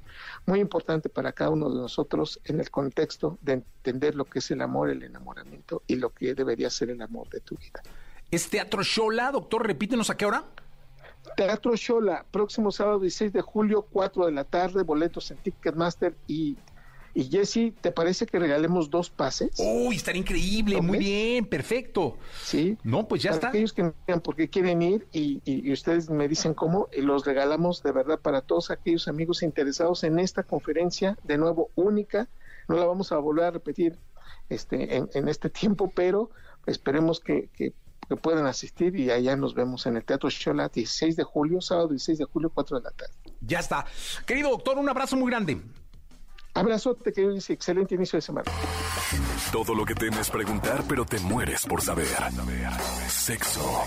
muy 0.47 0.59
importante 0.59 1.09
para 1.09 1.31
cada 1.31 1.51
uno 1.51 1.69
de 1.69 1.75
nosotros 1.75 2.41
en 2.43 2.59
el 2.59 2.71
contexto 2.71 3.37
de 3.41 3.53
entender 3.53 4.15
lo 4.15 4.25
que 4.25 4.39
es 4.39 4.49
el 4.51 4.61
amor, 4.61 4.89
el 4.89 5.03
enamoramiento 5.03 5.83
y 5.87 5.95
lo 5.95 6.09
que 6.09 6.33
debería 6.33 6.71
ser 6.71 6.89
el 6.89 7.01
amor 7.03 7.29
de 7.29 7.39
tu 7.39 7.55
vida. 7.55 7.83
¿Es 8.31 8.49
Teatro 8.49 8.81
Shola, 8.81 9.31
doctor? 9.31 9.65
Repítenos 9.65 10.09
a 10.09 10.17
qué 10.17 10.25
hora. 10.25 10.43
Teatro 11.35 11.75
Shola, 11.75 12.25
próximo 12.31 12.71
sábado 12.71 12.99
16 12.99 13.33
de 13.33 13.41
julio, 13.41 13.87
4 13.89 14.25
de 14.25 14.31
la 14.31 14.43
tarde, 14.43 14.83
boletos 14.83 15.31
en 15.31 15.37
Ticketmaster 15.37 16.15
y 16.27 16.57
y 17.15 17.25
Jesse, 17.25 17.73
¿te 17.79 17.91
parece 17.91 18.25
que 18.25 18.39
regalemos 18.39 18.89
dos 18.89 19.11
pases? 19.11 19.51
Uy, 19.59 19.95
estaría 19.95 20.21
increíble, 20.21 20.81
muy 20.81 20.97
bien, 20.97 21.45
perfecto. 21.45 22.17
Sí. 22.41 22.75
No, 22.83 23.07
pues 23.07 23.21
ya 23.21 23.29
para 23.29 23.35
está. 23.35 23.47
Aquellos 23.49 23.73
que 23.73 23.83
por 23.83 24.21
porque 24.23 24.49
quieren 24.49 24.81
ir 24.81 25.07
y, 25.11 25.39
y, 25.45 25.71
ustedes 25.71 26.09
me 26.09 26.27
dicen 26.27 26.55
cómo, 26.55 26.89
y 26.91 27.01
los 27.01 27.23
regalamos 27.23 27.83
de 27.83 27.91
verdad 27.91 28.19
para 28.19 28.41
todos 28.41 28.71
aquellos 28.71 29.07
amigos 29.07 29.43
interesados 29.43 30.03
en 30.03 30.17
esta 30.17 30.41
conferencia, 30.41 31.17
de 31.23 31.37
nuevo 31.37 31.69
única. 31.75 32.29
No 32.67 32.77
la 32.77 32.85
vamos 32.85 33.11
a 33.11 33.17
volver 33.17 33.45
a 33.45 33.51
repetir 33.51 33.99
este, 34.49 34.97
en, 34.97 35.27
este 35.27 35.49
tiempo, 35.51 35.91
pero 35.93 36.31
esperemos 36.65 37.19
que, 37.19 37.49
que, 37.53 37.73
puedan 38.21 38.45
asistir 38.45 38.95
y 38.95 39.11
allá 39.11 39.35
nos 39.35 39.53
vemos 39.53 39.85
en 39.85 39.97
el 39.97 40.03
Teatro 40.03 40.29
Shola 40.29 40.69
16 40.69 41.15
de 41.15 41.23
julio, 41.23 41.61
sábado 41.61 41.89
16 41.89 42.19
de 42.19 42.25
julio, 42.25 42.51
4 42.53 42.77
de 42.77 42.83
la 42.83 42.91
tarde. 42.91 43.13
Ya 43.41 43.59
está. 43.59 43.85
Querido 44.25 44.49
doctor, 44.49 44.77
un 44.77 44.89
abrazo 44.89 45.15
muy 45.15 45.29
grande. 45.29 45.61
Abrazote, 46.55 47.11
que 47.11 47.27
dice 47.29 47.53
excelente 47.53 47.95
inicio 47.95 48.17
de 48.17 48.21
semana. 48.21 48.51
Todo 49.51 49.73
lo 49.73 49.85
que 49.85 49.95
temes 49.95 50.29
preguntar, 50.29 50.83
pero 50.87 51.03
te 51.03 51.19
mueres 51.19 51.65
por 51.65 51.81
saber. 51.81 52.07
Sexo 53.07 53.81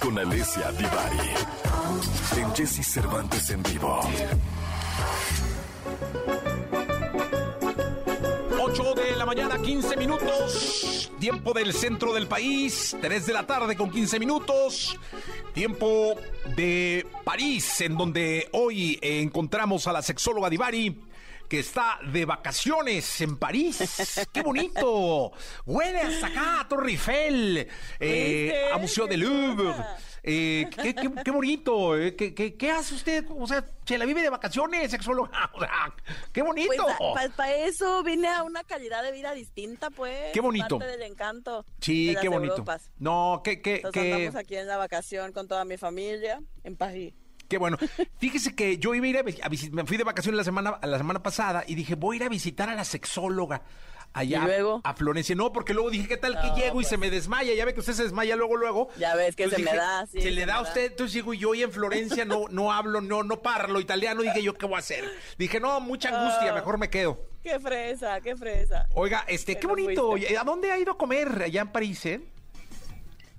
con 0.00 0.18
Alessia 0.18 0.70
Divari. 0.72 1.30
En 2.36 2.54
Jesse 2.54 2.86
Cervantes 2.86 3.48
en 3.50 3.62
vivo. 3.62 4.00
8 8.74 8.94
de 8.94 9.14
la 9.14 9.24
mañana, 9.24 9.56
15 9.62 9.96
minutos. 9.96 11.08
Tiempo 11.20 11.52
del 11.52 11.72
centro 11.72 12.12
del 12.12 12.26
país. 12.26 12.96
3 13.00 13.26
de 13.26 13.32
la 13.32 13.46
tarde 13.46 13.76
con 13.76 13.88
15 13.88 14.18
minutos. 14.18 14.98
Tiempo 15.52 16.16
de 16.56 17.06
París, 17.22 17.80
en 17.82 17.96
donde 17.96 18.48
hoy 18.50 18.98
encontramos 19.00 19.86
a 19.86 19.92
la 19.92 20.02
sexóloga 20.02 20.50
Divari 20.50 21.00
que 21.48 21.60
está 21.60 22.00
de 22.12 22.24
vacaciones 22.24 23.20
en 23.20 23.36
París. 23.36 23.78
¡Qué 24.32 24.42
bonito! 24.42 25.30
Huele 25.66 26.00
hasta 26.00 26.26
acá 26.26 26.60
a 26.62 26.68
Torre 26.68 26.90
Eiffel, 26.90 27.68
eh, 28.00 28.70
a 28.72 28.78
Museo 28.78 29.06
del 29.06 29.20
Louvre. 29.20 29.72
Eh, 30.26 30.70
qué, 31.22 31.30
bonito. 31.30 31.98
Eh, 31.98 32.16
¿Qué, 32.16 32.70
hace 32.70 32.94
usted? 32.94 33.26
O 33.36 33.46
sea, 33.46 33.62
se 33.84 33.98
la 33.98 34.06
vive 34.06 34.22
de 34.22 34.30
vacaciones, 34.30 34.90
sexóloga. 34.90 35.30
O 35.54 35.60
sea, 35.60 35.94
qué 36.32 36.42
bonito. 36.42 36.86
Pues 37.12 37.30
para 37.32 37.54
eso 37.54 38.02
vine 38.02 38.28
a 38.28 38.42
una 38.42 38.64
calidad 38.64 39.02
de 39.02 39.12
vida 39.12 39.32
distinta, 39.34 39.90
pues. 39.90 40.32
Qué 40.32 40.40
bonito. 40.40 40.78
Parte 40.78 40.92
del 40.92 41.02
encanto. 41.02 41.66
Sí, 41.80 42.16
qué 42.20 42.28
bonito. 42.28 42.64
No, 42.98 43.42
qué, 43.44 43.60
qué, 43.60 43.76
Entonces 43.76 44.02
andamos 44.02 44.36
aquí 44.36 44.56
en 44.56 44.66
la 44.66 44.78
vacación 44.78 45.32
con 45.32 45.46
toda 45.46 45.64
mi 45.66 45.76
familia 45.76 46.40
en 46.64 46.76
París. 46.76 47.14
Qué 47.48 47.58
bueno. 47.58 47.76
Fíjese 48.18 48.54
que 48.54 48.78
yo 48.78 48.94
iba 48.94 49.06
a 49.06 49.08
ir 49.10 49.18
a, 49.18 49.22
visitar, 49.22 49.72
me 49.72 49.84
fui 49.84 49.98
de 49.98 50.04
vacaciones 50.04 50.38
la 50.38 50.44
semana, 50.44 50.78
la 50.82 50.96
semana 50.96 51.22
pasada 51.22 51.64
y 51.66 51.74
dije, 51.74 51.94
voy 51.94 52.16
a 52.16 52.20
ir 52.20 52.24
a 52.24 52.28
visitar 52.30 52.70
a 52.70 52.74
la 52.74 52.84
sexóloga 52.84 53.62
allá 54.14 54.48
a 54.82 54.94
Florencia. 54.94 55.34
No, 55.34 55.52
porque 55.52 55.74
luego 55.74 55.90
dije, 55.90 56.08
¿qué 56.08 56.16
tal 56.16 56.40
que 56.40 56.60
llego 56.60 56.80
y 56.80 56.84
se 56.84 56.96
me 56.96 57.10
desmaya? 57.10 57.52
Ya 57.52 57.64
ve 57.64 57.74
que 57.74 57.80
usted 57.80 57.92
se 57.92 58.04
desmaya 58.04 58.36
luego, 58.36 58.56
luego. 58.56 58.88
Ya 58.96 59.14
ves 59.14 59.36
que 59.36 59.50
se 59.50 59.58
me 59.58 59.74
da, 59.74 60.06
Se 60.06 60.30
le 60.30 60.46
da 60.46 60.56
a 60.56 60.62
usted, 60.62 60.92
entonces 60.92 61.14
digo, 61.14 61.34
yo 61.34 61.54
y 61.54 61.62
en 61.62 61.72
Florencia 61.72 62.24
no, 62.24 62.44
no 62.48 62.72
hablo, 62.72 63.00
no, 63.00 63.22
no 63.22 63.42
parlo 63.42 63.80
italiano. 63.80 64.22
Dije, 64.22 64.42
¿yo 64.42 64.54
qué 64.54 64.66
voy 64.66 64.76
a 64.76 64.78
hacer? 64.78 65.04
Dije, 65.36 65.60
no, 65.60 65.80
mucha 65.80 66.08
angustia, 66.08 66.52
ah. 66.52 66.54
mejor 66.54 66.78
me 66.78 66.88
quedo. 66.88 67.18
Qué 67.42 67.58
fresa, 67.60 68.20
qué 68.20 68.36
fresa. 68.36 68.86
Oiga, 68.94 69.24
este, 69.28 69.58
qué 69.58 69.66
bonito. 69.66 70.14
¿A 70.14 70.44
dónde 70.44 70.72
ha 70.72 70.78
ido 70.78 70.92
a 70.92 70.96
comer 70.96 71.42
allá 71.42 71.62
en 71.62 71.72
París, 71.72 72.06
eh? 72.06 72.20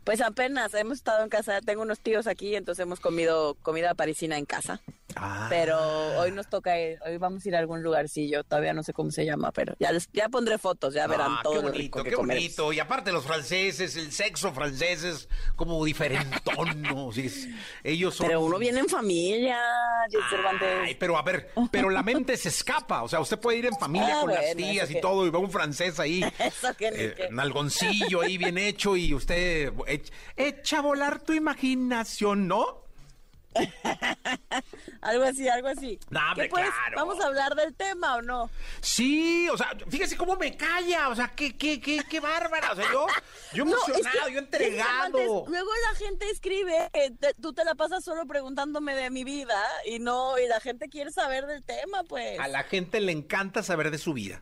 Pues 0.04 0.22
apenas 0.22 0.72
hemos 0.76 0.98
estado 0.98 1.24
en 1.24 1.30
casa, 1.30 1.60
tengo 1.62 1.82
unos 1.82 2.00
tíos 2.00 2.28
aquí, 2.28 2.56
entonces 2.56 2.84
hemos 2.84 3.00
comido 3.00 3.56
comida 3.64 3.96
parisina 3.96 4.38
en 4.38 4.46
casa. 4.46 4.80
Ah. 5.16 5.48
Pero 5.50 5.78
hoy 6.20 6.32
nos 6.32 6.48
toca 6.48 6.74
hoy 6.74 7.18
vamos 7.18 7.46
a 7.46 7.50
ir 7.50 7.56
a 7.56 7.60
algún 7.60 7.82
lugarcillo, 7.84 8.44
todavía 8.44 8.74
no 8.74 8.84
sé 8.84 8.94
cómo 8.94 9.12
se 9.12 9.26
llama, 9.26 9.52
pero 9.52 9.74
ya 9.80 9.92
ya 10.12 10.30
pondré 10.30 10.58
fotos, 10.58 10.94
ya 10.94 11.08
verán 11.08 11.36
ah, 11.38 11.40
todo. 11.44 11.54
Qué 11.54 11.60
bonito, 11.62 12.04
qué 12.04 12.16
bonito. 12.16 12.74
Y 12.74 12.80
aparte 12.80 13.12
los 13.12 13.26
franceses, 13.26 13.96
el 13.96 14.12
sexo 14.12 14.52
francés 14.52 15.04
es 15.04 15.30
como 15.56 15.84
diferentón, 15.86 16.82
¿no? 16.82 17.12
ellos 17.84 18.16
son... 18.16 18.28
Pero 18.28 18.42
uno 18.42 18.58
viene 18.58 18.80
en 18.80 18.90
familia, 18.90 19.58
Ay, 20.84 20.96
pero 20.96 21.18
a 21.18 21.22
ver, 21.22 21.52
pero 21.72 21.90
la 21.90 22.04
mente 22.04 22.38
se 22.38 22.50
escapa, 22.50 23.04
o 23.04 23.08
sea, 23.08 23.20
usted 23.20 23.40
puede 23.40 23.60
ir 23.60 23.66
en 23.66 23.78
familia 23.78 24.18
ah, 24.18 24.22
con 24.22 24.34
las 24.34 24.56
tías 24.56 24.90
y 24.92 25.00
todo, 25.00 25.26
y 25.26 25.30
ve 25.30 25.38
un 25.38 25.52
francés 25.52 26.00
ahí, 26.00 26.24
eso 26.40 26.74
que, 26.76 26.90
eh, 26.94 27.28
nalgoncillo 27.32 28.22
ahí 28.22 28.38
bien 28.38 28.58
hecho, 28.58 28.96
y 28.96 29.14
usted 29.14 29.74
echa 30.36 30.80
a 30.80 30.82
volar 30.82 31.22
tu 31.22 31.34
imaginación, 31.34 32.48
¿no? 32.48 32.85
algo 35.02 35.24
así, 35.24 35.48
algo 35.48 35.68
así. 35.68 36.00
pues? 36.50 36.70
¿Vamos 36.96 37.20
a 37.20 37.28
hablar 37.28 37.56
del 37.56 37.74
tema 37.76 38.16
o 38.16 38.22
no? 38.22 38.50
Sí, 38.82 39.48
o 39.50 39.58
sea, 39.58 39.72
fíjese 39.90 40.18
cómo 40.18 40.36
me 40.36 40.56
calla, 40.56 41.10
o 41.10 41.16
sea, 41.16 41.30
qué, 41.36 41.56
qué, 41.58 41.80
qué, 41.80 42.02
qué 42.10 42.20
bárbara, 42.20 42.72
o 42.72 42.76
sea, 42.76 42.86
yo, 42.92 43.08
yo 43.54 43.64
emocionado, 43.64 44.30
yo 44.30 44.40
entregado. 44.40 45.46
luego 45.48 45.70
la 45.92 45.98
gente 45.98 46.30
escribe 46.30 46.90
que 46.94 47.14
tú 47.42 47.54
te 47.54 47.64
la 47.64 47.76
pasas 47.76 48.04
solo 48.04 48.26
preguntándome 48.26 48.96
de 48.96 49.10
mi 49.10 49.24
vida 49.24 49.62
y 49.86 50.00
no, 50.00 50.38
y 50.38 50.48
la 50.48 50.60
gente 50.60 50.90
quiere 50.90 51.12
saber 51.12 51.46
del 51.46 51.64
tema, 51.64 52.04
pues. 52.04 52.40
A 52.40 52.48
la 52.48 52.64
gente 52.64 53.00
le 53.00 53.12
encanta 53.12 53.64
saber 53.64 53.92
de 53.92 53.98
su 53.98 54.14
vida. 54.14 54.42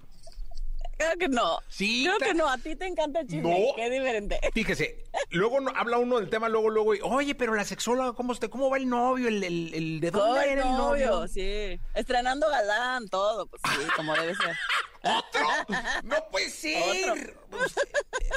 Creo 1.04 1.18
que 1.18 1.28
no. 1.28 1.60
Sí. 1.68 2.06
Creo 2.06 2.18
que 2.18 2.34
no. 2.34 2.50
A 2.50 2.58
ti 2.58 2.76
te 2.76 2.86
encanta 2.86 3.22
el 3.22 3.28
chisme. 3.28 3.74
Qué 3.76 3.90
diferente. 3.90 4.40
Fíjese, 4.54 5.04
luego 5.32 5.58
habla 5.76 5.98
uno 5.98 6.20
del 6.20 6.30
tema, 6.30 6.50
luego, 6.50 6.70
luego, 6.70 6.96
y, 6.96 7.00
oye, 7.04 7.36
pero 7.36 7.54
la 7.54 7.66
sexóloga, 7.66 8.14
¿cómo, 8.14 8.32
usted, 8.32 8.50
cómo 8.50 8.70
va 8.70 8.78
el 8.78 8.88
novio? 8.88 9.28
¿El, 9.28 9.44
el, 9.44 10.00
de 10.00 10.12
dónde 10.12 10.52
era 10.52 10.64
el 10.64 10.78
novio? 10.78 11.28
Sí. 11.28 11.80
Estrenando 11.94 12.50
galán, 12.50 13.10
todo. 13.10 13.48
Pues 13.48 13.62
sí, 13.66 13.82
como 13.96 14.14
debe 14.16 14.36
ser. 14.36 14.56
¿Otro? 15.04 15.76
No 16.04 16.16
puede 16.32 16.50
ser. 16.50 17.38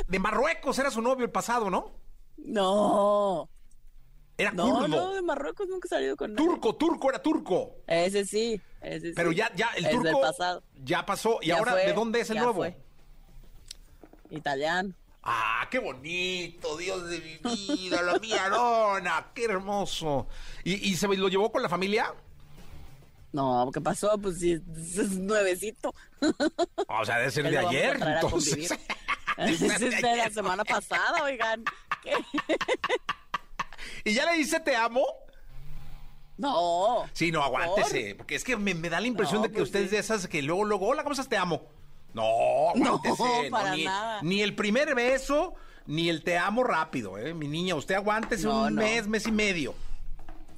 De 0.08 0.18
Marruecos 0.18 0.78
era 0.78 0.90
su 0.90 1.00
novio 1.00 1.24
el 1.24 1.30
pasado, 1.30 1.70
¿no? 1.70 1.92
No. 2.36 3.48
Era 4.38 4.52
no, 4.52 4.86
No, 4.86 5.14
de 5.14 5.22
Marruecos 5.22 5.66
nunca 5.68 5.86
he 5.86 5.88
salido 5.88 6.16
con 6.16 6.34
nadie. 6.34 6.46
Turco, 6.46 6.74
turco, 6.74 7.08
era 7.08 7.22
turco. 7.22 7.76
Ese 7.86 8.24
sí, 8.26 8.60
ese 8.94 9.12
Pero 9.14 9.32
ya, 9.32 9.52
ya, 9.54 9.70
el 9.76 9.88
turco 9.90 10.20
pasado. 10.20 10.62
ya 10.84 11.04
pasó. 11.04 11.38
¿Y 11.42 11.50
ahora 11.50 11.74
de 11.74 11.92
dónde 11.92 12.20
es 12.20 12.30
el 12.30 12.38
nuevo? 12.38 12.54
Fue. 12.54 12.76
Italiano. 14.30 14.92
Ah, 15.22 15.66
qué 15.70 15.80
bonito, 15.80 16.76
Dios 16.76 17.08
de 17.08 17.18
mi 17.18 17.36
vida, 17.38 18.00
la 18.00 18.16
mía 18.20 18.48
dona, 18.48 19.32
qué 19.34 19.46
hermoso. 19.46 20.28
¿Y, 20.62 20.74
¿Y, 20.88 20.96
se 20.96 21.08
lo 21.08 21.28
llevó 21.28 21.50
con 21.50 21.62
la 21.62 21.68
familia? 21.68 22.14
No, 23.32 23.68
¿qué 23.74 23.80
pasó? 23.80 24.16
Pues 24.18 24.38
sí, 24.38 24.52
es 24.52 25.10
nuevecito. 25.18 25.92
O 26.86 27.04
sea, 27.04 27.18
debe 27.18 27.30
ser 27.32 27.50
de 27.50 27.58
ayer, 27.58 27.98
entonces. 28.00 28.72
Es 29.36 29.60
de 29.60 30.16
la 30.16 30.30
semana 30.30 30.64
pasada, 30.64 31.22
oigan. 31.22 31.62
¿Qué? 32.02 32.12
¿Y 34.04 34.14
ya 34.14 34.24
le 34.30 34.38
dice 34.38 34.60
te 34.60 34.74
amo? 34.74 35.04
No. 36.38 37.08
Sí, 37.12 37.32
no, 37.32 37.42
aguántese. 37.42 38.14
Porque 38.14 38.34
es 38.34 38.44
que 38.44 38.56
me, 38.56 38.74
da 38.74 39.00
la 39.00 39.06
impresión 39.06 39.42
de 39.42 39.48
que 39.48 39.54
pues 39.54 39.68
usted 39.68 39.82
es 39.82 39.90
de 39.90 39.98
esas 39.98 40.28
que 40.28 40.42
luego, 40.42 40.64
luego, 40.64 40.88
hola, 40.88 41.02
¿cómo 41.02 41.12
estás? 41.12 41.28
Te 41.28 41.36
amo. 41.36 41.62
No, 42.12 42.70
aguántese. 42.74 43.44
No, 43.44 43.50
para 43.50 43.74
ni, 43.74 43.84
nada. 43.84 44.20
ni 44.22 44.42
el 44.42 44.54
primer 44.54 44.94
beso, 44.94 45.54
ni 45.86 46.08
el 46.08 46.22
te 46.22 46.36
amo 46.38 46.64
rápido, 46.64 47.18
¿eh? 47.18 47.34
Mi 47.34 47.48
niña, 47.48 47.74
usted 47.74 47.94
aguántese 47.94 48.44
No, 48.44 48.64
un 48.64 48.74
mes, 48.74 49.06
mes 49.06 49.26
y 49.26 49.32
medio. 49.32 49.74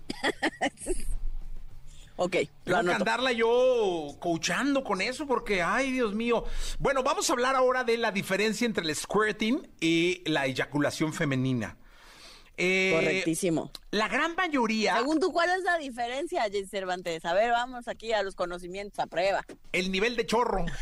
Ok, 2.20 2.34
Tengo 2.64 2.82
que 2.82 2.92
andarla 2.92 3.30
yo 3.30 4.08
coachando 4.18 4.82
con 4.82 5.00
eso 5.00 5.24
porque, 5.28 5.62
ay, 5.62 5.92
Dios 5.92 6.16
mío. 6.16 6.44
Bueno, 6.80 7.04
vamos 7.04 7.30
a 7.30 7.32
hablar 7.32 7.54
ahora 7.54 7.84
de 7.84 7.96
la 7.96 8.10
diferencia 8.10 8.66
entre 8.66 8.84
el 8.84 8.96
squirting 8.96 9.68
y 9.80 10.28
la 10.28 10.46
eyaculación 10.46 11.12
femenina. 11.12 11.76
Eh, 12.60 12.90
Correctísimo. 12.92 13.70
La 13.92 14.08
gran 14.08 14.34
mayoría, 14.34 14.96
Según 14.96 15.20
tú, 15.20 15.32
¿cuál 15.32 15.48
es 15.50 15.62
la 15.62 15.78
diferencia, 15.78 16.42
Jay 16.42 16.66
Cervantes? 16.66 17.24
A 17.24 17.32
ver, 17.32 17.52
vamos 17.52 17.86
aquí 17.86 18.12
a 18.12 18.22
los 18.24 18.34
conocimientos, 18.34 18.98
a 18.98 19.06
prueba. 19.06 19.44
el 19.72 19.92
nivel 19.92 20.16
de 20.16 20.26
chorro. 20.26 20.64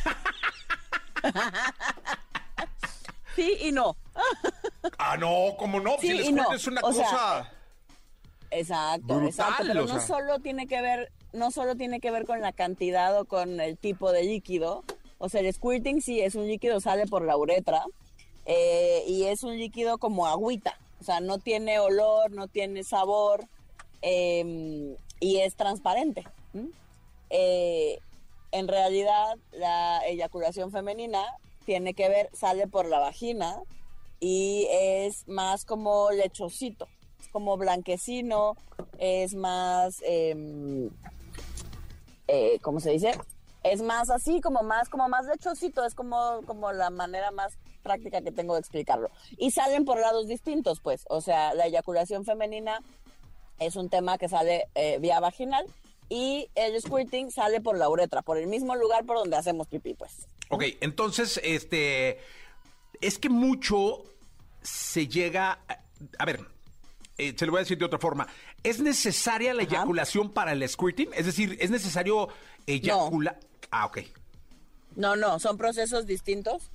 Sí 3.35 3.53
y 3.61 3.73
no. 3.73 3.97
ah, 4.99 5.17
no, 5.19 5.55
¿cómo 5.59 5.79
no? 5.79 5.97
Sí 6.01 6.09
si 6.09 6.19
squirt 6.23 6.37
no. 6.37 6.53
es 6.55 6.67
una 6.67 6.81
O 6.83 6.93
sea, 6.93 7.05
cosa... 7.05 7.53
Exacto, 8.51 9.07
Brutal, 9.19 9.27
exacto. 9.29 9.65
Pero 9.67 9.85
o 9.85 9.87
no 9.87 10.01
solo 10.01 10.39
tiene 10.39 10.67
que 10.67 10.81
ver, 10.81 11.13
no 11.35 11.51
solo 11.51 11.75
tiene 11.77 12.01
que 12.01 12.11
ver 12.11 12.25
con 12.25 12.41
la 12.41 12.53
cantidad 12.53 13.19
o 13.21 13.27
con 13.27 13.61
el 13.61 13.77
tipo 13.77 14.11
de 14.13 14.23
líquido. 14.25 14.85
O 15.19 15.29
sea, 15.29 15.43
el 15.43 15.53
squirting 15.53 16.01
sí 16.01 16.21
es 16.23 16.35
un 16.35 16.47
líquido, 16.47 16.81
sale 16.81 17.07
por 17.07 17.23
la 17.27 17.37
uretra. 17.37 17.83
eh, 18.47 19.03
y 19.07 19.25
es 19.25 19.43
un 19.43 19.59
líquido 19.59 19.99
como 19.99 20.27
agüita. 20.27 20.79
O 21.01 21.05
sea, 21.05 21.21
no 21.21 21.39
tiene 21.39 21.79
olor, 21.79 22.31
no 22.31 22.49
tiene 22.49 22.85
sabor. 22.85 23.47
eh, 24.03 24.97
y 25.21 25.39
es 25.39 25.55
transparente. 25.57 26.25
Eh, 27.31 27.99
en 28.53 28.69
realidad, 28.69 29.37
la 29.53 30.07
eyaculación 30.07 30.71
femenina 30.71 31.25
tiene 31.65 31.95
que 31.95 32.09
ver, 32.09 32.31
sale 32.33 32.67
por 32.67 32.87
la 32.87 32.99
vagina 33.01 33.61
y 34.21 34.67
es 34.71 35.27
más 35.27 35.65
como 35.65 36.11
lechosito, 36.11 36.87
es 37.21 37.29
como 37.29 37.57
blanquecino, 37.57 38.57
es 38.99 39.35
más, 39.35 40.01
eh, 40.07 40.89
eh, 42.29 42.59
¿cómo 42.63 42.81
se 42.81 42.91
dice? 42.91 43.13
Es 43.63 43.83
más 43.83 44.11
así, 44.11 44.41
como 44.41 44.63
más, 44.63 44.89
como 44.89 45.09
más 45.09 45.27
lechosito, 45.27 45.85
es 45.85 45.95
como, 45.95 46.41
como 46.47 46.73
la 46.73 46.91
manera 46.91 47.33
más 47.33 47.59
práctica 47.87 48.21
que 48.21 48.33
tengo 48.33 48.55
de 48.55 48.61
explicarlo. 48.61 49.11
Y 49.39 49.53
salen 49.53 49.85
por 49.85 50.01
lados 50.01 50.27
distintos, 50.27 50.81
pues, 50.81 51.05
o 51.09 51.21
sea, 51.21 51.55
la 51.55 51.67
eyaculación 51.67 52.25
femenina 52.25 52.81
es 53.59 53.77
un 53.77 53.89
tema 53.89 54.19
que 54.19 54.29
sale 54.29 54.67
eh, 54.75 54.99
vía 55.01 55.21
vaginal 55.21 55.65
y 56.09 56.49
el 56.55 56.81
squirting 56.81 57.31
sale 57.31 57.61
por 57.61 57.79
la 57.79 57.89
uretra, 57.89 58.23
por 58.23 58.37
el 58.39 58.47
mismo 58.47 58.75
lugar 58.75 59.05
por 59.07 59.17
donde 59.17 59.37
hacemos 59.37 59.67
pipí, 59.69 59.95
pues. 59.95 60.27
Ok, 60.51 60.65
entonces, 60.81 61.41
este, 61.43 62.19
es 63.01 63.19
que 63.19 63.29
mucho 63.29 64.03
se 64.63 65.07
llega, 65.07 65.61
a, 65.69 65.79
a 66.19 66.25
ver, 66.25 66.41
eh, 67.19 67.35
se 67.37 67.47
lo 67.47 67.53
voy 67.53 67.61
a 67.61 67.63
decir 67.63 67.79
de 67.79 67.85
otra 67.85 67.99
forma, 67.99 68.27
¿es 68.63 68.81
necesaria 68.81 69.55
la 69.55 69.63
Ajá. 69.63 69.77
eyaculación 69.77 70.31
para 70.31 70.53
el 70.53 70.69
squirting? 70.69 71.11
Es 71.15 71.27
decir, 71.27 71.57
¿es 71.61 71.71
necesario 71.71 72.29
eyacular? 72.67 73.39
Ah, 73.71 73.87
ok. 73.87 73.99
No, 74.97 75.15
no, 75.17 75.39
son 75.39 75.57
procesos 75.57 76.07
distintos. 76.07 76.71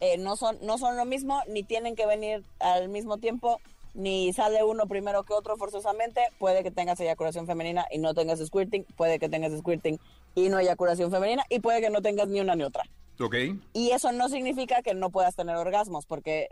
Eh, 0.00 0.18
no, 0.18 0.36
son, 0.36 0.58
no 0.62 0.78
son 0.78 0.96
lo 0.96 1.04
mismo, 1.04 1.40
ni 1.48 1.62
tienen 1.62 1.96
que 1.96 2.06
venir 2.06 2.44
al 2.60 2.88
mismo 2.88 3.18
tiempo, 3.18 3.60
ni 3.94 4.32
sale 4.32 4.62
uno 4.62 4.86
primero 4.86 5.24
que 5.24 5.32
otro 5.32 5.56
forzosamente. 5.56 6.20
Puede 6.38 6.62
que 6.62 6.70
tengas 6.70 7.00
eyaculación 7.00 7.46
femenina 7.46 7.86
y 7.90 7.98
no 7.98 8.14
tengas 8.14 8.44
squirting, 8.44 8.84
puede 8.96 9.18
que 9.18 9.28
tengas 9.28 9.58
squirting 9.58 9.98
y 10.34 10.48
no 10.48 10.58
eyaculación 10.58 11.10
femenina, 11.10 11.44
y 11.48 11.60
puede 11.60 11.80
que 11.80 11.90
no 11.90 12.02
tengas 12.02 12.28
ni 12.28 12.40
una 12.40 12.54
ni 12.54 12.64
otra. 12.64 12.84
Ok. 13.18 13.34
Y 13.72 13.90
eso 13.92 14.12
no 14.12 14.28
significa 14.28 14.82
que 14.82 14.94
no 14.94 15.10
puedas 15.10 15.34
tener 15.34 15.56
orgasmos, 15.56 16.04
porque 16.04 16.50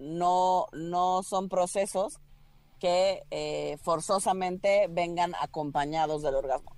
no, 0.00 0.66
no 0.72 1.22
son 1.22 1.48
procesos 1.48 2.18
que 2.80 3.22
eh, 3.30 3.78
forzosamente 3.80 4.88
vengan 4.90 5.34
acompañados 5.40 6.22
del 6.22 6.34
orgasmo. 6.34 6.74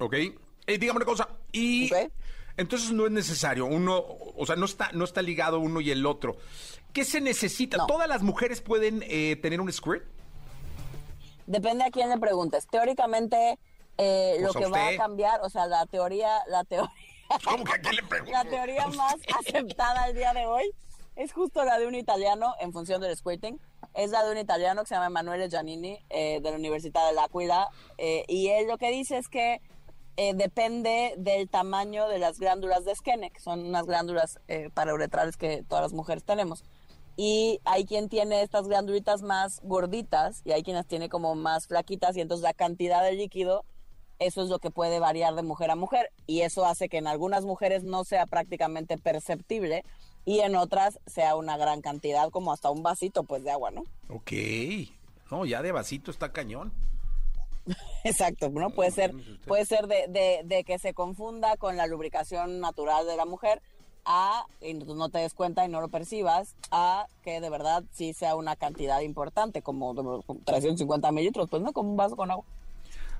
Ok. 0.00 0.14
Eh, 0.14 0.78
dígame 0.78 0.96
una 0.96 1.04
cosa. 1.04 1.28
Y. 1.52 1.90
entonces 2.56 2.92
no 2.92 3.06
es 3.06 3.12
necesario. 3.12 3.66
Uno, 3.66 4.04
o 4.36 4.46
sea, 4.46 4.56
no 4.56 4.64
está, 4.66 4.90
no 4.92 5.04
está 5.04 5.22
ligado 5.22 5.60
uno 5.60 5.80
y 5.80 5.90
el 5.90 6.06
otro. 6.06 6.36
¿Qué 6.92 7.04
se 7.04 7.20
necesita? 7.20 7.76
No. 7.76 7.86
¿Todas 7.86 8.08
las 8.08 8.22
mujeres 8.22 8.60
pueden 8.60 9.02
eh, 9.06 9.36
tener 9.36 9.60
un 9.60 9.72
squirt? 9.72 10.04
Depende 11.46 11.84
a 11.84 11.90
quién 11.90 12.08
le 12.08 12.18
preguntes. 12.18 12.66
Teóricamente, 12.66 13.58
eh, 13.98 14.36
Pues 14.40 14.42
lo 14.42 14.52
que 14.60 14.66
va 14.66 14.88
a 14.88 14.96
cambiar, 14.96 15.40
o 15.42 15.50
sea, 15.50 15.66
la 15.66 15.86
teoría, 15.86 16.42
la 16.48 16.64
teoría, 16.64 16.90
¿Cómo 17.44 17.64
que 17.64 17.72
a 17.74 17.78
quién 17.80 17.96
le 17.96 18.02
pregunto? 18.02 18.32
la 18.32 18.44
teoría 18.44 18.86
más 18.88 19.16
aceptada 19.38 20.04
al 20.04 20.14
día 20.14 20.32
de 20.32 20.46
hoy 20.46 20.70
es 21.16 21.32
justo 21.32 21.64
la 21.64 21.78
de 21.78 21.86
un 21.86 21.94
italiano 21.94 22.54
en 22.60 22.72
función 22.72 23.00
del 23.00 23.16
squirting. 23.16 23.58
Es 23.94 24.10
la 24.10 24.24
de 24.24 24.32
un 24.32 24.38
italiano 24.38 24.82
que 24.82 24.88
se 24.88 24.94
llama 24.94 25.06
Emanuele 25.06 25.48
Giannini 25.48 25.98
eh, 26.10 26.40
de 26.42 26.50
la 26.50 26.56
Universidad 26.56 27.06
de 27.08 27.14
L'Aquila. 27.14 27.68
eh, 27.98 28.24
y 28.28 28.48
él 28.48 28.66
lo 28.68 28.76
que 28.76 28.90
dice 28.90 29.16
es 29.16 29.28
que 29.28 29.60
eh, 30.16 30.34
depende 30.34 31.14
del 31.18 31.48
tamaño 31.48 32.08
de 32.08 32.18
las 32.18 32.38
glándulas 32.38 32.84
de 32.84 32.94
Skene, 32.94 33.30
que 33.30 33.40
son 33.40 33.66
unas 33.66 33.86
glándulas 33.86 34.40
eh, 34.48 34.70
parauretrales 34.72 35.36
que 35.36 35.62
todas 35.68 35.82
las 35.82 35.92
mujeres 35.92 36.24
tenemos. 36.24 36.64
Y 37.16 37.60
hay 37.64 37.84
quien 37.84 38.08
tiene 38.08 38.42
estas 38.42 38.66
glándulitas 38.66 39.22
más 39.22 39.60
gorditas 39.62 40.42
y 40.44 40.52
hay 40.52 40.62
quienes 40.62 40.86
tiene 40.86 41.08
como 41.08 41.34
más 41.34 41.66
flaquitas 41.66 42.16
y 42.16 42.20
entonces 42.20 42.42
la 42.42 42.54
cantidad 42.54 43.02
de 43.02 43.12
líquido, 43.12 43.64
eso 44.18 44.42
es 44.42 44.48
lo 44.48 44.58
que 44.58 44.70
puede 44.70 45.00
variar 45.00 45.34
de 45.34 45.42
mujer 45.42 45.70
a 45.70 45.76
mujer 45.76 46.10
y 46.26 46.42
eso 46.42 46.64
hace 46.64 46.88
que 46.88 46.98
en 46.98 47.06
algunas 47.06 47.44
mujeres 47.44 47.84
no 47.84 48.04
sea 48.04 48.26
prácticamente 48.26 48.98
perceptible 48.98 49.84
y 50.24 50.40
en 50.40 50.56
otras 50.56 50.98
sea 51.06 51.36
una 51.36 51.56
gran 51.56 51.80
cantidad, 51.80 52.30
como 52.30 52.52
hasta 52.52 52.70
un 52.70 52.82
vasito 52.82 53.24
pues 53.24 53.44
de 53.44 53.50
agua, 53.50 53.70
¿no? 53.70 53.84
Ok. 54.08 54.32
No, 55.30 55.44
ya 55.44 55.62
de 55.62 55.72
vasito 55.72 56.10
está 56.10 56.32
cañón. 56.32 56.72
Exacto, 58.04 58.48
¿no? 58.50 58.70
Puede 58.70 58.90
ser, 58.90 59.12
puede 59.46 59.64
ser 59.64 59.86
de, 59.86 60.06
de- 60.08 60.42
de 60.44 60.64
que 60.64 60.78
se 60.78 60.94
confunda 60.94 61.56
con 61.56 61.76
la 61.76 61.86
lubricación 61.86 62.60
natural 62.60 63.06
de 63.06 63.16
la 63.16 63.24
mujer 63.24 63.60
a, 64.04 64.44
y 64.60 64.74
no 64.74 65.08
te 65.08 65.18
des 65.18 65.34
cuenta 65.34 65.64
y 65.64 65.68
no 65.68 65.80
lo 65.80 65.88
percibas, 65.88 66.54
a 66.70 67.06
que 67.24 67.40
de 67.40 67.50
verdad 67.50 67.82
sí 67.92 68.12
sea 68.14 68.36
una 68.36 68.54
cantidad 68.54 69.00
importante, 69.00 69.62
como 69.62 69.94
de- 69.94 70.22
como 70.24 70.40
350 70.44 71.10
mililitros, 71.10 71.48
pues 71.50 71.60
no, 71.62 71.72
como 71.72 71.90
un 71.90 71.96
vaso 71.96 72.14
con 72.16 72.30
agua. 72.30 72.44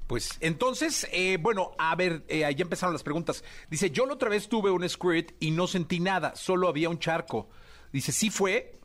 Pues 0.07 0.38
entonces, 0.40 1.09
eh, 1.11 1.36
bueno, 1.40 1.72
a 1.78 1.97
ver, 1.97 2.22
eh, 2.28 2.44
ahí 2.44 2.55
empezaron 2.61 2.92
las 2.92 3.03
preguntas. 3.03 3.42
Dice, 3.68 3.90
yo 3.90 4.07
la 4.07 4.14
otra 4.14 4.28
vez 4.28 4.49
tuve 4.49 4.70
un 4.70 4.88
squirt 4.88 5.32
y 5.40 5.51
no 5.51 5.66
sentí 5.66 5.99
nada, 5.99 6.36
solo 6.36 6.68
había 6.68 6.88
un 6.88 7.01
charco. 7.01 7.49
Dice, 7.92 8.12
¿sí 8.12 8.30
fue? 8.30 8.78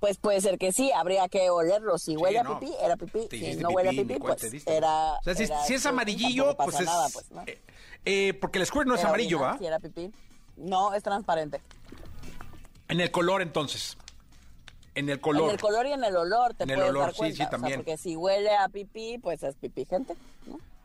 Pues 0.00 0.16
puede 0.16 0.40
ser 0.40 0.58
que 0.58 0.72
sí, 0.72 0.90
habría 0.92 1.28
que 1.28 1.50
olerlo. 1.50 1.98
Si 1.98 2.16
huele 2.16 2.38
a 2.38 2.44
pipí, 2.44 2.72
era 2.82 2.96
pipí. 2.96 3.28
Si 3.30 3.56
no 3.56 3.68
huele 3.68 3.90
a 3.90 3.92
pipí, 3.92 4.14
pues 4.18 4.42
era. 4.66 5.12
O 5.12 5.22
sea, 5.22 5.34
si, 5.34 5.44
era 5.44 5.62
si 5.64 5.74
es 5.74 5.84
amarillo, 5.86 6.56
pues 6.56 6.70
pasa 6.70 6.78
es... 6.80 6.86
nada, 6.86 7.08
pues, 7.12 7.30
¿no? 7.30 7.42
eh, 7.46 7.60
eh, 8.06 8.34
porque 8.40 8.58
el 8.58 8.66
squirt 8.66 8.86
no 8.86 8.94
es 8.94 9.00
Era 9.00 9.10
amarillo, 9.10 9.36
orinar, 9.36 9.54
¿va? 9.54 9.58
Si 9.58 9.66
era 9.66 9.78
pipí. 9.78 10.10
No, 10.56 10.94
es 10.94 11.02
transparente. 11.02 11.60
En 12.88 13.00
el 13.00 13.10
color, 13.10 13.42
entonces. 13.42 13.96
En 14.94 15.08
el 15.10 15.20
color. 15.20 15.44
En 15.44 15.50
el 15.50 15.60
color 15.60 15.86
y 15.86 15.92
en 15.92 16.02
el 16.02 16.16
olor 16.16 16.54
te 16.54 16.64
En 16.64 16.70
el 16.70 16.76
puedes 16.76 16.90
olor, 16.90 17.02
dar 17.04 17.12
sí, 17.12 17.18
cuenta. 17.18 17.36
sí, 17.36 17.42
o 17.42 17.44
sea, 17.44 17.50
también. 17.50 17.76
porque 17.78 17.96
si 17.96 18.16
huele 18.16 18.56
a 18.56 18.68
pipí, 18.68 19.18
pues 19.18 19.42
es 19.42 19.54
pipí 19.56 19.84
gente. 19.84 20.16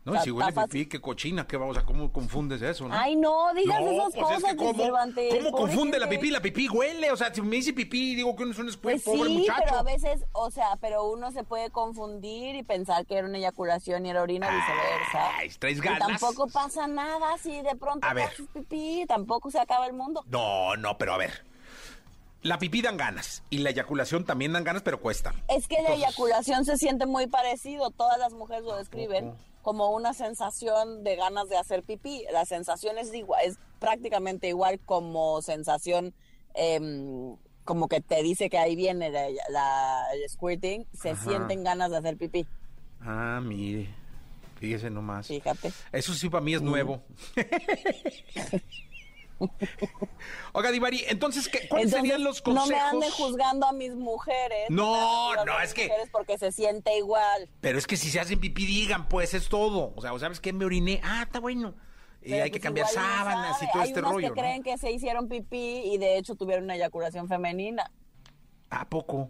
¿No? 0.06 0.12
O 0.12 0.16
y 0.16 0.18
sea, 0.18 0.24
si 0.24 0.32
huele 0.32 0.52
fácil. 0.54 0.88
qué 0.88 1.02
cochina, 1.02 1.46
qué 1.48 1.58
vamos 1.58 1.78
a, 1.78 1.84
¿cómo 1.84 2.12
confundes 2.14 2.62
eso, 2.62 2.88
no? 2.88 2.94
Ay, 2.96 3.16
no, 3.16 3.54
digas 3.54 3.82
No, 3.82 3.90
esas 3.92 4.14
pues 4.14 4.24
cosas, 4.24 4.44
es 4.44 4.50
que 4.52 4.56
¿cómo, 4.56 4.74
Cervantes, 4.84 5.30
¿cómo 5.36 5.52
pobre 5.52 5.64
confunde 5.64 6.00
la 6.00 6.08
pipí? 6.10 6.30
La 6.30 6.42
pipí 6.42 6.70
huele, 6.70 7.12
o 7.12 7.18
sea, 7.18 7.34
si 7.34 7.42
me 7.42 7.56
dice 7.58 7.74
pipí, 7.74 8.16
digo 8.16 8.36
que 8.36 8.44
uno 8.44 8.52
es 8.54 8.60
un 8.60 8.72
Pues 8.82 9.02
pobre 9.04 9.30
sí, 9.30 9.38
muchacho. 9.40 9.62
pero 9.66 9.78
a 9.80 9.84
veces, 9.84 10.24
o 10.34 10.52
sea, 10.52 10.78
pero 10.80 11.06
uno 11.10 11.32
se 11.32 11.44
puede 11.44 11.70
confundir 11.72 12.56
y 12.56 12.64
pensar 12.64 13.06
que 13.06 13.16
era 13.18 13.28
una 13.28 13.38
eyaculación 13.40 14.06
y 14.06 14.12
era 14.12 14.22
orina 14.22 14.48
y 14.48 14.56
viceversa. 14.56 15.38
Ay, 15.38 15.50
traes 15.60 15.78
Y 15.80 15.82
ganas. 15.82 16.08
tampoco 16.08 16.48
pasa 16.48 16.88
nada 16.88 17.38
si 17.40 17.62
de 17.62 17.76
pronto 17.76 18.08
A 18.08 18.14
ver. 18.14 18.30
pipí, 18.54 19.06
tampoco 19.08 19.50
se 19.52 19.60
acaba 19.60 19.88
el 19.88 19.94
mundo. 19.94 20.24
No, 20.28 20.76
no, 20.78 20.98
pero 20.98 21.14
a 21.14 21.18
ver. 21.18 21.44
La 22.44 22.60
pipí 22.60 22.84
dan 22.84 22.96
ganas 22.96 23.42
y 23.50 23.58
la 23.58 23.72
eyaculación 23.72 24.24
también 24.24 24.54
dan 24.54 24.64
ganas, 24.64 24.84
pero 24.84 25.00
cuesta. 25.02 25.34
Es 25.48 25.68
que 25.68 25.82
la 25.82 25.96
eyaculación 25.96 26.64
se 26.64 26.78
siente 26.78 27.08
muy 27.08 27.26
parecido, 27.26 27.90
todas 27.90 28.20
las 28.20 28.34
mujeres 28.34 28.64
lo 28.64 28.78
describen 28.78 29.34
como 29.66 29.90
una 29.90 30.14
sensación 30.14 31.04
de 31.04 31.16
ganas 31.16 31.50
de 31.50 31.58
hacer 31.58 31.82
pipí. 31.82 32.24
La 32.32 32.46
sensación 32.46 33.00
es 33.00 33.12
igual, 33.16 33.42
es 33.44 33.58
prácticamente 33.80 34.48
igual 34.48 34.80
como 34.86 35.42
sensación 35.42 36.14
em, 36.54 37.36
como 37.64 37.88
que 37.88 38.00
te 38.00 38.22
dice 38.22 38.48
que 38.52 38.60
ahí 38.60 38.76
viene 38.76 39.10
la, 39.10 39.26
la- 39.50 40.06
el 40.14 40.30
squirting, 40.30 40.86
se 40.94 41.10
Ajá. 41.10 41.30
sienten 41.32 41.64
ganas 41.64 41.90
de 41.90 41.98
hacer 41.98 42.16
pipí, 42.16 42.46
Ah, 43.02 43.40
mire. 43.44 43.90
Fíjese 44.60 44.90
nomás. 44.92 45.28
fíjate. 45.28 45.74
Eso 45.92 46.14
sí 46.14 46.30
para 46.30 46.42
mí 46.44 46.54
es 46.54 46.62
nuevo. 46.62 47.02
Oiga, 50.54 50.72
Divari, 50.72 51.04
entonces, 51.08 51.50
¿qué, 51.50 51.68
¿cuáles 51.68 51.88
Entonces, 51.88 52.02
serían 52.10 52.24
los 52.24 52.42
consejos? 52.42 52.70
No 52.70 52.76
me 52.76 52.82
ande 52.82 53.10
juzgando 53.12 53.68
a 53.68 53.74
mis 53.74 53.94
mujeres. 53.96 54.70
No, 54.70 55.36
no, 55.46 55.60
es 55.62 55.74
que- 55.74 55.92
porque 56.12 56.38
se 56.38 56.52
siente 56.52 56.98
igual. 56.98 57.50
Pero 57.62 57.78
es 57.78 57.86
que 57.88 57.98
si 57.98 58.10
se 58.10 58.20
hacen 58.20 58.40
pipí, 58.40 58.66
digan, 58.66 59.08
pues 59.10 59.34
es 59.34 59.50
todo. 59.50 59.94
O 59.96 60.02
sea, 60.02 60.14
¿o 60.14 60.20
¿sabes 60.20 60.40
qué? 60.40 60.54
Me 60.54 60.66
oriné. 60.66 61.02
Ah, 61.04 61.24
está 61.24 61.40
bueno. 61.40 61.74
y 62.22 62.34
hay 62.34 62.44
que 62.50 62.58
pues 62.60 62.64
cambiar 62.64 62.88
sábanas 62.88 63.58
y 63.58 63.66
sabe. 63.66 63.72
todo 63.74 63.82
Hay 63.84 63.88
este 63.90 64.02
rollo. 64.02 64.18
que 64.20 64.28
¿no? 64.30 64.34
creen 64.34 64.64
que 64.64 64.78
se 64.80 64.92
hicieron 64.92 65.28
pipí 65.28 65.82
y 65.94 65.98
de 66.00 66.18
hecho 66.18 66.34
tuvieron 66.36 66.64
una 66.64 66.76
eyaculación 66.76 67.28
femenina. 67.28 67.92
¿A 68.72 68.90
poco? 68.90 69.30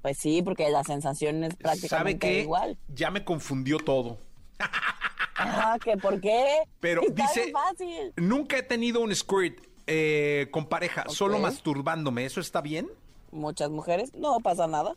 Pues 0.00 0.16
sí, 0.16 0.40
porque 0.42 0.70
la 0.70 0.82
sensación 0.84 1.42
es 1.44 1.50
¿Sabe 1.50 1.62
prácticamente 1.62 2.26
qué? 2.28 2.40
igual. 2.40 2.78
Ya 2.88 3.10
me 3.10 3.22
confundió 3.24 3.78
todo. 3.78 4.16
Ah, 5.38 5.78
¿que 5.82 5.96
por 5.96 6.20
qué? 6.20 6.62
Pero 6.80 7.02
Está 7.02 7.22
dice, 7.22 7.52
fácil. 7.52 8.12
nunca 8.16 8.58
he 8.58 8.62
tenido 8.62 9.00
un 9.00 9.14
squirt 9.14 9.64
eh, 9.86 10.48
con 10.50 10.66
pareja, 10.66 11.04
solo 11.08 11.38
masturbándome. 11.38 12.24
¿Eso 12.24 12.40
está 12.40 12.60
bien? 12.60 12.88
Muchas 13.30 13.70
mujeres, 13.70 14.14
no 14.14 14.38
pasa 14.40 14.66
nada. 14.66 14.94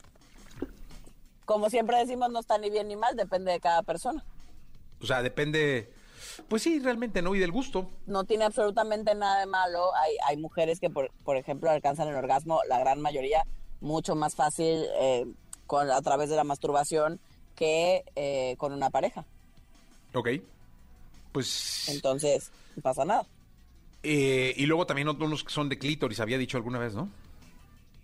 Como 1.45 1.69
siempre 1.69 1.97
decimos, 1.97 2.29
no 2.31 2.39
está 2.39 2.57
ni 2.57 2.69
bien 2.69 2.87
ni 2.87 2.95
mal, 2.95 3.15
depende 3.15 3.51
de 3.51 3.59
cada 3.59 3.83
persona. 3.83 4.23
O 5.01 5.05
sea, 5.05 5.21
depende... 5.21 5.93
Pues 6.47 6.61
sí, 6.63 6.79
realmente, 6.79 7.21
¿no? 7.21 7.35
Y 7.35 7.39
del 7.39 7.51
gusto. 7.51 7.89
No 8.05 8.23
tiene 8.23 8.45
absolutamente 8.45 9.13
nada 9.15 9.39
de 9.39 9.47
malo. 9.47 9.93
Hay, 9.95 10.15
hay 10.27 10.37
mujeres 10.37 10.79
que, 10.79 10.89
por, 10.89 11.11
por 11.23 11.35
ejemplo, 11.35 11.69
alcanzan 11.69 12.07
el 12.07 12.15
orgasmo, 12.15 12.61
la 12.69 12.79
gran 12.79 13.01
mayoría, 13.01 13.43
mucho 13.81 14.15
más 14.15 14.35
fácil 14.35 14.85
eh, 14.99 15.25
con, 15.67 15.89
a 15.91 16.01
través 16.01 16.29
de 16.29 16.35
la 16.35 16.43
masturbación 16.43 17.19
que 17.55 18.03
eh, 18.15 18.55
con 18.59 18.71
una 18.71 18.89
pareja. 18.89 19.25
Ok. 20.13 20.29
Pues... 21.31 21.87
Entonces, 21.89 22.51
no 22.75 22.81
pasa 22.81 23.05
nada. 23.05 23.25
eh, 24.03 24.53
y 24.57 24.65
luego 24.65 24.85
también 24.85 25.07
unos 25.07 25.43
que 25.43 25.51
son 25.51 25.69
de 25.69 25.77
clítoris, 25.77 26.19
había 26.19 26.37
dicho 26.37 26.57
alguna 26.57 26.79
vez, 26.79 26.93
¿no? 26.95 27.09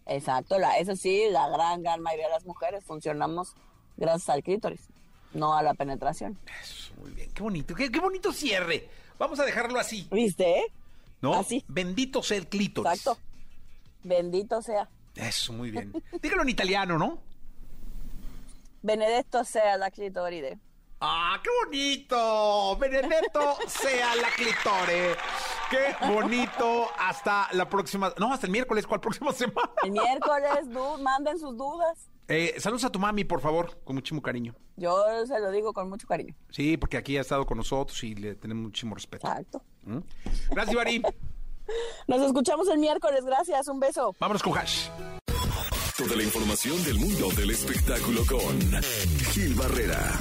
Exacto, 0.06 0.58
la, 0.58 0.78
eso 0.78 0.96
sí, 0.96 1.24
la 1.32 1.50
gran, 1.50 1.84
gran 1.84 2.02
mayoría 2.02 2.28
de 2.28 2.34
las 2.34 2.46
mujeres 2.46 2.84
funcionamos 2.86 3.54
gracias 3.98 4.30
al 4.30 4.42
clítoris, 4.42 4.80
no 5.34 5.54
a 5.58 5.62
la 5.62 5.74
penetración. 5.74 6.38
Eso, 6.62 6.94
muy 7.02 7.12
bien. 7.12 7.30
Qué 7.34 7.44
bonito, 7.44 7.76
qué, 7.76 7.92
qué 7.92 8.00
bonito 8.00 8.32
cierre. 8.32 8.88
Vamos 9.20 9.40
a 9.42 9.46
dejarlo 9.46 9.80
así, 9.80 10.08
¿Viste? 10.12 10.64
¿no? 11.22 11.34
Así. 11.34 11.66
Bendito 11.68 12.24
sea 12.24 12.38
el 12.38 12.48
clítoris. 12.48 12.90
Exacto. 12.90 13.20
Bendito 14.04 14.62
sea. 14.62 14.88
Eso, 15.16 15.52
muy 15.52 15.72
bien. 15.72 15.92
Dígalo 16.22 16.44
en 16.44 16.50
italiano, 16.50 16.98
¿no? 16.98 17.20
Benedetto 18.82 19.44
sea 19.44 19.76
la 19.78 19.92
clitoride. 19.92 20.58
¡Ah, 21.00 21.40
qué 21.44 21.50
bonito! 21.64 22.76
Benedetto 22.78 23.58
sea 23.68 24.16
la 24.16 24.30
clitore. 24.30 25.16
¡Qué 25.70 25.96
bonito! 26.08 26.88
Hasta 26.98 27.50
la 27.52 27.70
próxima... 27.70 28.12
No, 28.18 28.34
hasta 28.34 28.48
el 28.48 28.52
miércoles. 28.52 28.88
¿Cuál 28.88 29.00
próxima 29.00 29.32
semana? 29.32 29.70
El 29.84 29.92
miércoles, 29.92 30.68
du- 30.70 30.98
manden 31.00 31.38
sus 31.38 31.56
dudas. 31.56 32.10
Eh, 32.28 32.56
saludos 32.58 32.84
a 32.86 32.90
tu 32.92 32.98
mami, 33.00 33.24
por 33.24 33.42
favor, 33.42 33.80
con 33.84 33.96
muchísimo 33.96 34.22
cariño. 34.22 34.56
Yo 34.76 34.98
se 35.28 35.40
lo 35.40 35.52
digo 35.52 35.72
con 35.72 35.88
mucho 35.88 36.08
cariño. 36.08 36.36
Sí, 36.50 36.78
porque 36.78 36.98
aquí 36.98 37.16
ha 37.18 37.22
estado 37.22 37.46
con 37.46 37.58
nosotros 37.58 38.04
y 38.04 38.16
le 38.16 38.36
tenemos 38.36 38.64
muchísimo 38.64 38.96
respeto. 38.96 39.28
Exacto. 39.28 39.62
¿Mm? 39.84 40.00
Gracias, 40.50 40.74
Ibarri. 40.74 41.02
Nos 42.08 42.22
escuchamos 42.22 42.68
el 42.70 42.80
miércoles. 42.80 43.24
Gracias. 43.24 43.68
Un 43.68 43.80
beso. 43.80 44.16
Vámonos 44.20 44.42
con 44.42 44.58
Hash. 44.58 44.90
Toda 45.98 46.16
la 46.16 46.24
información 46.24 46.84
del 46.84 47.00
mundo 47.00 47.30
del 47.36 47.52
espectáculo 47.52 48.22
con 48.28 48.60
Gil 49.32 49.56
Barrera, 49.56 50.12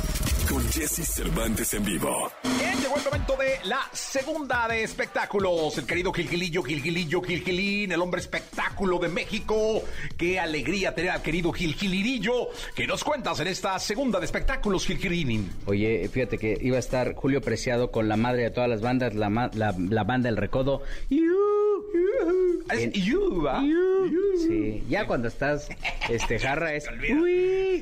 con 0.49 0.63
Jesse 0.71 1.05
Cervantes 1.07 1.75
en 1.75 1.85
vivo. 1.85 2.31
Bien, 2.59 2.79
llegó 2.81 2.97
el 2.97 3.05
momento 3.05 3.37
de 3.37 3.59
la 3.69 3.81
segunda 3.93 4.69
de 4.69 4.83
espectáculos. 4.85 5.77
El 5.79 5.87
querido 5.87 6.13
Gilgilillo, 6.13 6.63
Gilgilillo, 6.63 7.21
Gilgilín, 7.23 7.93
el 7.93 8.01
hombre 8.01 8.21
espectáculo 8.21 8.99
de 8.99 9.09
México. 9.09 9.83
Qué 10.17 10.39
alegría 10.39 10.95
tener 10.95 11.11
al 11.11 11.23
querido 11.23 11.53
Gilgilirillo. 11.53 12.49
¿Qué 12.75 12.87
nos 12.87 13.03
cuentas 13.05 13.41
en 13.41 13.49
esta 13.49 13.79
segunda 13.79 14.19
de 14.21 14.27
espectáculos, 14.27 14.87
Gilgilín? 14.87 15.51
Oye, 15.67 16.09
fíjate 16.13 16.39
que 16.39 16.59
iba 16.61 16.77
a 16.77 16.81
estar 16.81 17.15
Julio 17.15 17.41
Preciado 17.41 17.91
con 17.91 18.09
la 18.09 18.17
madre 18.17 18.43
de 18.45 18.51
todas 18.51 18.71
las 18.71 18.81
bandas, 18.81 19.15
la, 19.15 19.31
ma- 19.31 19.51
la, 19.55 19.75
la 19.79 20.05
banda 20.05 20.29
El 20.29 20.37
Recodo. 20.37 20.83
Es 22.73 22.81
En- 22.83 22.93
you, 22.93 23.47
¿ah? 23.49 23.63
Sí, 24.47 24.83
ya 24.89 25.07
cuando 25.07 25.29
estás, 25.29 25.69
este, 26.09 26.39
jarra 26.39 26.75
es... 26.75 26.85
Uy. 27.11 27.81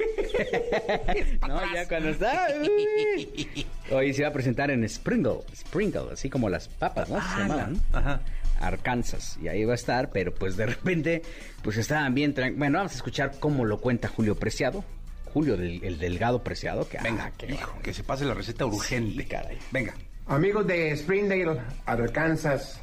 no, 1.49 1.75
ya 1.75 1.89
cuando 1.89 2.11
estás... 2.11 2.53
uy. 2.61 3.67
Hoy 3.91 4.13
se 4.13 4.21
iba 4.21 4.29
a 4.29 4.33
presentar 4.33 4.71
en 4.71 4.87
Springle, 4.89 5.41
Springle, 5.55 6.13
así 6.13 6.29
como 6.29 6.49
las 6.51 6.69
papas, 6.69 7.09
¿no? 7.09 7.17
Se 7.21 7.39
llamaban. 7.41 7.81
Ajá. 7.93 8.21
Arkansas, 8.61 9.39
y 9.43 9.49
ahí 9.49 9.65
va 9.65 9.73
a 9.73 9.77
estar, 9.77 10.11
pero 10.11 10.35
pues 10.35 10.57
de 10.57 10.67
repente, 10.67 11.23
pues 11.63 11.77
estaban 11.77 12.15
bien 12.15 12.35
Bueno, 12.57 12.79
vamos 12.79 12.93
a 12.93 12.97
escuchar 12.97 13.33
cómo 13.41 13.65
lo 13.65 13.81
cuenta 13.81 14.09
Julio 14.09 14.37
Preciado. 14.37 14.85
Julio, 15.33 15.57
del, 15.57 15.83
el 15.83 15.99
delgado 15.99 16.45
Preciado, 16.45 16.89
que... 16.89 16.99
Venga, 16.99 17.25
ah, 17.27 17.33
qué 17.37 17.53
hijo, 17.53 17.77
que 17.83 17.93
se 17.93 18.05
pase 18.05 18.25
la 18.25 18.35
receta 18.35 18.67
urgente. 18.67 19.23
Sí, 19.23 19.29
caray. 19.29 19.59
Venga. 19.73 19.95
Amigos 20.27 20.67
de 20.67 20.93
Springdale, 20.97 21.61
Arkansas, 21.85 22.81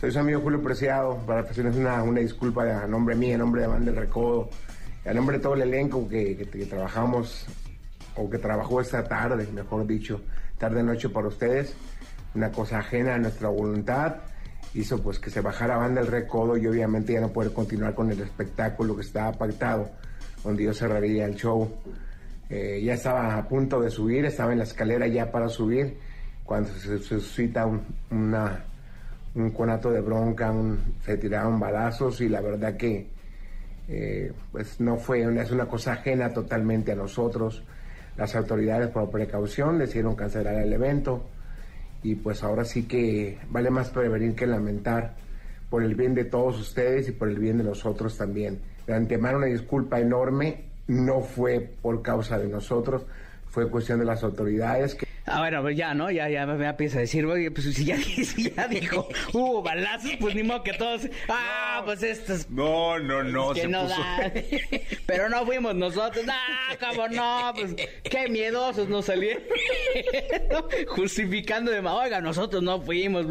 soy 0.00 0.10
su 0.12 0.18
amigo 0.18 0.40
Julio 0.40 0.62
Preciado. 0.62 1.16
Para 1.26 1.42
ofrecerles 1.42 1.76
una, 1.76 2.02
una 2.02 2.20
disculpa 2.20 2.62
a 2.82 2.86
nombre 2.86 3.14
mío, 3.14 3.34
a 3.34 3.38
nombre 3.38 3.62
de 3.62 3.68
Banda 3.68 3.90
del 3.90 4.00
Recodo, 4.00 4.48
a 5.04 5.12
nombre 5.12 5.38
de 5.38 5.42
todo 5.42 5.54
el 5.54 5.62
elenco 5.62 6.08
que, 6.08 6.34
trabajamos, 6.68 7.46
o 8.16 8.28
que 8.28 8.38
trabajó 8.38 8.80
esta 8.80 9.04
tarde, 9.04 9.46
mejor 9.52 9.86
dicho, 9.86 10.20
tarde-noche 10.58 11.08
para 11.08 11.28
ustedes. 11.28 11.74
Una 12.34 12.50
cosa 12.52 12.78
ajena 12.78 13.14
a 13.14 13.18
nuestra 13.18 13.48
voluntad 13.48 14.16
hizo 14.74 15.02
pues 15.02 15.18
que 15.18 15.30
se 15.30 15.40
bajara 15.40 15.78
Banda 15.78 16.02
del 16.02 16.10
Recodo 16.10 16.56
y 16.56 16.66
obviamente 16.66 17.14
ya 17.14 17.20
no 17.20 17.32
poder 17.32 17.52
continuar 17.52 17.94
con 17.94 18.10
el 18.12 18.20
espectáculo 18.20 18.94
que 18.96 19.02
estaba 19.02 19.32
pactado, 19.32 19.90
donde 20.44 20.64
yo 20.64 20.74
cerraría 20.74 21.24
el 21.24 21.36
show. 21.36 21.72
Eh, 22.50 22.80
ya 22.84 22.94
estaba 22.94 23.36
a 23.36 23.48
punto 23.48 23.80
de 23.80 23.90
subir, 23.90 24.24
estaba 24.24 24.52
en 24.52 24.58
la 24.58 24.64
escalera 24.64 25.06
ya 25.06 25.30
para 25.30 25.48
subir, 25.48 25.98
cuando 26.44 26.70
se, 26.70 26.98
suscita 26.98 27.66
un, 27.66 27.82
una- 28.10 28.64
un 29.34 29.50
conato 29.50 29.90
de 29.90 30.00
bronca, 30.00 30.50
un- 30.50 30.94
se 31.04 31.16
tiraron 31.16 31.58
balazos 31.60 32.20
y 32.20 32.28
la 32.28 32.40
verdad 32.40 32.76
que 32.76 33.06
eh, 33.88 34.32
pues 34.52 34.80
no 34.80 34.96
fue, 34.98 35.26
una, 35.26 35.42
es 35.42 35.50
una 35.50 35.66
cosa 35.66 35.92
ajena 35.94 36.32
totalmente 36.32 36.92
a 36.92 36.94
nosotros. 36.94 37.62
Las 38.16 38.34
autoridades 38.36 38.88
por 38.90 39.10
precaución 39.10 39.78
decidieron 39.78 40.14
cancelar 40.14 40.56
el 40.56 40.72
evento 40.72 41.24
y 42.02 42.14
pues 42.16 42.42
ahora 42.42 42.64
sí 42.64 42.84
que 42.86 43.38
vale 43.50 43.70
más 43.70 43.90
prevenir 43.90 44.34
que 44.34 44.46
lamentar 44.46 45.14
por 45.70 45.82
el 45.82 45.94
bien 45.94 46.14
de 46.14 46.24
todos 46.24 46.58
ustedes 46.58 47.08
y 47.08 47.12
por 47.12 47.28
el 47.28 47.38
bien 47.38 47.58
de 47.58 47.64
nosotros 47.64 48.16
también. 48.18 48.58
De 48.86 48.94
antemano 48.94 49.38
una 49.38 49.46
disculpa 49.46 50.00
enorme, 50.00 50.64
no 50.86 51.20
fue 51.20 51.60
por 51.60 52.02
causa 52.02 52.38
de 52.38 52.48
nosotros, 52.48 53.04
fue 53.50 53.70
cuestión 53.70 53.98
de 53.98 54.04
las 54.04 54.22
autoridades 54.22 54.94
que 54.94 55.06
Ah, 55.30 55.40
bueno, 55.40 55.60
pues 55.60 55.76
ya, 55.76 55.92
¿no? 55.92 56.10
Ya, 56.10 56.26
ya 56.30 56.46
me 56.46 56.66
empieza 56.66 56.96
a 56.96 57.00
decir, 57.02 57.26
oye, 57.26 57.50
pues 57.50 57.74
si 57.74 57.84
ya, 57.84 57.98
si 58.24 58.50
ya 58.50 58.66
dijo, 58.66 59.06
hubo 59.34 59.60
balazos, 59.62 60.12
pues 60.18 60.34
ni 60.34 60.42
modo 60.42 60.62
que 60.62 60.72
todos, 60.72 61.02
ah, 61.28 61.82
pues 61.84 62.02
estos 62.02 62.48
No, 62.48 62.98
no, 62.98 63.22
no. 63.22 63.52
que 63.52 63.60
se 63.60 63.68
no 63.68 63.82
puso- 63.82 63.98
dan. 63.98 64.32
Pero 65.06 65.28
no 65.28 65.44
fuimos 65.44 65.74
nosotros, 65.74 66.24
ah, 66.30 66.74
cómo 66.80 67.08
no, 67.08 67.52
pues 67.54 67.74
qué 68.04 68.28
miedosos 68.30 68.88
nos 68.88 69.04
salieron. 69.04 69.42
Justificando 70.88 71.70
de, 71.70 71.80
oiga, 71.80 72.20
nosotros 72.22 72.62
no 72.62 72.80
fuimos. 72.80 73.26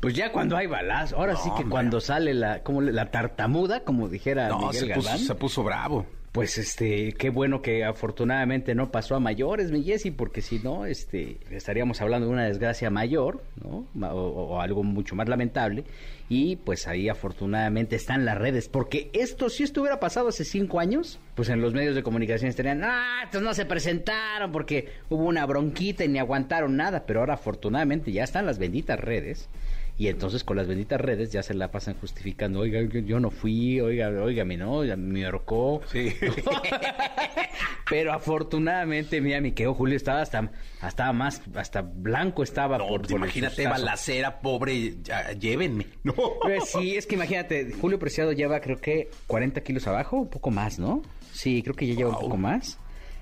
Pues 0.00 0.14
ya 0.14 0.30
cuando 0.32 0.56
hay 0.56 0.66
balazos, 0.66 1.18
ahora 1.18 1.34
sí 1.36 1.50
que 1.56 1.64
cuando 1.68 2.00
sale 2.00 2.34
la, 2.34 2.62
como 2.62 2.80
la 2.82 3.10
tartamuda, 3.10 3.80
como 3.84 4.08
dijera 4.08 4.48
No, 4.48 4.68
Miguel 4.68 4.74
se 4.88 4.94
puso, 4.94 5.18
se 5.18 5.34
puso 5.34 5.62
bravo. 5.64 6.06
Pues 6.32 6.56
este, 6.56 7.12
qué 7.12 7.28
bueno 7.28 7.60
que 7.60 7.84
afortunadamente 7.84 8.74
no 8.74 8.90
pasó 8.90 9.14
a 9.14 9.20
mayores, 9.20 9.70
mi 9.70 9.82
Jessy, 9.82 10.10
porque 10.10 10.40
si 10.40 10.60
no, 10.60 10.86
este, 10.86 11.36
estaríamos 11.50 12.00
hablando 12.00 12.26
de 12.26 12.32
una 12.32 12.46
desgracia 12.46 12.88
mayor, 12.88 13.44
¿no? 13.62 13.86
O, 14.08 14.54
o 14.54 14.60
algo 14.62 14.82
mucho 14.82 15.14
más 15.14 15.28
lamentable. 15.28 15.84
Y 16.30 16.56
pues 16.56 16.88
ahí 16.88 17.10
afortunadamente 17.10 17.96
están 17.96 18.24
las 18.24 18.38
redes, 18.38 18.70
porque 18.70 19.10
esto 19.12 19.50
si 19.50 19.62
esto 19.62 19.82
hubiera 19.82 20.00
pasado 20.00 20.28
hace 20.28 20.46
cinco 20.46 20.80
años, 20.80 21.18
pues 21.34 21.50
en 21.50 21.60
los 21.60 21.74
medios 21.74 21.94
de 21.94 22.02
comunicación 22.02 22.48
estarían, 22.48 22.82
ah, 22.82 23.20
estos 23.24 23.42
no 23.42 23.52
se 23.52 23.66
presentaron 23.66 24.52
porque 24.52 24.88
hubo 25.10 25.24
una 25.24 25.44
bronquita 25.44 26.02
y 26.02 26.08
ni 26.08 26.18
aguantaron 26.18 26.74
nada, 26.78 27.04
pero 27.04 27.20
ahora 27.20 27.34
afortunadamente 27.34 28.10
ya 28.10 28.24
están 28.24 28.46
las 28.46 28.58
benditas 28.58 28.98
redes. 28.98 29.50
Y 29.98 30.08
entonces 30.08 30.42
con 30.42 30.56
las 30.56 30.66
benditas 30.66 31.00
redes 31.00 31.30
ya 31.30 31.42
se 31.42 31.54
la 31.54 31.70
pasan 31.70 31.94
justificando, 31.94 32.60
oiga, 32.60 32.80
yo 32.82 33.20
no 33.20 33.30
fui, 33.30 33.80
oiga, 33.80 34.08
oígame, 34.08 34.56
¿no? 34.56 34.82
Me 34.96 35.24
ahorcó. 35.26 35.80
Sí. 35.86 36.14
Pero 37.90 38.12
afortunadamente, 38.12 39.20
mira, 39.20 39.40
mi 39.40 39.52
querido 39.52 39.74
Julio 39.74 39.96
estaba 39.96 40.22
hasta, 40.22 40.50
hasta 40.80 41.12
más, 41.12 41.42
hasta 41.54 41.82
blanco 41.82 42.42
estaba 42.42 42.78
No, 42.78 42.88
por, 42.88 43.00
pues 43.02 43.12
por 43.12 43.20
imagínate, 43.20 43.66
balacera, 43.66 44.40
pobre, 44.40 44.96
ya, 45.02 45.32
llévenme. 45.32 45.86
No. 46.02 46.14
Pues 46.40 46.70
sí, 46.70 46.96
es 46.96 47.06
que 47.06 47.14
imagínate, 47.14 47.72
Julio 47.80 47.98
Preciado 47.98 48.32
lleva 48.32 48.60
creo 48.60 48.78
que 48.80 49.10
40 49.28 49.60
kilos 49.60 49.86
abajo, 49.86 50.16
un 50.16 50.30
poco 50.30 50.50
más, 50.50 50.78
¿no? 50.78 51.02
Sí, 51.32 51.62
creo 51.62 51.76
que 51.76 51.86
ya 51.86 51.94
lleva 51.94 52.10
un 52.10 52.18
poco 52.18 52.36
más. 52.36 52.78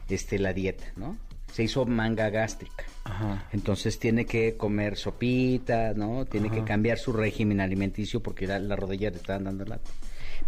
Este, 0.08 0.38
la 0.38 0.52
dieta, 0.52 0.84
¿no? 0.96 1.18
Se 1.52 1.62
hizo 1.62 1.84
manga 1.84 2.30
gástrica. 2.30 2.84
Ajá. 3.04 3.46
Entonces 3.52 3.98
tiene 3.98 4.24
que 4.26 4.56
comer 4.56 4.96
sopita, 4.96 5.94
¿no? 5.94 6.24
Tiene 6.26 6.50
que 6.50 6.64
cambiar 6.64 6.98
su 6.98 7.12
régimen 7.12 7.60
alimenticio 7.60 8.20
porque 8.20 8.46
la, 8.46 8.58
la 8.58 8.76
rodilla 8.76 9.10
le 9.10 9.16
estaban 9.16 9.44
dando 9.44 9.64
lata. 9.64 9.90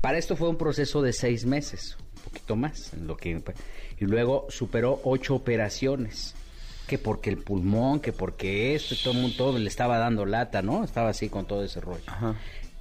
Para 0.01 0.19
esto 0.19 0.37
fue 0.37 0.49
un 0.49 0.57
proceso 0.57 1.03
de 1.03 1.13
seis 1.13 1.45
meses, 1.45 1.97
un 2.17 2.23
poquito 2.25 2.57
más, 2.57 2.93
en 2.93 3.07
lo 3.07 3.17
que 3.17 3.43
y 3.99 4.05
luego 4.05 4.47
superó 4.49 5.01
ocho 5.05 5.37
operaciones 5.37 6.35
que 6.89 6.99
porque 6.99 7.31
el 7.31 7.39
pulmón, 7.39 8.01
que 8.01 8.13
porque 8.13 8.75
esto, 8.75 8.97
todo 8.97 9.15
el 9.15 9.21
mundo 9.21 9.37
todo 9.37 9.59
le 9.59 9.69
estaba 9.69 9.99
dando 9.99 10.27
lata, 10.27 10.61
¿no? 10.61 10.83
Estaba 10.83 11.11
así 11.11 11.29
con 11.29 11.47
todo 11.47 11.63
ese 11.63 11.81
rollo. 11.81 12.03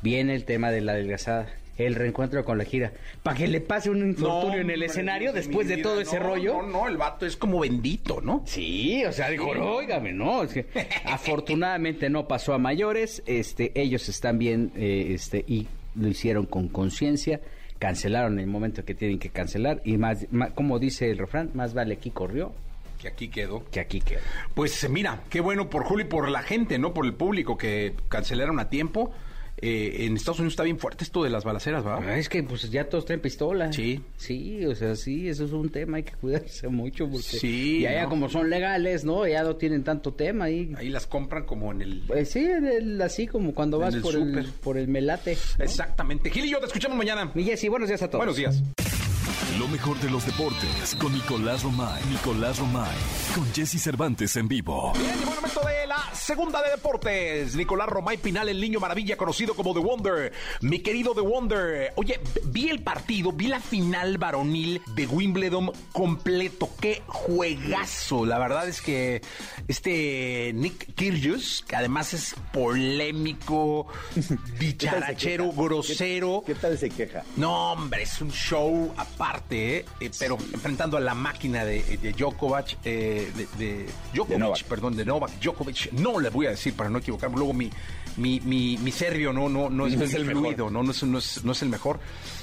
Viene 0.01 0.33
el 0.33 0.45
tema 0.45 0.71
de 0.71 0.81
la 0.81 0.93
adelgazada 0.93 1.47
el 1.85 1.95
reencuentro 1.95 2.43
con 2.43 2.57
la 2.57 2.65
gira. 2.65 2.93
Para 3.23 3.37
que 3.37 3.47
le 3.47 3.61
pase 3.61 3.89
un 3.89 3.99
infortunio 3.99 4.59
en 4.59 4.69
el 4.69 4.83
escenario 4.83 5.33
después 5.33 5.67
de 5.67 5.77
todo 5.77 6.01
ese 6.01 6.19
rollo. 6.19 6.61
No, 6.61 6.67
no, 6.67 6.87
el 6.87 6.97
vato 6.97 7.25
es 7.25 7.37
como 7.37 7.59
bendito, 7.59 8.21
¿no? 8.21 8.43
Sí, 8.45 9.03
o 9.05 9.11
sea, 9.11 9.29
dijo, 9.29 9.49
óigame, 9.49 10.13
no. 10.13 10.43
Es 10.43 10.53
que, 10.53 10.67
afortunadamente 11.05 12.09
no 12.09 12.27
pasó 12.27 12.53
a 12.53 12.57
mayores. 12.57 13.23
Este, 13.25 13.71
ellos 13.75 14.09
están 14.09 14.37
bien 14.37 14.71
eh, 14.75 15.11
este, 15.13 15.43
y 15.47 15.67
lo 15.95 16.07
hicieron 16.07 16.45
con 16.45 16.67
conciencia. 16.67 17.41
Cancelaron 17.79 18.33
en 18.33 18.39
el 18.39 18.47
momento 18.47 18.85
que 18.85 18.95
tienen 18.95 19.19
que 19.19 19.29
cancelar. 19.29 19.81
Y 19.83 19.97
más, 19.97 20.27
como 20.53 20.79
dice 20.79 21.09
el 21.09 21.17
refrán, 21.17 21.51
más 21.53 21.73
vale 21.73 21.95
aquí 21.95 22.11
corrió 22.11 22.53
que 23.01 23.07
aquí 23.07 23.27
quedó. 23.29 23.63
Que 23.71 23.79
aquí 23.79 23.99
quedó. 23.99 24.19
Pues 24.53 24.87
mira, 24.89 25.23
qué 25.29 25.41
bueno 25.41 25.69
por 25.69 25.83
Julio 25.83 26.05
y 26.05 26.09
por 26.09 26.29
la 26.29 26.43
gente, 26.43 26.77
¿no? 26.77 26.93
Por 26.93 27.05
el 27.05 27.13
público 27.13 27.57
que 27.57 27.95
cancelaron 28.09 28.59
a 28.59 28.69
tiempo. 28.69 29.11
Eh, 29.61 30.05
en 30.05 30.15
Estados 30.15 30.39
Unidos 30.39 30.53
está 30.53 30.63
bien 30.63 30.79
fuerte 30.79 31.03
esto 31.03 31.23
de 31.23 31.29
las 31.29 31.43
balaceras, 31.43 31.85
¿va? 31.85 31.99
Ah, 31.99 32.17
es 32.17 32.29
que 32.29 32.41
pues 32.41 32.69
ya 32.71 32.89
todos 32.89 33.05
traen 33.05 33.21
pistola. 33.21 33.71
Sí. 33.71 34.01
Sí, 34.17 34.65
o 34.65 34.73
sea, 34.73 34.95
sí, 34.95 35.29
eso 35.29 35.45
es 35.45 35.51
un 35.51 35.69
tema, 35.69 35.97
hay 35.97 36.03
que 36.03 36.13
cuidarse 36.13 36.67
mucho 36.67 37.07
porque 37.07 37.23
sí, 37.23 37.81
ya, 37.81 38.05
como 38.07 38.27
son 38.27 38.49
legales, 38.49 39.03
¿no? 39.03 39.27
Ya 39.27 39.43
no 39.43 39.55
tienen 39.55 39.83
tanto 39.83 40.13
tema 40.13 40.45
ahí. 40.45 40.73
Ahí 40.77 40.89
las 40.89 41.05
compran 41.05 41.45
como 41.45 41.71
en 41.71 41.81
el... 41.81 42.03
Pues 42.07 42.29
sí, 42.31 42.47
así 43.03 43.27
como 43.27 43.53
cuando 43.53 43.77
vas 43.77 43.95
por, 43.97 44.15
el, 44.15 44.51
por 44.63 44.77
el 44.77 44.87
melate. 44.87 45.37
Exactamente. 45.59 46.31
Gil 46.31 46.45
y 46.45 46.49
yo 46.49 46.59
te 46.59 46.65
escuchamos 46.65 46.97
mañana. 46.97 47.31
Mi 47.35 47.43
Jessy, 47.43 47.67
buenos 47.69 47.87
días 47.89 48.01
a 48.01 48.07
todos. 48.07 48.19
Buenos 48.19 48.37
días. 48.37 48.63
Lo 49.57 49.67
mejor 49.67 49.97
de 49.99 50.09
los 50.09 50.25
deportes 50.25 50.95
con 50.99 51.13
Nicolás 51.13 51.63
Romay. 51.63 52.03
Nicolás 52.09 52.59
Romay. 52.59 52.97
Con 53.33 53.51
Jesse 53.53 53.81
Cervantes 53.81 54.35
en 54.35 54.47
vivo. 54.47 54.91
Bien, 54.93 55.17
llegó 55.17 55.31
el 55.31 55.35
momento 55.35 55.61
de 55.61 55.87
la 55.87 56.09
segunda 56.13 56.61
de 56.61 56.71
deportes. 56.71 57.55
Nicolás 57.55 57.87
Romay 57.87 58.17
Pinal, 58.17 58.49
el 58.49 58.59
niño 58.59 58.79
maravilla 58.79 59.15
conocido 59.15 59.53
como 59.55 59.73
The 59.73 59.79
Wonder. 59.79 60.33
Mi 60.61 60.79
querido 60.79 61.13
The 61.13 61.21
Wonder. 61.21 61.93
Oye, 61.95 62.19
vi 62.45 62.69
el 62.69 62.81
partido, 62.81 63.31
vi 63.31 63.47
la 63.47 63.59
final 63.59 64.17
varonil 64.17 64.81
de 64.95 65.07
Wimbledon 65.07 65.71
completo. 65.93 66.69
Qué 66.79 67.01
juegazo. 67.07 68.25
La 68.25 68.39
verdad 68.39 68.67
es 68.67 68.81
que 68.81 69.21
este 69.67 70.51
Nick 70.55 70.93
Kyrgios, 70.95 71.63
que 71.67 71.75
además 71.75 72.13
es 72.13 72.35
polémico, 72.51 73.87
bicharachero, 74.59 75.51
grosero. 75.51 76.43
¿Qué 76.45 76.55
tal 76.55 76.77
se 76.77 76.89
queja? 76.89 77.23
No, 77.37 77.73
hombre, 77.73 78.03
es 78.03 78.19
un 78.21 78.31
show 78.31 78.93
aparte 78.97 79.20
eh, 79.49 79.85
pero 80.17 80.37
enfrentando 80.53 80.97
a 80.97 80.99
la 80.99 81.13
máquina 81.13 81.63
de, 81.65 81.83
de 81.97 82.11
Djokovic, 82.13 82.77
eh, 82.83 83.31
de, 83.57 83.85
Djokovic, 84.13 84.63
perdón, 84.65 84.95
de 84.95 85.05
Novak 85.05 85.31
Djokovic, 85.39 85.91
no 85.93 86.19
le 86.19 86.29
voy 86.29 86.47
a 86.47 86.51
decir 86.51 86.73
para 86.73 86.89
no 86.89 86.99
equivocarme, 86.99 87.37
luego 87.37 87.53
mi, 87.53 87.69
mi, 88.17 88.39
mi, 88.39 88.91
serbio 88.91 89.31
no, 89.31 89.49
no, 89.49 89.69
no, 89.69 89.87
es, 89.87 90.13
el 90.13 90.25
fluido, 90.25 90.69
no, 90.69 90.83
no, 90.83 90.91
es, 90.91 91.03
no, 91.03 91.17
es, 91.17 91.43
no 91.43 91.51
es 91.51 91.61
el 91.61 91.69
mejor. 91.69 91.99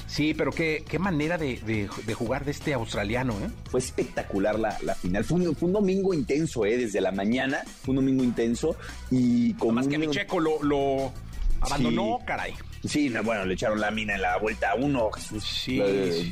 Sí, 0.07 0.33
pero 0.35 0.53
qué, 0.53 0.85
qué 0.89 0.99
manera 0.99 1.37
de, 1.37 1.89
jugar 2.15 2.45
de 2.45 2.53
este 2.53 2.73
australiano, 2.73 3.35
¿eh? 3.35 3.51
Fue 3.71 3.81
espectacular 3.81 4.59
la, 4.59 4.77
la 4.83 4.95
final. 4.95 5.25
Fue 5.25 5.39
un, 5.39 5.55
fue 5.55 5.67
un, 5.67 5.75
domingo 5.75 6.15
intenso, 6.15 6.65
¿eh? 6.65 6.79
Desde 6.79 7.01
la 7.01 7.13
mañana, 7.13 7.63
fue 7.83 7.93
un 7.93 7.97
domingo 7.97 8.25
intenso. 8.25 8.77
Y 9.11 9.53
con 9.55 9.75
Más 9.75 9.87
que 9.87 9.99
mi 9.99 10.09
checo 10.09 10.41
lo, 10.41 10.63
lo 10.63 11.13
abandonó, 11.61 12.21
caray. 12.25 12.55
Sí, 12.85 13.13
bueno, 13.25 13.45
le 13.45 13.55
echaron 13.55 13.81
la 13.81 13.91
mina 13.91 14.15
en 14.15 14.23
la 14.23 14.39
vuelta 14.39 14.71
a 14.71 14.75
uno. 14.75 15.11
Sí, 15.41 15.81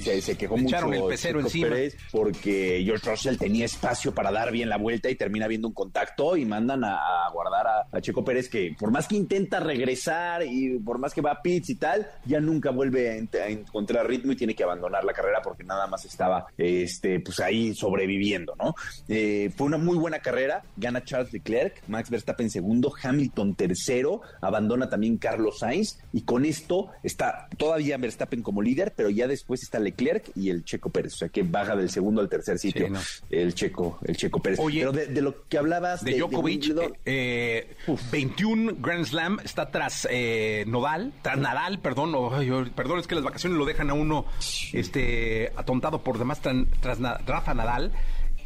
se, 0.02 0.36
quejó 0.36 0.56
mucho. 0.56 0.76
Echaron 0.76 0.94
el 0.94 1.04
pecero 1.04 1.40
encima. 1.40 1.76
porque 2.10 2.82
George 2.84 3.10
Russell 3.10 3.36
tenía 3.36 3.64
espacio 3.64 4.14
para 4.14 4.30
dar 4.30 4.52
bien 4.52 4.68
la 4.68 4.78
vuelta 4.78 5.10
y 5.10 5.16
termina 5.16 5.48
viendo 5.48 5.68
un 5.68 5.74
contacto 5.74 6.36
y 6.36 6.44
mandan 6.44 6.84
a, 6.84 6.98
guardar 7.32 7.66
a, 7.92 8.00
Checo 8.00 8.24
Pérez 8.24 8.48
que 8.48 8.74
por 8.78 8.90
más 8.90 9.08
que 9.08 9.16
intenta 9.16 9.58
regresar 9.60 10.42
y 10.44 10.78
por 10.78 10.98
más 10.98 11.14
que 11.14 11.20
va 11.20 11.32
a 11.32 11.42
pits 11.42 11.70
y 11.70 11.74
tal, 11.76 12.06
ya 12.24 12.40
nunca 12.40 12.70
vuelve 12.70 13.10
a, 13.10 13.48
encontrar 13.48 14.06
ritmo 14.06 14.32
y 14.32 14.36
tiene 14.36 14.54
que 14.54 14.64
abandonar 14.64 15.04
la 15.04 15.12
carrera 15.12 15.40
porque 15.42 15.64
nada 15.64 15.86
más 15.86 16.04
estaba 16.04 16.46
este, 16.56 17.20
pues 17.20 17.40
ahí 17.40 17.74
sobreviviendo, 17.74 18.54
¿no? 18.56 18.74
Eh, 19.08 19.50
fue 19.56 19.66
una 19.66 19.78
muy 19.78 19.96
buena 19.96 20.20
carrera, 20.20 20.62
gana 20.76 21.02
Charles 21.04 21.32
Leclerc, 21.32 21.82
Max 21.88 22.10
Verstappen 22.10 22.50
segundo, 22.50 22.92
Hamilton 23.02 23.54
tercero, 23.54 24.20
abandona 24.40 24.88
también 24.88 25.16
Carlos 25.16 25.58
Sainz 25.58 25.98
y 26.12 26.22
con 26.22 26.35
con 26.36 26.44
esto 26.44 26.90
está 27.02 27.48
todavía 27.56 27.96
Verstappen 27.96 28.42
como 28.42 28.60
líder, 28.60 28.92
pero 28.94 29.08
ya 29.08 29.26
después 29.26 29.62
está 29.62 29.78
Leclerc 29.78 30.32
y 30.34 30.50
el 30.50 30.66
Checo 30.66 30.90
Pérez, 30.90 31.14
o 31.14 31.16
sea 31.16 31.30
que 31.30 31.42
baja 31.42 31.74
del 31.74 31.88
segundo 31.88 32.20
al 32.20 32.28
tercer 32.28 32.58
sitio 32.58 32.88
el 33.30 33.54
Checo, 33.54 33.98
el 34.04 34.18
Checo 34.18 34.42
Pérez. 34.42 34.58
Oye, 34.60 34.80
pero 34.80 34.92
de, 34.92 35.22
lo 35.22 35.48
que 35.48 35.56
hablabas 35.56 36.04
de, 36.04 36.18
Djokovic, 36.18 36.74
21 36.74 37.00
eh, 37.06 38.76
Grand 38.78 39.06
Slam 39.06 39.38
está 39.42 39.70
tras 39.70 40.06
eh, 40.10 40.64
Nodal, 40.66 41.14
tras 41.22 41.38
Nadal, 41.38 41.78
perdón, 41.78 42.12
perdón 42.74 42.98
es 42.98 43.06
que 43.06 43.14
las 43.14 43.24
vacaciones 43.24 43.56
lo 43.56 43.64
dejan 43.64 43.88
a 43.88 43.94
uno 43.94 44.26
este 44.74 45.54
atontado 45.56 46.02
por 46.02 46.18
demás 46.18 46.42
tras 46.42 46.98
Rafa 47.00 47.54
Nadal. 47.54 47.92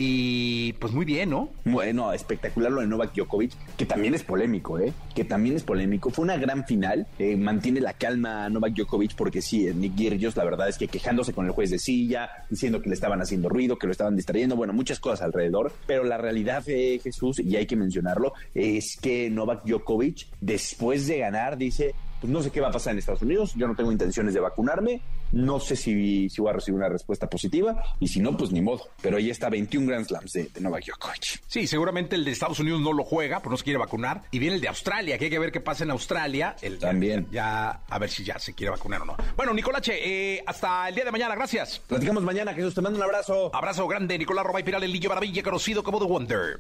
Y 0.03 0.73
pues 0.81 0.95
muy 0.95 1.05
bien, 1.05 1.29
¿no? 1.29 1.51
Bueno, 1.67 2.15
espectacular 2.15 2.73
lo 2.73 2.81
de 2.81 2.87
Novak 2.87 3.15
Djokovic, 3.15 3.53
que 3.77 3.85
también 3.85 4.15
es 4.15 4.23
polémico, 4.23 4.79
¿eh? 4.79 4.95
Que 5.15 5.27
también 5.27 5.57
es 5.57 5.63
polémico. 5.63 6.09
Fue 6.09 6.23
una 6.23 6.39
gran 6.39 6.65
final. 6.65 7.07
Eh, 7.19 7.37
mantiene 7.37 7.83
la 7.83 7.93
calma 7.93 8.49
Novak 8.49 8.73
Djokovic 8.73 9.15
porque 9.15 9.43
sí, 9.43 9.71
Nick 9.75 9.97
Kyrgios, 9.97 10.37
la 10.37 10.45
verdad 10.45 10.71
es 10.71 10.79
que 10.79 10.89
quejándose 10.89 11.35
con 11.35 11.45
el 11.45 11.53
juez 11.53 11.69
de 11.69 11.79
silla, 11.79 12.31
diciendo 12.49 12.81
que 12.81 12.89
le 12.89 12.95
estaban 12.95 13.21
haciendo 13.21 13.51
ruido, 13.51 13.77
que 13.77 13.89
lo 13.89 13.93
estaban 13.93 14.17
distrayendo, 14.17 14.57
bueno, 14.57 14.73
muchas 14.73 15.01
cosas 15.01 15.21
alrededor. 15.21 15.71
Pero 15.87 16.03
la 16.05 16.17
realidad, 16.17 16.65
de 16.65 16.99
Jesús, 17.05 17.39
y 17.39 17.57
hay 17.57 17.67
que 17.67 17.77
mencionarlo, 17.77 18.33
es 18.55 18.97
que 18.97 19.29
Novak 19.29 19.67
Djokovic, 19.67 20.29
después 20.41 21.09
de 21.09 21.19
ganar, 21.19 21.59
dice, 21.59 21.95
pues 22.23 22.33
no 22.33 22.43
sé 22.43 22.51
qué 22.51 22.63
va 22.63 22.69
a 22.69 22.73
pasar 22.73 22.93
en 22.95 23.01
Estados 23.01 23.21
Unidos, 23.21 23.53
yo 23.55 23.69
no 23.69 23.75
tengo 23.75 23.93
intenciones 23.93 24.33
de 24.33 24.41
vacunarme, 24.41 25.03
no 25.33 25.61
sé 25.61 25.77
si, 25.77 26.29
si 26.29 26.41
voy 26.41 26.51
a 26.51 26.55
recibir 26.55 26.79
una 26.79 26.89
respuesta 26.89 27.29
positiva, 27.29 27.83
y 27.99 28.09
si 28.09 28.21
no, 28.21 28.37
pues 28.37 28.51
ni 28.53 28.61
modo. 28.61 28.89
Pero 29.03 29.17
ahí 29.17 29.31
está 29.31 29.49
21 29.49 29.87
Grand 29.87 30.07
Slams 30.07 30.33
de, 30.33 30.45
de 30.45 30.61
Novak 30.61 30.85
Djokovic. 30.87 31.43
Sí, 31.47 31.67
seguramente 31.67 32.17
el 32.17 32.25
de 32.25 32.33
Estados 32.33 32.61
Unidos 32.61 32.81
no 32.81 32.93
lo 32.93 33.05
juega, 33.05 33.41
pues 33.41 33.51
no 33.51 33.57
se 33.57 33.65
quiere 33.65 33.79
vacunar, 33.79 34.23
y 34.31 34.39
viene 34.39 34.57
el 34.57 34.61
de 34.61 34.69
Australia, 34.69 35.19
que 35.19 35.25
hay 35.27 35.31
que 35.31 35.39
ver 35.39 35.53
qué 35.53 35.61
pasa 35.61 35.85
en 35.85 35.91
Australia. 35.91 36.57
El, 36.63 36.79
También. 36.79 37.27
Ya, 37.31 37.81
a 37.89 37.99
ver 37.99 38.11
si 38.11 38.25
ya 38.25 38.39
se 38.39 38.55
quiere 38.55 38.71
vacunar 38.71 39.03
o 39.03 39.05
no. 39.05 39.17
Bueno, 39.37 39.53
Nicolache, 39.55 40.35
eh, 40.37 40.43
hasta 40.47 40.89
el 40.89 40.95
día 40.95 41.05
de 41.05 41.13
mañana, 41.13 41.35
gracias. 41.35 41.81
Platicamos 41.81 42.23
mañana, 42.23 42.55
Jesús, 42.55 42.75
te 42.75 42.81
mando 42.81 42.99
un 42.99 43.05
abrazo. 43.05 43.51
Abrazo 43.55 43.87
grande, 43.87 44.19
Nicolás 44.19 44.45
Robay 44.45 44.63
Piral, 44.63 44.83
el 44.83 44.93
Lillo 44.93 45.09
Maravilla, 45.09 45.43
conocido 45.43 45.83
como 45.83 45.99
The 45.99 46.07
Wonder. 46.07 46.59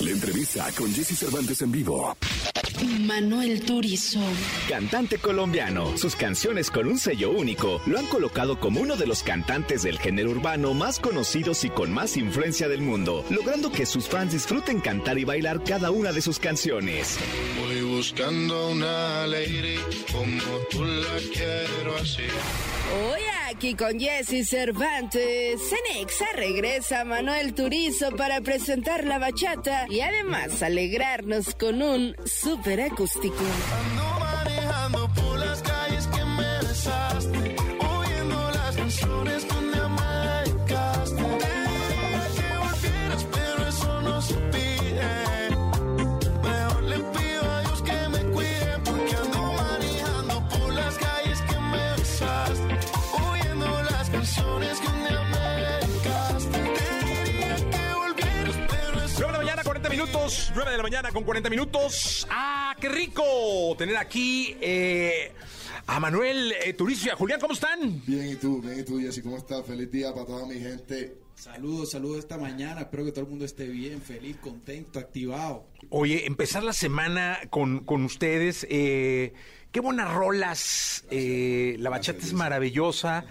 La 0.00 0.10
entrevista 0.10 0.66
con 0.76 0.92
Jesse 0.92 1.18
Cervantes 1.18 1.60
en 1.62 1.72
vivo. 1.72 2.16
Manuel 3.00 3.60
Turizo. 3.62 4.20
Cantante 4.68 5.18
colombiano. 5.18 5.96
Sus 5.96 6.16
canciones 6.16 6.70
con 6.70 6.86
un 6.86 6.98
sello 6.98 7.30
único 7.30 7.80
lo 7.86 7.98
han 7.98 8.06
colocado 8.06 8.58
como 8.58 8.80
uno 8.80 8.96
de 8.96 9.06
los 9.06 9.22
cantantes 9.22 9.82
del 9.82 9.98
género 9.98 10.30
urbano 10.30 10.74
más 10.74 10.98
conocidos 10.98 11.64
y 11.64 11.70
con 11.70 11.92
más 11.92 12.16
influencia 12.16 12.68
del 12.68 12.82
mundo, 12.82 13.24
logrando 13.30 13.70
que 13.72 13.86
sus 13.86 14.08
fans 14.08 14.32
disfruten 14.32 14.80
cantar 14.80 15.18
y 15.18 15.24
bailar 15.24 15.62
cada 15.64 15.90
una 15.90 16.12
de 16.12 16.22
sus 16.22 16.38
canciones. 16.38 17.18
Voy 17.60 17.82
buscando 17.82 18.70
una 18.70 19.26
lady 19.26 19.78
como 20.12 20.42
tú 20.70 20.84
la 20.84 21.18
quiero 21.32 21.96
así. 21.96 22.24
Hoy 23.08 23.20
aquí 23.60 23.74
con 23.74 24.00
Jesse 24.00 24.48
Cervantes, 24.48 25.60
Cenexa 25.68 26.24
regresa 26.34 27.04
Manuel 27.04 27.52
Turizo 27.52 28.10
para 28.16 28.40
presentar 28.40 29.04
la 29.04 29.18
bachata 29.18 29.84
y 29.90 30.00
además 30.00 30.62
alegrarnos 30.62 31.54
con 31.56 31.82
un 31.82 32.16
super 32.24 32.80
acústico. 32.80 33.44
9 60.60 60.72
de 60.72 60.76
la 60.76 60.82
mañana 60.82 61.10
con 61.10 61.24
40 61.24 61.48
minutos. 61.48 62.26
¡Ah, 62.28 62.76
qué 62.78 62.90
rico! 62.90 63.24
Tener 63.78 63.96
aquí 63.96 64.54
eh, 64.60 65.32
a 65.86 65.98
Manuel 65.98 66.52
eh, 66.52 66.74
Turizo 66.74 67.06
y 67.06 67.10
a 67.10 67.16
Julián. 67.16 67.40
¿Cómo 67.40 67.54
están? 67.54 68.02
Bien, 68.06 68.28
¿y 68.28 68.34
tú? 68.36 68.60
Bien, 68.60 68.78
¿y 68.78 68.82
tú, 68.82 69.00
Jessy? 69.00 69.22
¿Cómo 69.22 69.38
estás? 69.38 69.64
Feliz 69.64 69.90
día 69.90 70.12
para 70.12 70.26
toda 70.26 70.46
mi 70.46 70.60
gente. 70.60 71.16
Saludos, 71.34 71.92
saludos 71.92 72.18
esta 72.18 72.36
mañana. 72.36 72.82
Espero 72.82 73.06
que 73.06 73.12
todo 73.12 73.24
el 73.24 73.30
mundo 73.30 73.46
esté 73.46 73.68
bien, 73.68 74.02
feliz, 74.02 74.36
contento, 74.36 74.98
activado. 74.98 75.64
Oye, 75.88 76.26
empezar 76.26 76.62
la 76.62 76.74
semana 76.74 77.38
con, 77.48 77.82
con 77.86 78.04
ustedes. 78.04 78.66
eh, 78.68 79.32
qué 79.72 79.80
buenas 79.80 80.12
rolas. 80.12 81.04
eh, 81.10 81.76
la 81.78 81.90
bachata 81.90 82.24
es 82.24 82.32
maravillosa. 82.32 83.24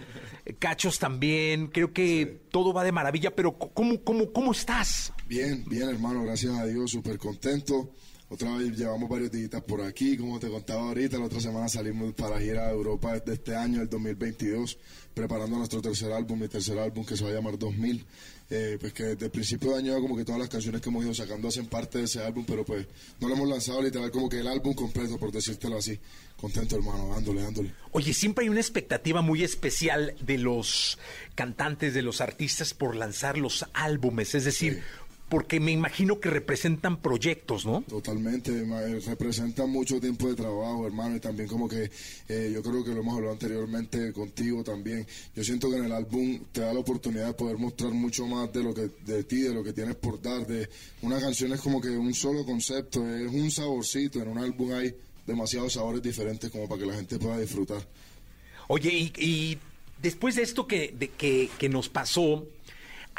Cachos 0.58 0.98
también. 1.00 1.68
Creo 1.68 1.94
que 1.94 2.42
todo 2.52 2.74
va 2.74 2.84
de 2.84 2.92
maravilla. 2.92 3.36
Pero, 3.36 3.58
¿cómo, 3.58 4.04
cómo, 4.04 4.32
cómo 4.32 4.52
estás? 4.52 5.14
Bien, 5.28 5.64
bien, 5.68 5.90
hermano, 5.90 6.24
gracias 6.24 6.58
a 6.58 6.66
Dios, 6.66 6.92
súper 6.92 7.18
contento. 7.18 7.92
Otra 8.32 8.56
vez 8.56 8.78
llevamos 8.78 9.10
varios 9.10 9.32
días 9.32 9.50
por 9.64 9.82
aquí, 9.82 10.16
como 10.16 10.40
te 10.40 10.50
contaba 10.50 10.82
ahorita, 10.84 11.18
la 11.18 11.26
otra 11.26 11.40
semana 11.40 11.68
salimos 11.68 12.14
para 12.14 12.40
gira 12.40 12.68
a 12.68 12.70
Europa 12.70 13.20
de 13.20 13.34
este 13.34 13.56
año, 13.56 13.82
el 13.82 13.90
2022, 13.90 14.78
preparando 15.16 15.58
nuestro 15.58 15.82
tercer 15.82 16.12
álbum, 16.12 16.40
mi 16.40 16.48
tercer 16.48 16.78
álbum 16.78 17.04
que 17.04 17.18
se 17.18 17.24
va 17.24 17.32
a 17.32 17.34
llamar 17.34 17.58
2000. 17.58 18.06
Eh, 18.52 18.78
pues 18.82 18.94
que 18.94 19.04
desde 19.04 19.26
el 19.26 19.32
principio 19.32 19.72
de 19.72 19.78
año 19.78 20.02
como 20.02 20.18
que 20.18 20.26
todas 20.26 20.40
las 20.40 20.50
canciones 20.50 20.82
que 20.82 20.90
hemos 20.90 21.04
ido 21.04 21.14
sacando 21.14 21.48
hacen 21.48 21.68
parte 21.68 22.00
de 22.00 22.06
ese 22.06 22.24
álbum, 22.24 22.46
pero 22.48 22.66
pues 22.66 22.88
no 23.20 23.28
lo 23.28 23.36
hemos 23.36 23.48
lanzado 23.48 23.80
literal 23.80 24.10
como 24.10 24.28
que 24.28 24.40
el 24.40 24.48
álbum 24.48 24.74
completo, 24.74 25.20
por 25.20 25.32
decírtelo 25.32 25.78
así. 25.78 26.00
Contento, 26.36 26.76
hermano, 26.76 27.10
dándole, 27.10 27.44
dándole. 27.44 27.72
Oye, 27.92 28.12
siempre 28.14 28.46
hay 28.46 28.50
una 28.50 28.60
expectativa 28.62 29.22
muy 29.22 29.44
especial 29.44 30.16
de 30.22 30.40
los 30.40 30.98
cantantes, 31.36 31.94
de 31.94 32.02
los 32.02 32.22
artistas 32.22 32.74
por 32.74 32.96
lanzar 32.96 33.38
los 33.38 33.66
álbumes, 33.74 34.34
es 34.34 34.46
decir, 34.46 34.82
porque 35.30 35.60
me 35.60 35.72
imagino 35.72 36.20
que 36.20 36.30
representan 36.30 36.98
proyectos, 37.02 37.66
¿no? 37.66 37.82
Totalmente, 37.88 38.52
eh, 38.52 39.00
representa 39.06 39.66
mucho 39.68 40.00
tiempo 40.02 40.28
de 40.28 40.36
trabajo, 40.36 40.88
hermano, 40.88 41.16
y 41.16 41.20
también 41.20 41.48
como 41.48 41.70
que 41.70 41.92
eh, 42.28 42.52
yo 42.54 42.64
creo 42.64 42.84
que 42.84 42.90
lo 42.92 43.02
hemos 43.02 43.16
hablado 43.16 43.34
anteriormente 43.34 44.12
contigo 44.12 44.64
también. 44.64 45.06
Yo 45.36 45.44
siento 45.44 45.70
que 45.70 45.78
en 45.78 45.86
el 45.86 45.92
álbum 45.92 46.40
te 46.52 46.62
da 46.62 46.74
la 46.74 46.80
oportunidad 46.80 47.28
de 47.28 47.34
poder 47.34 47.58
mostrar 47.58 47.92
mucho 47.92 48.26
más 48.28 48.52
de 48.52 48.64
lo 48.64 48.74
que 48.74 48.90
de 49.06 49.24
ti, 49.24 49.42
de 49.42 49.54
lo 49.54 49.64
que 49.64 49.72
tienes 49.74 49.96
por 49.96 50.22
dar. 50.22 50.48
De 50.48 50.68
una 51.04 51.20
canción 51.20 51.54
es 51.54 51.62
como 51.62 51.80
que 51.80 51.90
un 51.90 52.14
solo 52.14 52.44
concepto, 52.46 53.08
es 53.08 53.32
un 53.32 53.52
saborcito. 53.52 54.22
En 54.22 54.30
un 54.30 54.40
álbum 54.40 54.72
hay 54.74 54.96
demasiados 55.28 55.74
sabores 55.74 56.02
diferentes 56.02 56.50
como 56.50 56.68
para 56.68 56.82
que 56.82 56.88
la 56.88 56.96
gente 56.96 57.20
pueda 57.20 57.38
disfrutar. 57.40 57.86
Oye, 58.68 58.92
y, 58.92 59.14
y 59.24 59.58
después 60.02 60.36
de 60.36 60.42
esto 60.44 60.66
que, 60.68 60.94
de- 60.98 61.10
que, 61.10 61.50
que 61.60 61.70
nos 61.70 61.90
pasó, 61.90 62.46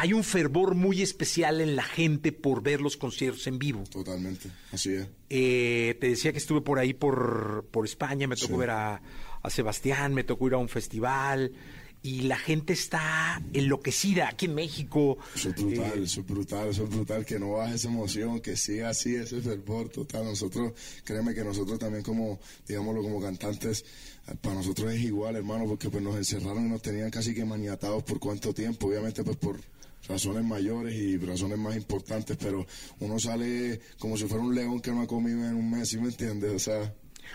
hay 0.01 0.13
un 0.15 0.25
fervor 0.25 0.75
muy 0.75 1.03
especial 1.03 1.61
en 1.61 1.77
la 1.77 1.83
gente 1.83 2.33
por 2.33 2.63
ver 2.63 2.81
los 2.81 2.97
conciertos 2.97 3.47
en 3.47 3.59
vivo. 3.59 3.85
Totalmente, 3.91 4.51
así 4.73 4.95
es. 4.95 5.07
Eh, 5.29 5.97
te 6.01 6.09
decía 6.09 6.33
que 6.33 6.39
estuve 6.39 6.63
por 6.63 6.79
ahí 6.79 6.95
por, 6.95 7.67
por 7.71 7.85
España, 7.85 8.27
me 8.27 8.37
tocó 8.37 8.55
Sí. 8.55 8.59
ver 8.61 8.71
a, 8.71 9.03
a 9.43 9.51
Sebastián, 9.51 10.15
me 10.15 10.25
tocó 10.25 10.47
ir 10.47 10.55
a 10.55 10.59
un 10.59 10.69
festival 10.71 11.53
y 12.03 12.23
la 12.23 12.39
gente 12.39 12.73
está 12.73 13.43
enloquecida 13.53 14.29
aquí 14.29 14.47
en 14.47 14.55
México. 14.55 15.19
Eso 15.37 15.51
es 15.51 15.55
brutal, 15.57 16.03
eso 16.03 16.21
es 16.23 16.27
brutal, 16.27 16.69
eso 16.69 16.85
es 16.85 16.89
brutal, 16.91 17.27
que 17.27 17.39
no 17.39 17.51
baje 17.53 17.75
esa 17.75 17.89
emoción, 17.89 18.41
que 18.41 18.57
siga 18.57 18.89
así 18.89 19.15
ese 19.17 19.43
fervor 19.43 19.91
total. 19.91 20.25
Nosotros, 20.25 20.73
créeme 21.05 21.35
que 21.35 21.45
nosotros 21.45 21.79
también 21.79 22.03
como, 22.03 22.41
digámoslo, 22.67 23.03
como 23.03 23.21
cantantes, 23.21 23.85
eh, 24.29 24.35
para 24.41 24.55
nosotros 24.55 24.91
es 24.95 25.01
igual, 25.01 25.37
hermano, 25.37 25.67
porque 25.67 25.91
pues 25.91 26.03
nos 26.03 26.17
encerraron 26.17 26.67
y 26.67 26.71
nos 26.71 26.81
tenían 26.81 27.11
casi 27.11 27.35
que 27.35 27.45
maniatados 27.45 28.03
por 28.03 28.19
cuánto 28.19 28.55
tiempo, 28.55 28.87
obviamente 28.87 29.23
pues 29.23 29.37
por 29.37 29.61
razones 30.11 30.45
mayores 30.45 30.95
y 30.95 31.17
razones 31.19 31.59
más 31.59 31.77
importantes, 31.77 32.37
pero 32.37 32.67
uno 32.99 33.19
sale 33.19 33.81
como 33.99 34.17
si 34.17 34.25
fuera 34.27 34.43
un 34.45 34.55
león 34.55 34.81
que 34.81 34.91
no 34.91 35.03
ha 35.03 35.07
comido 35.07 35.47
en 35.47 35.55
un 35.55 35.71
mes, 35.71 35.89
¿sí 35.89 35.99
me 35.99 36.09
entiendes? 36.09 36.53
O 36.53 36.59
sea, 36.59 36.95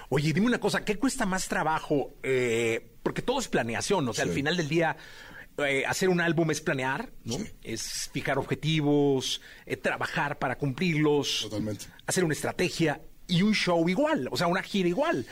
Oye, 0.09 0.33
dime 0.33 0.47
una 0.47 0.59
cosa, 0.59 0.83
¿qué 0.83 0.97
cuesta 0.97 1.25
más 1.25 1.47
trabajo? 1.47 2.15
Eh, 2.21 2.91
porque 3.01 3.21
todo 3.21 3.39
es 3.39 3.47
planeación, 3.47 4.07
o 4.07 4.13
sea, 4.13 4.25
al 4.25 4.31
final 4.31 4.57
del 4.57 4.67
día, 4.67 4.97
eh, 5.57 5.83
hacer 5.87 6.09
un 6.09 6.19
álbum 6.19 6.51
es 6.51 6.59
planear, 6.59 7.09
¿no? 7.23 7.37
Es 7.63 8.09
fijar 8.11 8.37
objetivos, 8.37 9.41
eh, 9.65 9.77
trabajar 9.77 10.37
para 10.37 10.57
cumplirlos, 10.57 11.41
Totalmente. 11.43 11.85
hacer 12.05 12.25
una 12.25 12.33
estrategia 12.33 13.01
y 13.27 13.41
un 13.41 13.53
show 13.53 13.87
igual, 13.87 14.27
o 14.31 14.37
sea, 14.37 14.47
una 14.47 14.61
gira 14.63 14.89
igual. 14.89 15.25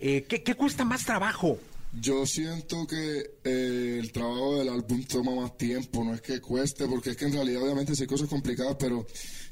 Eh, 0.00 0.24
¿qué, 0.28 0.42
qué 0.42 0.54
cuesta 0.54 0.84
más 0.84 1.04
trabajo? 1.04 1.58
Yo 1.92 2.24
siento 2.24 2.86
que 2.86 3.32
eh, 3.42 3.98
el 4.00 4.12
trabajo 4.12 4.58
del 4.58 4.68
álbum 4.68 5.02
toma 5.04 5.34
más 5.34 5.56
tiempo, 5.56 6.04
no 6.04 6.14
es 6.14 6.20
que 6.20 6.40
cueste, 6.40 6.86
porque 6.86 7.10
es 7.10 7.16
que 7.16 7.24
en 7.24 7.32
realidad 7.32 7.62
obviamente 7.62 7.96
sí 7.96 8.02
hay 8.02 8.06
cosas 8.06 8.28
complicadas, 8.28 8.76
pero 8.78 9.04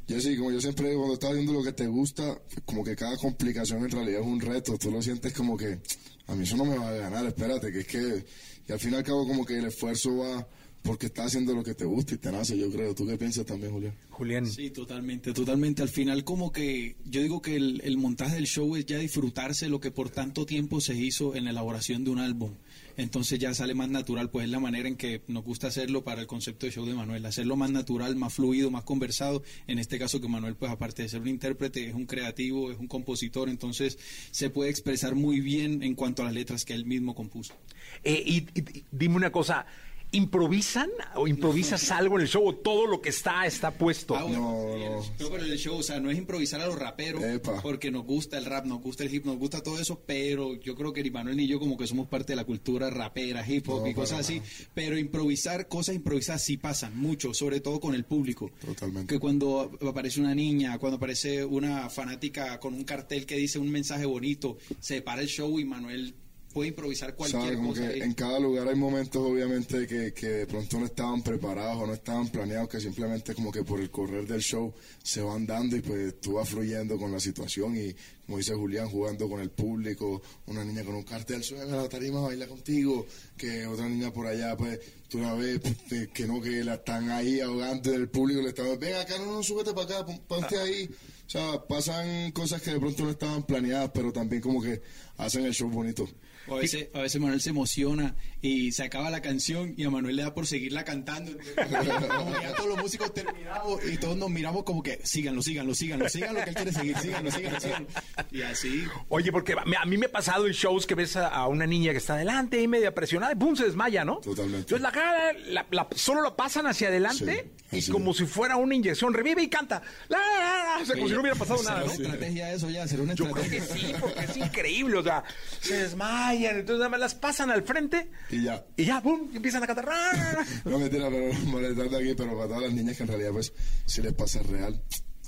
yo 0.06 0.20
sí, 0.20 0.36
como 0.36 0.52
yo 0.52 0.60
siempre 0.60 0.88
digo, 0.88 1.00
cuando 1.00 1.14
estás 1.14 1.34
viendo 1.34 1.52
lo 1.52 1.64
que 1.64 1.72
te 1.72 1.88
gusta, 1.88 2.40
como 2.64 2.84
que 2.84 2.94
cada 2.94 3.16
complicación 3.16 3.82
en 3.82 3.90
realidad 3.90 4.20
es 4.20 4.26
un 4.26 4.40
reto, 4.40 4.78
tú 4.78 4.90
lo 4.92 5.02
sientes 5.02 5.32
como 5.32 5.56
que 5.56 5.80
a 6.28 6.34
mí 6.36 6.44
eso 6.44 6.56
no 6.56 6.64
me 6.64 6.78
va 6.78 6.90
a 6.90 6.94
ganar, 6.94 7.26
espérate, 7.26 7.72
que 7.72 7.80
es 7.80 7.86
que, 7.88 8.24
y 8.68 8.72
al 8.72 8.78
fin 8.78 8.92
y 8.92 8.96
al 8.96 9.02
cabo 9.02 9.26
como 9.26 9.44
que 9.44 9.58
el 9.58 9.64
esfuerzo 9.64 10.18
va 10.18 10.46
porque 10.88 11.04
estás 11.08 11.26
haciendo 11.26 11.52
lo 11.52 11.62
que 11.62 11.74
te 11.74 11.84
gusta 11.84 12.14
y 12.14 12.16
te 12.16 12.32
nace, 12.32 12.56
yo 12.56 12.70
creo. 12.70 12.94
¿Tú 12.94 13.06
qué 13.06 13.18
piensas 13.18 13.44
también, 13.44 13.72
Julián? 13.72 13.94
Julián. 14.08 14.46
Sí, 14.46 14.70
totalmente, 14.70 15.34
totalmente. 15.34 15.82
Al 15.82 15.90
final 15.90 16.24
como 16.24 16.50
que 16.50 16.96
yo 17.04 17.20
digo 17.20 17.42
que 17.42 17.56
el, 17.56 17.82
el 17.84 17.98
montaje 17.98 18.36
del 18.36 18.46
show 18.46 18.74
es 18.74 18.86
ya 18.86 18.96
disfrutarse 18.96 19.68
lo 19.68 19.80
que 19.80 19.90
por 19.90 20.08
tanto 20.08 20.46
tiempo 20.46 20.80
se 20.80 20.94
hizo 20.94 21.36
en 21.36 21.44
la 21.44 21.50
elaboración 21.50 22.04
de 22.04 22.10
un 22.10 22.20
álbum. 22.20 22.54
Entonces 22.98 23.38
ya 23.38 23.54
sale 23.54 23.74
más 23.74 23.88
natural, 23.88 24.28
pues 24.28 24.46
es 24.46 24.50
la 24.50 24.58
manera 24.58 24.88
en 24.88 24.96
que 24.96 25.22
nos 25.28 25.44
gusta 25.44 25.68
hacerlo 25.68 26.02
para 26.02 26.22
el 26.22 26.26
concepto 26.26 26.66
de 26.66 26.72
show 26.72 26.84
de 26.84 26.94
Manuel, 26.94 27.24
hacerlo 27.26 27.54
más 27.54 27.70
natural, 27.70 28.16
más 28.16 28.34
fluido, 28.34 28.72
más 28.72 28.82
conversado. 28.82 29.44
En 29.68 29.78
este 29.78 30.00
caso 30.00 30.20
que 30.20 30.26
Manuel, 30.26 30.56
pues 30.56 30.72
aparte 30.72 31.02
de 31.02 31.08
ser 31.08 31.20
un 31.20 31.28
intérprete, 31.28 31.86
es 31.86 31.94
un 31.94 32.06
creativo, 32.06 32.72
es 32.72 32.78
un 32.78 32.88
compositor, 32.88 33.50
entonces 33.50 33.98
se 34.32 34.50
puede 34.50 34.70
expresar 34.70 35.14
muy 35.14 35.40
bien 35.40 35.84
en 35.84 35.94
cuanto 35.94 36.22
a 36.22 36.24
las 36.24 36.34
letras 36.34 36.64
que 36.64 36.72
él 36.72 36.86
mismo 36.86 37.14
compuso. 37.14 37.54
Eh, 38.02 38.22
y, 38.26 38.46
dime 38.90 39.14
una 39.14 39.30
cosa, 39.30 39.66
¿improvisan 40.12 40.88
o 41.16 41.28
improvisas 41.28 41.90
algo 41.90 42.16
en 42.16 42.22
el 42.22 42.28
show 42.28 42.46
o 42.46 42.54
todo 42.54 42.86
lo 42.86 43.00
que 43.00 43.10
está 43.10 43.46
está 43.46 43.70
puesto? 43.72 44.16
Ah, 44.16 44.22
bueno, 44.24 45.02
No, 45.18 45.30
pero 45.30 45.44
el 45.44 45.58
show, 45.58 45.76
o 45.76 45.82
sea, 45.82 46.00
no 46.00 46.10
es 46.10 46.18
improvisar 46.18 46.60
a 46.60 46.66
los 46.66 46.78
raperos, 46.78 47.22
porque 47.62 47.90
nos 47.90 48.04
gusta 48.04 48.38
el 48.38 48.44
rap, 48.44 48.64
nos 48.64 48.80
gusta 48.80 49.04
el 49.04 49.14
hip, 49.14 49.24
nos 49.24 49.38
gusta 49.38 49.62
todo 49.62 49.78
eso, 49.78 50.02
pero 50.06 50.54
yo 50.56 50.74
creo 50.74 50.92
que 50.92 51.02
ni 51.02 51.10
Manuel 51.10 51.36
ni 51.36 51.46
yo 51.46 51.58
como 51.58 51.76
que 51.76 51.86
somos 51.86 52.08
parte 52.08 52.32
de 52.32 52.36
la 52.36 52.44
cultura 52.44 52.90
rapera, 52.90 53.44
hip 53.46 53.68
hop 53.68 53.82
No, 53.82 53.88
y 53.88 53.94
cosas 53.94 54.20
así, 54.20 54.40
pero 54.74 54.96
improvisar, 54.96 55.68
cosas 55.68 55.94
improvisadas 55.94 56.42
sí 56.42 56.56
pasan 56.56 56.96
mucho, 56.96 57.34
sobre 57.34 57.60
todo 57.60 57.80
con 57.80 57.94
el 57.94 58.04
público. 58.04 58.50
Totalmente. 58.64 59.14
Que 59.14 59.20
cuando 59.20 59.70
aparece 59.86 60.20
una 60.20 60.34
niña, 60.34 60.78
cuando 60.78 60.96
aparece 60.96 61.44
una 61.44 61.90
fanática 61.90 62.58
con 62.60 62.74
un 62.74 62.84
cartel 62.84 63.26
que 63.26 63.36
dice 63.36 63.58
un 63.58 63.70
mensaje 63.70 64.06
bonito, 64.06 64.56
se 64.80 65.02
para 65.02 65.22
el 65.22 65.28
show 65.28 65.58
y 65.58 65.64
Manuel 65.64 66.14
puede 66.52 66.68
improvisar 66.68 67.14
cualquier. 67.14 67.56
Como 67.56 67.70
cosa. 67.70 67.92
en 67.92 68.14
cada 68.14 68.38
lugar 68.38 68.68
hay 68.68 68.74
momentos, 68.74 69.22
obviamente, 69.22 69.86
que, 69.86 70.12
que 70.12 70.26
de 70.28 70.46
pronto 70.46 70.78
no 70.80 70.86
estaban 70.86 71.22
preparados 71.22 71.82
o 71.82 71.86
no 71.86 71.92
estaban 71.94 72.28
planeados, 72.28 72.68
que 72.68 72.80
simplemente 72.80 73.34
como 73.34 73.52
que 73.52 73.62
por 73.64 73.80
el 73.80 73.90
correr 73.90 74.26
del 74.26 74.40
show 74.40 74.72
se 75.02 75.20
van 75.22 75.46
dando 75.46 75.76
y 75.76 75.80
pues 75.80 76.20
tú 76.20 76.34
vas 76.34 76.48
fluyendo 76.48 76.98
con 76.98 77.12
la 77.12 77.20
situación 77.20 77.76
y, 77.76 77.94
como 78.26 78.38
dice 78.38 78.54
Julián, 78.54 78.88
jugando 78.88 79.28
con 79.28 79.40
el 79.40 79.50
público, 79.50 80.20
una 80.46 80.64
niña 80.64 80.84
con 80.84 80.94
un 80.94 81.02
cartel, 81.04 81.42
sube 81.44 81.60
a 81.62 81.64
la 81.64 81.88
tarima, 81.88 82.20
baila 82.20 82.46
contigo, 82.46 83.06
que 83.36 83.66
otra 83.66 83.88
niña 83.88 84.12
por 84.12 84.26
allá, 84.26 84.56
pues 84.56 84.80
tú 85.08 85.18
la 85.20 85.34
ves, 85.34 85.60
pues, 85.88 86.08
que- 86.08 86.26
no, 86.26 86.40
que 86.40 86.64
la 86.64 86.74
están 86.74 87.10
ahí 87.10 87.40
ahogando 87.40 87.90
del 87.90 88.08
público, 88.08 88.42
le 88.42 88.48
están, 88.48 88.78
ven 88.78 88.96
acá, 88.96 89.18
no, 89.18 89.26
no, 89.32 89.42
súbete 89.42 89.72
para 89.72 89.84
acá, 89.98 90.06
pon- 90.06 90.20
ponte 90.26 90.58
ahí. 90.58 90.88
O 91.26 91.30
sea, 91.30 91.62
pasan 91.68 92.32
cosas 92.32 92.62
que 92.62 92.70
de 92.72 92.80
pronto 92.80 93.04
no 93.04 93.10
estaban 93.10 93.42
planeadas, 93.44 93.90
pero 93.92 94.10
también 94.12 94.40
como 94.40 94.62
que 94.62 94.80
hacen 95.18 95.44
el 95.44 95.52
show 95.52 95.68
bonito. 95.68 96.08
A 96.50 96.54
veces, 96.54 96.88
a 96.94 97.00
veces 97.00 97.20
Manuel 97.20 97.40
se 97.40 97.50
emociona 97.50 98.16
y 98.40 98.72
se 98.72 98.84
acaba 98.84 99.10
la 99.10 99.20
canción 99.22 99.74
y 99.76 99.84
a 99.84 99.90
Manuel 99.90 100.16
le 100.16 100.22
da 100.22 100.34
por 100.34 100.46
seguirla 100.46 100.84
cantando. 100.84 101.32
Ya 101.56 102.54
todos 102.56 102.68
los 102.68 102.78
músicos 102.78 103.12
terminamos 103.12 103.80
y 103.84 103.96
todos 103.98 104.16
nos 104.16 104.30
miramos 104.30 104.64
como 104.64 104.82
que 104.82 105.00
síganlo, 105.04 105.42
síganlo, 105.42 105.74
síganlo, 105.74 106.08
síganlo 106.08 106.42
que 106.44 106.50
él 106.50 106.56
quiere 106.56 106.72
seguir, 106.72 106.98
síganlo, 106.98 107.30
síganlo, 107.30 107.60
síganlo. 107.60 107.88
Y 108.30 108.42
así. 108.42 108.84
Oye, 109.08 109.32
porque 109.32 109.54
a 109.54 109.84
mí- 109.86 109.96
me 109.98 110.06
ha 110.06 110.12
pasado 110.12 110.46
en 110.46 110.52
shows 110.52 110.86
que 110.86 110.94
ves 110.94 111.16
a, 111.16 111.28
a 111.28 111.48
una 111.48 111.66
niña 111.66 111.92
que 111.92 111.98
está 111.98 112.14
adelante 112.14 112.60
y 112.60 112.68
media 112.68 112.94
presionada 112.94 113.32
y 113.32 113.36
¡pum! 113.36 113.56
se 113.56 113.64
desmaya, 113.64 114.04
¿no? 114.04 114.16
Totalmente. 114.18 114.58
Entonces 114.74 114.80
la 114.82 114.92
cara, 114.92 115.32
la- 115.46 115.66
la- 115.70 115.88
solo 115.96 116.22
la 116.22 116.36
pasan 116.36 116.66
hacia 116.66 116.88
adelante 116.88 117.50
y 117.72 117.84
como 117.90 118.14
si 118.14 118.24
fuera 118.26 118.56
una 118.56 118.74
inyección, 118.74 119.12
revive 119.14 119.42
y 119.42 119.48
canta. 119.48 119.82
La, 120.08 120.18
la, 120.18 120.76
la, 120.76 120.82
o 120.82 120.86
sea, 120.86 120.94
como 120.94 121.08
si 121.08 121.14
no 121.14 121.20
hubiera 121.20 121.36
pasado 121.36 121.62
nada, 121.64 121.82
una 121.84 121.86
¿no? 121.86 121.92
estrategia 121.92 122.52
eso 122.52 122.70
ya, 122.70 122.86
será 122.86 123.02
una 123.02 123.14
Yo 123.14 123.30
creo 123.30 123.44
estrategia. 123.44 123.74
que 123.74 123.80
sí, 123.80 123.94
porque 124.00 124.20
es 124.24 124.36
increíble, 124.36 124.96
o 124.98 125.02
sea, 125.02 125.24
se 125.60 125.74
desmayan, 125.82 126.56
entonces 126.60 126.78
nada 126.78 126.88
más 126.90 127.00
las 127.00 127.14
pasan 127.14 127.50
al 127.50 127.62
frente 127.62 128.08
Y 128.30 128.42
ya. 128.44 128.64
y 128.76 128.84
ya, 128.84 129.00
¡pum! 129.02 129.28
y 129.32 129.36
empiezan 129.36 129.62
a 129.62 129.66
ra. 129.74 130.46
No 130.64 130.78
mentira, 130.78 131.08
pero 131.10 131.32
molestando 131.46 131.96
aquí, 131.96 132.14
pero 132.14 132.34
para 132.36 132.48
todas 132.48 132.62
las 132.64 132.72
niñas 132.72 132.96
que 132.96 133.02
en 133.04 133.08
realidad, 133.08 133.30
pues, 133.32 133.52
si 133.86 134.02
les 134.02 134.12
pasa 134.12 134.42
real, 134.42 134.80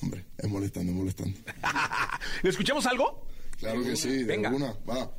hombre, 0.03 0.25
es 0.37 0.49
molestando, 0.51 0.93
es 0.93 0.99
molestando. 0.99 1.39
¿Le 2.43 2.51
escuchamos 2.51 2.85
algo? 2.87 3.27
Claro 3.59 3.83
que 3.83 3.97
sí, 3.97 4.09
de 4.09 4.25
Venga. 4.25 4.49
alguna, 4.49 4.75
va. 4.89 5.11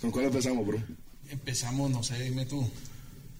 ¿Con 0.00 0.10
cuál 0.10 0.26
empezamos, 0.26 0.66
bro? 0.66 0.82
Empezamos, 1.30 1.90
no 1.90 2.02
sé, 2.02 2.18
dime 2.22 2.46
tú. 2.46 2.66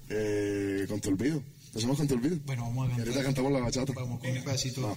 Eh, 0.08 0.84
con 0.88 1.00
tu 1.00 1.08
olvido. 1.10 1.42
Empezamos 1.68 1.96
con 1.96 2.06
tu 2.08 2.14
olvido. 2.14 2.36
Bueno, 2.44 2.62
vamos 2.64 2.84
a 2.84 2.86
Y 2.86 2.88
cantar. 2.96 3.06
ahorita 3.08 3.24
cantamos 3.24 3.52
la 3.52 3.60
bachata. 3.60 3.92
Vamos 3.94 4.20
con 4.20 4.30
un 4.30 4.44
pedacito. 4.44 4.82
Va. 4.82 4.96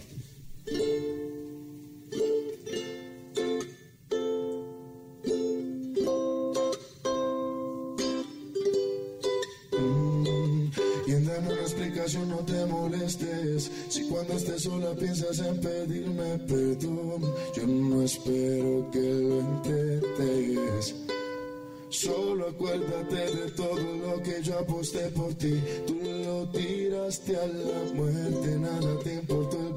Explicación 12.06 12.30
no 12.30 12.38
te 12.38 12.66
molestes 12.66 13.72
Si 13.90 14.08
cuando 14.08 14.34
estés 14.34 14.64
sola 14.64 14.94
piensas 14.96 15.40
en 15.40 15.60
pedirme 15.60 16.38
perdón 16.40 17.34
Yo 17.56 17.68
no 17.68 18.02
espero 18.04 18.90
que 18.92 19.00
lo 19.00 19.40
intentes 19.40 20.96
Solo 21.90 22.50
acuérdate 22.50 23.16
de 23.16 23.52
todo 23.52 23.76
lo 23.76 24.22
que 24.22 24.42
yo 24.44 24.60
aposté 24.60 25.10
por 25.10 25.34
ti 25.36 25.56
Tú 25.88 25.96
lo 26.04 26.48
tiraste 26.50 27.38
a 27.38 27.48
la 27.48 27.94
muerte 27.94 28.60
Nada 28.60 29.00
te 29.00 29.14
importó 29.16 29.58
el 29.58 29.76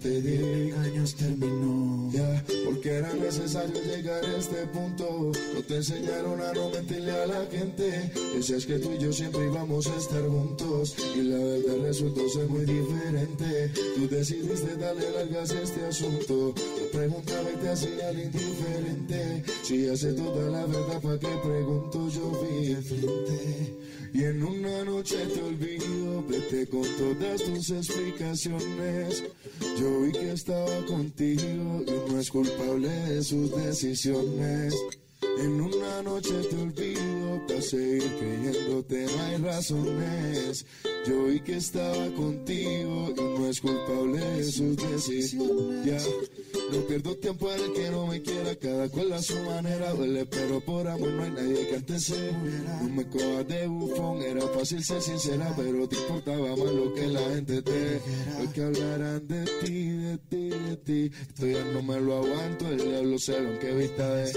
te 0.00 0.20
llegue. 0.20 0.74
Años 0.76 1.14
terminó. 1.14 2.10
Ya, 2.12 2.44
porque 2.66 2.90
era 2.90 3.12
necesario 3.14 3.80
llegar 3.80 4.24
a 4.24 4.36
este 4.36 4.66
punto. 4.66 5.30
No 5.54 5.62
te 5.62 5.76
enseñaron 5.76 6.40
a 6.40 6.52
no 6.52 6.68
mentirle 6.70 7.12
a 7.12 7.26
la 7.26 7.46
gente. 7.46 8.10
Decías 8.34 8.66
que 8.66 8.78
tú 8.80 8.90
y 8.92 8.98
yo 8.98 9.12
siempre 9.12 9.46
íbamos 9.46 9.86
a 9.86 9.96
estar 9.96 10.22
juntos. 10.22 10.96
Y 11.14 11.22
la 11.22 11.38
verdad 11.38 11.76
resultó 11.82 12.28
ser 12.28 12.48
muy 12.48 12.64
diferente. 12.64 13.70
Tú 13.94 14.08
decidiste 14.08 14.76
darle 14.76 15.10
largas 15.12 15.52
a 15.52 15.62
este 15.62 15.86
asunto. 15.86 16.54
Te 16.54 16.98
preguntaba 16.98 17.48
y 17.52 17.56
te 17.56 17.68
hacía 17.68 18.12
indiferente. 18.12 19.44
Si 19.62 19.88
hace 19.88 20.12
toda 20.14 20.50
la 20.50 20.66
verdad, 20.66 21.00
¿para 21.00 21.18
qué 21.20 21.38
pregunto? 21.44 22.08
Yo 22.08 22.42
vi 22.42 22.74
de 22.74 22.82
frente. 22.82 23.85
Y 24.16 24.24
en 24.24 24.42
una 24.42 24.82
noche 24.82 25.14
te 25.26 25.42
olvido, 25.42 26.24
vete 26.26 26.66
con 26.68 26.84
todas 26.96 27.42
tus 27.42 27.70
explicaciones. 27.70 29.24
Yo 29.78 30.00
vi 30.00 30.12
que 30.12 30.32
estaba 30.32 30.86
contigo 30.86 31.84
y 31.86 32.10
no 32.10 32.18
es 32.18 32.30
culpable 32.30 32.88
de 32.88 33.22
sus 33.22 33.54
decisiones. 33.54 34.74
En 35.38 35.60
una 35.60 36.00
noche 36.00 36.32
te 36.48 36.56
olvido, 36.56 37.46
para 37.46 37.60
seguir 37.60 38.10
creyéndote 38.18 39.04
no 39.04 39.22
hay 39.22 39.36
razones. 39.36 40.64
Yo 41.06 41.24
vi 41.24 41.40
que 41.40 41.56
estaba 41.56 42.08
contigo 42.14 43.12
y 43.14 43.20
no 43.20 43.48
es 43.50 43.60
culpable 43.60 44.18
de 44.18 44.44
sus 44.44 44.76
decisiones. 44.78 45.84
Ya, 45.84 45.98
no 46.72 46.80
pierdo 46.86 47.16
tiempo 47.16 47.50
en 47.52 47.60
el 47.60 47.72
que 47.72 47.90
no 47.90 48.06
me 48.06 48.22
quiera, 48.22 48.54
cada 48.56 48.88
cual 48.88 49.12
a 49.12 49.22
su 49.22 49.38
manera 49.40 49.92
duele, 49.92 50.26
pero 50.26 50.60
por 50.60 50.86
amor 50.86 51.10
no 51.10 51.22
hay 51.22 51.30
nadie 51.30 51.68
que 51.68 51.76
antes 51.76 52.04
se 52.04 52.32
muriera. 52.32 52.82
No 52.82 52.88
me 52.88 53.08
cojas 53.08 53.48
de 53.48 53.66
bufón, 53.66 54.22
era 54.22 54.42
fácil 54.48 54.82
ser 54.82 55.02
sincera, 55.02 55.52
pero 55.56 55.88
te 55.88 55.96
importaba 55.96 56.48
más 56.50 56.72
lo 56.72 56.94
que 56.94 57.06
la 57.06 57.20
gente 57.30 57.62
te 57.62 58.00
Lo 58.42 58.52
que 58.52 58.62
hablarán 58.62 59.26
de 59.26 59.44
ti, 59.62 59.88
de 59.88 60.18
ti, 60.18 60.48
de 60.48 60.76
ti. 60.76 61.10
Esto 61.28 61.46
ya 61.46 61.64
no 61.72 61.82
me 61.82 62.00
lo 62.00 62.16
aguanto, 62.16 62.68
el 62.68 62.78
diablo 62.78 63.18
sabe 63.18 63.52
en 63.52 63.58
qué 63.58 63.72
vista 63.72 64.14
de. 64.14 64.32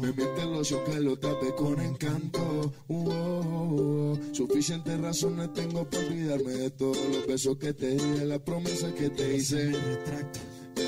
Me 0.00 0.12
miente 0.12 0.42
el 0.42 0.54
ocio 0.54 0.84
que 0.84 1.00
lo 1.00 1.18
tape 1.18 1.54
con 1.54 1.80
encanto. 1.80 2.72
Uh, 2.88 3.10
oh, 3.10 3.40
oh, 3.40 4.12
oh. 4.12 4.18
Suficientes 4.32 5.00
razones 5.00 5.52
tengo 5.54 5.88
para 5.88 6.06
olvidarme 6.06 6.52
de 6.52 6.70
todos 6.70 6.98
los 7.12 7.26
besos 7.26 7.56
que 7.58 7.72
te 7.72 7.90
di, 7.90 8.10
de 8.18 8.26
la 8.26 8.38
promesa 8.38 8.92
que 8.94 9.10
te 9.10 9.36
hice. 9.36 9.72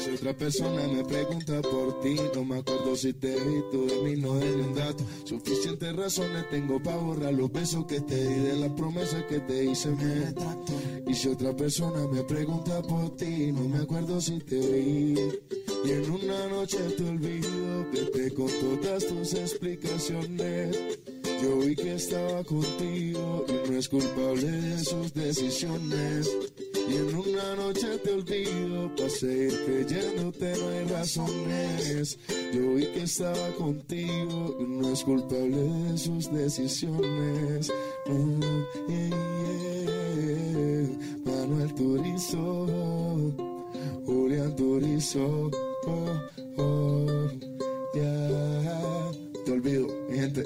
Si 0.01 0.11
otra 0.11 0.32
persona 0.36 0.86
me 0.88 1.05
pregunta 1.05 1.61
por 1.62 2.01
ti, 2.01 2.16
no 2.34 2.45
me 2.45 2.59
acuerdo 2.59 2.97
si 2.97 3.12
te 3.12 3.34
vi, 3.34 3.62
tú 3.70 3.86
de 3.86 4.03
mí 4.03 4.20
no 4.20 4.38
eres 4.38 4.55
un 4.55 4.74
dato. 4.74 5.05
Suficientes 5.24 5.95
razones 5.95 6.49
tengo 6.51 6.82
para 6.82 6.97
borrar 6.97 7.34
los 7.34 7.53
besos 7.53 7.86
que 7.86 8.01
te 8.01 8.16
di, 8.16 8.34
de 8.34 8.57
las 8.57 8.70
promesas 8.70 9.22
que 9.24 9.40
te 9.40 9.64
hice, 9.64 9.90
me 9.90 10.14
retracto. 10.26 10.72
Y 11.07 11.14
si 11.14 11.28
otra 11.28 11.55
persona 11.55 12.07
me 12.09 12.22
pregunta 12.22 12.80
por 12.82 13.16
ti, 13.16 13.53
no 13.53 13.68
me 13.68 13.78
acuerdo 13.78 14.20
si 14.20 14.38
te 14.38 14.59
vi. 14.59 15.14
Y 15.84 15.90
en 15.90 16.11
una 16.11 16.49
noche 16.49 16.78
te 16.97 17.05
olvido, 17.05 17.86
vete 17.93 18.32
con 18.34 18.49
todas 18.49 19.07
tus 19.07 19.34
explicaciones. 19.34 20.76
Yo 21.43 21.59
vi 21.59 21.74
que 21.74 21.95
estaba 21.95 22.45
contigo 22.45 23.45
y 23.49 23.70
no 23.70 23.78
es 23.78 23.88
culpable 23.88 24.51
de 24.51 24.84
sus 24.84 25.12
decisiones. 25.12 26.30
Y 26.88 26.97
en 26.97 27.14
una 27.16 27.57
noche 27.57 27.99
te 27.99 28.12
olvido, 28.12 28.95
para 28.97 29.09
seguir 29.09 29.64
creyéndote 29.64 30.57
no 30.57 30.68
hay 30.68 30.84
razones. 30.84 32.18
Yo 32.53 32.74
vi 32.74 32.86
que 32.86 33.03
estaba 33.03 33.49
contigo 33.59 34.57
y 34.61 34.64
no 34.64 34.93
es 34.93 35.03
culpable 35.03 35.57
de 35.57 35.99
sus 35.99 36.32
decisiones. 36.32 37.72
Yeah. 38.88 39.32
Manuel 41.24 41.74
Turizo, 41.74 42.66
Julián 44.07 44.55
Turizo, 44.57 45.51
oh, 45.86 46.07
oh, 46.57 47.07
ya. 47.95 49.11
Te 49.45 49.53
olvido, 49.53 50.01
gente. 50.22 50.42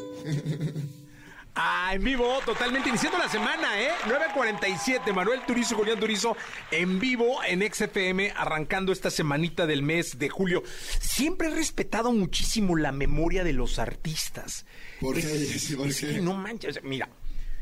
Ah, 1.58 1.92
en 1.94 2.04
vivo, 2.04 2.38
totalmente 2.44 2.90
iniciando 2.90 3.16
la 3.16 3.30
semana, 3.30 3.80
¿eh? 3.80 3.88
9.47, 4.04 5.14
Manuel 5.14 5.40
Turizo, 5.46 5.74
Julián 5.74 5.98
Turizo, 5.98 6.36
en 6.70 6.98
vivo 6.98 7.38
en 7.48 7.62
XFM, 7.72 8.32
arrancando 8.36 8.92
esta 8.92 9.08
semanita 9.10 9.66
del 9.66 9.82
mes 9.82 10.18
de 10.18 10.28
julio. 10.28 10.62
Siempre 11.00 11.48
he 11.48 11.54
respetado 11.54 12.12
muchísimo 12.12 12.76
la 12.76 12.92
memoria 12.92 13.42
de 13.42 13.54
los 13.54 13.78
artistas. 13.78 14.66
¿Por 15.00 15.14
qué, 15.14 15.20
Es- 15.34 15.50
Jessy? 15.52 15.76
¿Por 15.76 15.86
es 15.88 15.98
qué? 15.98 16.06
que 16.16 16.20
no 16.20 16.34
manches, 16.34 16.80
mira, 16.82 17.08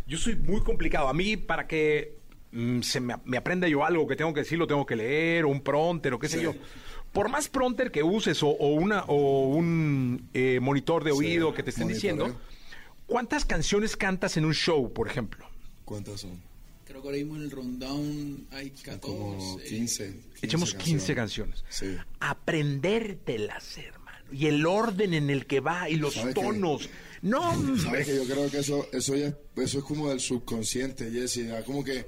yo 0.08 0.18
soy 0.18 0.34
muy 0.34 0.60
complicado. 0.64 1.06
A 1.06 1.14
mí, 1.14 1.36
para 1.36 1.68
que 1.68 2.16
mm, 2.50 2.80
se 2.80 2.98
me, 2.98 3.14
me 3.24 3.36
aprenda 3.36 3.68
yo 3.68 3.84
algo 3.84 4.08
que 4.08 4.16
tengo 4.16 4.34
que 4.34 4.40
decir, 4.40 4.58
lo 4.58 4.66
tengo 4.66 4.84
que 4.84 4.96
leer, 4.96 5.44
o 5.44 5.50
un 5.50 5.62
pronter, 5.62 6.14
o 6.14 6.18
qué 6.18 6.28
sé 6.28 6.42
yo. 6.42 6.52
Por 7.14 7.30
más 7.30 7.48
pronter 7.48 7.90
que 7.90 8.02
uses, 8.02 8.42
o, 8.42 8.48
o 8.48 8.74
una, 8.74 9.04
o 9.04 9.48
un 9.48 10.28
eh, 10.34 10.58
monitor 10.60 11.02
de 11.04 11.12
Sí, 11.12 11.16
oído 11.16 11.54
que 11.54 11.62
te 11.62 11.70
estén 11.70 11.84
monitoreo. 11.86 12.16
diciendo, 12.26 12.40
¿cuántas 13.06 13.46
canciones 13.46 13.96
cantas 13.96 14.36
en 14.36 14.44
un 14.44 14.52
show, 14.52 14.92
por 14.92 15.08
ejemplo? 15.08 15.46
¿Cuántas 15.86 16.20
son? 16.20 16.42
Creo 16.84 17.00
que 17.00 17.08
ahora 17.08 17.16
mismo 17.18 17.36
en 17.36 17.42
el 17.42 17.50
rundown 17.50 18.46
hay 18.50 18.68
14. 18.70 18.98
Como 19.00 19.58
15. 19.58 20.20
Echemos 20.42 20.74
15 20.74 21.14
canciones. 21.14 21.64
Sí. 21.70 21.96
Aprendértelas, 22.20 23.78
hermano. 23.78 24.18
Y 24.32 24.46
el 24.46 24.66
orden 24.66 25.14
en 25.14 25.30
el 25.30 25.46
que 25.46 25.60
va 25.60 25.88
y 25.88 25.96
los 25.96 26.14
tonos. 26.34 26.88
No. 27.22 27.52
¿Sabes 27.78 28.06
que 28.06 28.16
yo 28.16 28.24
creo 28.24 28.50
que 28.50 28.58
eso, 28.58 28.86
eso 28.92 29.14
ya 29.16 29.34
eso 29.56 29.78
es 29.78 29.84
como 29.84 30.08
del 30.10 30.20
subconsciente, 30.20 31.10
Jesse? 31.10 31.46
Como 31.64 31.84
que 31.84 32.04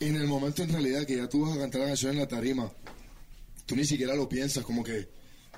en 0.00 0.16
el 0.16 0.26
momento 0.26 0.62
en 0.62 0.70
realidad 0.72 1.06
que 1.06 1.16
ya 1.16 1.28
tú 1.28 1.46
vas 1.46 1.56
a 1.56 1.60
cantar 1.60 1.80
la 1.80 1.86
canción 1.88 2.12
en 2.12 2.18
la 2.18 2.28
tarima, 2.28 2.70
tú 3.68 3.76
ni 3.76 3.84
siquiera 3.84 4.14
lo 4.16 4.26
piensas, 4.28 4.64
como 4.64 4.82
que 4.82 5.06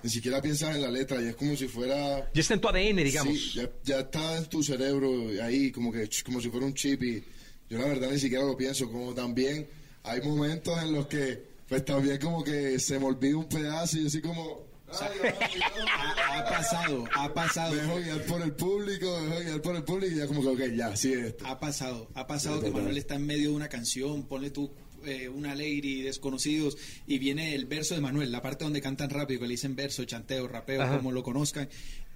ni 0.02 0.11
siquiera 0.11 0.42
piensas 0.42 0.74
en 0.74 0.82
la 0.82 0.90
letra, 0.90 1.22
y 1.22 1.26
es 1.28 1.36
como 1.36 1.54
si 1.56 1.68
fuera... 1.68 2.28
Ya 2.34 2.40
está 2.40 2.54
en 2.54 2.61
tu 2.61 2.68
ADN, 2.68 2.96
digamos. 3.04 3.32
Sí, 3.38 3.52
ya, 3.54 3.70
ya 3.84 4.00
está 4.00 4.36
en 4.38 4.46
tu 4.46 4.62
cerebro 4.62 5.28
ahí, 5.42 5.70
como 5.70 5.92
que 5.92 6.08
como 6.24 6.40
si 6.40 6.50
fuera 6.50 6.66
un 6.66 6.74
chip, 6.74 7.02
y 7.04 7.22
yo 7.68 7.78
la 7.78 7.84
verdad 7.86 8.11
ni 8.11 8.18
siquiera 8.18 8.44
lo 8.44 8.56
pienso, 8.56 8.90
como 8.90 9.14
también 9.14 9.68
hay 10.02 10.20
momentos 10.22 10.82
en 10.82 10.92
los 10.92 11.06
que, 11.06 11.40
pues 11.68 11.84
también 11.84 12.18
como 12.18 12.42
que 12.42 12.78
se 12.80 12.98
me 12.98 13.06
olvida 13.06 13.36
un 13.36 13.48
pedazo 13.48 13.98
y 13.98 14.06
así 14.08 14.20
como... 14.20 14.68
"Ay, 15.00 15.08
ay, 15.22 15.30
ay, 15.40 15.61
Ha, 15.86 16.38
ha 16.40 16.44
pasado, 16.48 17.04
ha 17.14 17.32
pasado. 17.32 17.74
dejo 17.76 17.96
guiar 18.00 18.24
por 18.24 18.42
el 18.42 18.52
público, 18.52 19.20
dejo 19.22 19.38
guiar 19.40 19.62
por 19.62 19.76
el 19.76 19.84
público 19.84 20.12
y 20.12 20.18
ya 20.18 20.26
como 20.26 20.40
que, 20.42 20.48
ok, 20.48 20.74
ya, 20.74 20.96
sí 20.96 21.12
es 21.12 21.26
esto. 21.26 21.46
Ha 21.46 21.61
pasado, 21.61 22.08
ha 22.14 22.26
pasado 22.26 22.56
Sí, 22.56 22.61
que 22.62 22.66
total. 22.68 22.82
Manuel 22.82 22.98
está 22.98 23.14
en 23.14 23.26
medio 23.26 23.50
de 23.50 23.54
una 23.54 23.68
canción, 23.68 24.24
ponle 24.24 24.50
tú 24.50 24.68
eh, 25.05 25.28
una 25.28 25.55
lady, 25.55 26.03
desconocidos, 26.03 26.76
y 27.07 27.18
viene 27.18 27.55
el 27.55 27.66
verso 27.66 27.94
de 27.94 28.01
Manuel, 28.01 28.32
la 28.32 28.42
parte 28.42 28.64
donde 28.64 28.80
cantan 28.80 29.11
rápido, 29.11 29.40
que 29.40 29.46
le 29.46 29.53
dicen 29.53 29.76
verso, 29.76 30.05
chanteo, 30.05 30.48
rapeo, 30.48 30.82
Ajá. 30.82 30.96
como 30.96 31.12
lo 31.12 31.22
conozcan, 31.22 31.68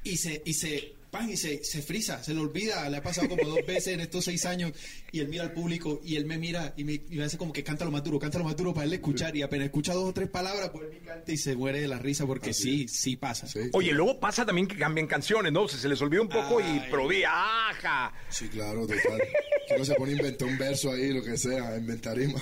y 0.03 0.16
se, 0.16 0.43
y 0.45 0.55
se, 0.55 0.93
pan, 1.15 1.31
y 1.31 1.37
se, 1.37 1.62
se 1.62 1.81
frisa, 1.81 2.23
se 2.25 2.35
le 2.35 2.41
olvida, 2.41 2.89
le 2.89 2.97
ha 2.97 3.03
pasado 3.03 3.29
como 3.29 3.49
dos 3.49 3.65
veces 3.65 3.95
en 3.95 4.01
estos 4.01 4.25
seis 4.25 4.45
años, 4.47 4.73
y 5.12 5.21
él 5.21 5.29
mira 5.29 5.45
al 5.45 5.53
público, 5.53 6.01
y 6.05 6.17
él 6.17 6.27
me 6.27 6.39
mira, 6.39 6.75
y 6.77 6.83
me, 6.83 6.95
y 6.95 7.17
me 7.17 7.23
hace 7.23 7.39
como 7.39 7.53
que 7.53 7.62
canta 7.62 7.85
lo 7.85 7.93
más 7.93 8.03
duro, 8.03 8.19
canta 8.19 8.39
lo 8.39 8.45
más 8.45 8.57
duro 8.57 8.75
para 8.75 8.85
él 8.85 8.93
escuchar, 8.93 9.37
y 9.37 9.43
apenas 9.43 9.67
escucha 9.67 9.95
dos 9.95 10.11
o 10.11 10.12
tres 10.12 10.29
palabras, 10.29 10.71
pues 10.71 10.89
él 10.91 11.01
canta 11.07 11.31
y 11.31 11.37
se 11.37 11.55
muere 11.55 11.81
de 11.81 11.87
la 11.87 12.01
risa, 12.01 12.27
porque 12.27 12.53
sí, 12.53 12.89
sí 12.89 13.15
pasa. 13.15 13.47
Sí. 13.47 13.61
Oye, 13.73 13.93
luego 13.93 14.19
pasa 14.19 14.45
también 14.45 14.67
que 14.67 14.77
cambian 14.77 15.07
canciones, 15.07 15.53
¿no? 15.53 15.69
Se, 15.69 15.79
se 15.79 15.89
les 15.89 16.03
olvida 16.03 16.21
un 16.21 16.29
poco 16.29 16.61
y 16.61 16.65
Ay. 16.65 16.91
di, 17.11 17.23
¡ajá! 17.25 18.12
Sí, 18.29 18.49
claro, 18.49 18.81
total. 18.85 19.23
que 19.69 19.75
uno 19.77 19.85
se 19.85 19.95
pone 19.95 20.12
a 20.15 20.17
inventar 20.17 20.49
un 20.49 20.59
verso 20.59 20.91
ahí, 20.91 21.12
lo 21.12 21.23
que 21.23 21.37
sea, 21.37 21.77
inventar 21.77 22.17
rima. 22.17 22.41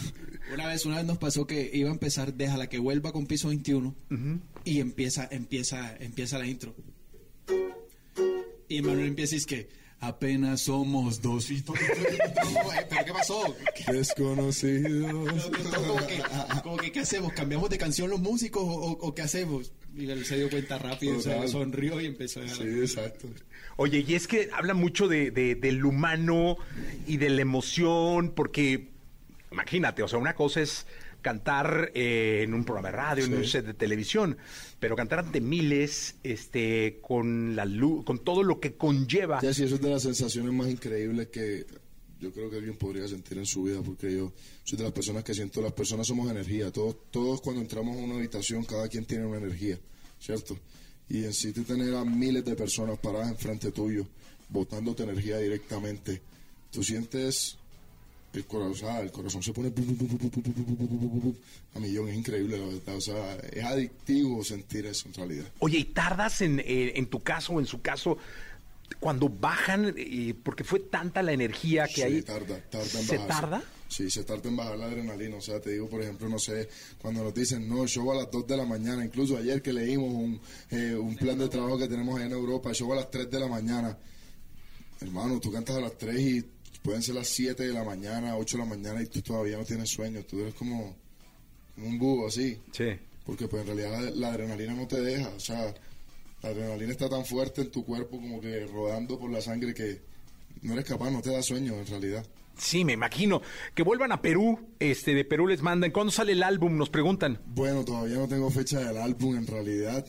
Una 0.52 0.66
vez, 0.66 0.86
una 0.86 0.96
vez 0.96 1.04
nos 1.04 1.18
pasó 1.18 1.46
que 1.46 1.70
iba 1.72 1.88
a 1.88 1.92
empezar 1.92 2.34
Déjala 2.34 2.68
que 2.68 2.78
vuelva 2.78 3.12
con 3.12 3.26
piso 3.26 3.48
21 3.48 3.94
y 4.64 4.80
empieza, 4.80 5.28
empieza, 5.30 5.94
empieza 5.98 6.38
la 6.38 6.46
intro. 6.46 6.74
Y 8.76 8.82
Manuel 8.82 9.08
empieza 9.08 9.34
y 9.34 9.38
es 9.38 9.46
que 9.46 9.68
apenas 10.00 10.62
somos 10.62 11.20
dos 11.22 11.50
y 11.50 11.62
todo. 11.62 11.76
eh, 11.76 12.86
¿Pero 12.88 13.04
qué 13.04 13.12
pasó? 13.12 13.54
Desconocido. 13.86 15.24
Como 15.74 16.06
que, 16.06 16.22
como 16.62 16.76
que, 16.76 16.92
¿qué 16.92 17.00
hacemos? 17.00 17.32
¿Cambiamos 17.32 17.70
de 17.70 17.78
canción 17.78 18.10
los 18.10 18.20
músicos 18.20 18.62
o, 18.62 18.66
o- 18.66 18.90
o 19.08 19.14
qué 19.14 19.22
hacemos? 19.22 19.72
Y 19.96 20.08
él 20.10 20.24
se 20.24 20.36
dio 20.38 20.48
cuenta 20.50 20.78
rápido, 20.78 21.20
se 21.20 21.30
Total. 21.30 21.48
sonrió 21.48 22.00
y 22.00 22.06
empezó 22.06 22.40
a 22.40 22.48
Sí, 22.48 22.62
exacto. 22.62 23.28
Oye, 23.76 24.04
y 24.06 24.14
es 24.14 24.26
que 24.26 24.48
habla 24.52 24.74
mucho 24.74 25.06
de, 25.08 25.30
de- 25.30 25.54
del 25.54 25.84
humano 25.84 26.56
y 27.06 27.18
de 27.18 27.30
la 27.30 27.42
emoción, 27.42 28.30
porque 28.34 28.88
imagínate, 29.50 30.02
o 30.02 30.08
sea, 30.08 30.18
una 30.18 30.34
cosa 30.34 30.60
es 30.62 30.86
cantar 31.22 31.92
eh, 31.94 32.42
en 32.42 32.52
un 32.52 32.64
programa 32.64 32.90
de 32.90 32.96
radio, 32.96 33.24
en 33.24 33.34
un 33.34 33.44
set 33.44 33.64
de 33.64 33.74
televisión, 33.74 34.36
pero 34.78 34.96
cantar 34.96 35.20
ante 35.20 35.40
miles, 35.40 36.16
este, 36.22 36.98
con 37.00 37.56
la 37.56 37.64
luz, 37.64 38.04
con 38.04 38.18
todo 38.18 38.42
lo 38.42 38.60
que 38.60 38.74
conlleva. 38.74 39.40
Ya 39.40 39.54
sí, 39.54 39.64
eso 39.64 39.76
es 39.76 39.80
de 39.80 39.90
las 39.90 40.02
sensaciones 40.02 40.52
más 40.52 40.68
increíbles 40.68 41.28
que 41.28 41.64
yo 42.22 42.32
creo 42.32 42.48
que 42.48 42.56
alguien 42.56 42.76
podría 42.76 43.08
sentir 43.08 43.38
en 43.38 43.46
su 43.46 43.64
vida, 43.64 43.82
porque 43.82 44.14
yo 44.14 44.32
soy 44.62 44.78
de 44.78 44.84
las 44.84 44.92
personas 44.92 45.24
que 45.24 45.34
siento, 45.34 45.60
las 45.60 45.72
personas 45.72 46.06
somos 46.06 46.30
energía, 46.30 46.70
todos, 46.70 47.10
todos 47.10 47.40
cuando 47.40 47.62
entramos 47.62 47.96
a 47.96 48.00
una 48.00 48.14
habitación, 48.14 48.64
cada 48.64 48.88
quien 48.88 49.04
tiene 49.04 49.26
una 49.26 49.38
energía, 49.38 49.78
¿cierto? 50.20 50.56
Y 51.08 51.24
en 51.24 51.32
sí 51.32 51.52
tú 51.52 51.64
tener 51.64 51.94
a 51.94 52.04
miles 52.04 52.44
de 52.44 52.54
personas 52.54 52.98
paradas 53.00 53.28
enfrente 53.28 53.72
tuyo, 53.72 54.06
botándote 54.48 55.02
energía 55.02 55.38
directamente, 55.38 56.22
tú 56.70 56.84
sientes 56.84 57.58
el 58.32 58.44
corazón, 58.46 58.96
el 58.96 59.12
corazón 59.12 59.42
se 59.42 59.52
pone 59.52 59.72
a 61.74 61.78
millón, 61.80 62.08
es 62.08 62.16
increíble 62.16 62.58
la 62.58 62.66
verdad, 62.66 62.96
o 62.96 63.00
sea, 63.00 63.36
es 63.36 63.64
adictivo 63.64 64.42
sentir 64.42 64.86
eso 64.86 65.08
en 65.08 65.14
realidad. 65.14 65.46
Oye, 65.58 65.78
¿y 65.78 65.84
tardas 65.84 66.40
en, 66.40 66.62
en 66.64 67.06
tu 67.06 67.20
caso 67.20 67.54
o 67.54 67.60
en 67.60 67.66
su 67.66 67.82
caso 67.82 68.18
cuando 69.00 69.28
bajan, 69.28 69.94
eh, 69.96 70.34
porque 70.42 70.64
fue 70.64 70.80
tanta 70.80 71.22
la 71.22 71.32
energía 71.32 71.86
que 71.86 72.08
sí. 72.08 72.22
Tarda, 72.22 72.60
tarda 72.70 73.00
en 73.00 73.06
¿Se 73.06 73.18
tarda? 73.18 73.62
Sí, 73.88 74.10
se 74.10 74.24
tarda 74.24 74.48
en 74.48 74.56
bajar 74.56 74.78
la 74.78 74.86
adrenalina, 74.86 75.36
o 75.36 75.40
sea, 75.40 75.60
te 75.60 75.70
digo, 75.70 75.88
por 75.88 76.00
ejemplo, 76.02 76.28
no 76.28 76.38
sé, 76.38 76.68
cuando 77.00 77.22
nos 77.22 77.34
dicen, 77.34 77.68
no, 77.68 77.86
show 77.86 78.10
a 78.10 78.14
las 78.14 78.30
2 78.30 78.46
de 78.46 78.56
la 78.56 78.64
mañana, 78.64 79.04
incluso 79.04 79.36
ayer 79.36 79.60
que 79.60 79.72
leímos 79.72 80.12
un, 80.14 80.40
eh, 80.70 80.94
un 80.94 81.14
plan 81.16 81.38
de 81.38 81.48
trabajo 81.48 81.78
que 81.78 81.88
tenemos 81.88 82.16
allá 82.16 82.26
en 82.26 82.32
Europa, 82.32 82.72
show 82.72 82.90
a 82.92 82.96
las 82.96 83.10
3 83.10 83.30
de 83.30 83.40
la 83.40 83.48
mañana, 83.48 83.98
hermano, 85.00 85.40
tú 85.40 85.52
cantas 85.52 85.76
a 85.76 85.80
las 85.80 85.98
3 85.98 86.20
y 86.20 86.44
pueden 86.82 87.02
ser 87.02 87.14
las 87.14 87.28
7 87.28 87.62
de 87.62 87.72
la 87.72 87.84
mañana, 87.84 88.36
8 88.36 88.56
de 88.56 88.62
la 88.64 88.68
mañana 88.68 89.02
y 89.02 89.06
tú 89.06 89.22
todavía 89.22 89.56
no 89.56 89.64
tienes 89.64 89.90
sueño. 89.90 90.22
Tú 90.24 90.40
eres 90.40 90.54
como, 90.54 90.96
como 91.74 91.86
un 91.86 91.98
búho 91.98 92.26
así. 92.26 92.58
Sí. 92.72 92.90
Porque 93.24 93.48
pues 93.48 93.62
en 93.62 93.68
realidad 93.68 94.02
la, 94.02 94.10
la 94.10 94.28
adrenalina 94.28 94.74
no 94.74 94.86
te 94.86 95.00
deja. 95.00 95.28
O 95.30 95.40
sea, 95.40 95.74
la 96.42 96.48
adrenalina 96.48 96.92
está 96.92 97.08
tan 97.08 97.24
fuerte 97.24 97.62
en 97.62 97.70
tu 97.70 97.84
cuerpo 97.84 98.16
como 98.16 98.40
que 98.40 98.66
rodando 98.66 99.18
por 99.18 99.30
la 99.30 99.40
sangre 99.40 99.72
que 99.72 100.00
no 100.62 100.74
eres 100.74 100.84
capaz, 100.84 101.10
no 101.10 101.22
te 101.22 101.30
da 101.30 101.42
sueño 101.42 101.74
en 101.74 101.86
realidad. 101.86 102.26
Sí, 102.56 102.84
me 102.84 102.92
imagino. 102.92 103.42
Que 103.74 103.82
vuelvan 103.82 104.12
a 104.12 104.20
Perú, 104.20 104.58
este, 104.78 105.14
de 105.14 105.24
Perú 105.24 105.46
les 105.46 105.62
mandan. 105.62 105.90
¿Cuándo 105.90 106.12
sale 106.12 106.32
el 106.32 106.42
álbum? 106.42 106.76
Nos 106.76 106.90
preguntan. 106.90 107.40
Bueno, 107.46 107.84
todavía 107.84 108.16
no 108.16 108.28
tengo 108.28 108.50
fecha 108.50 108.80
del 108.80 108.98
álbum 108.98 109.36
en 109.36 109.46
realidad. 109.46 110.06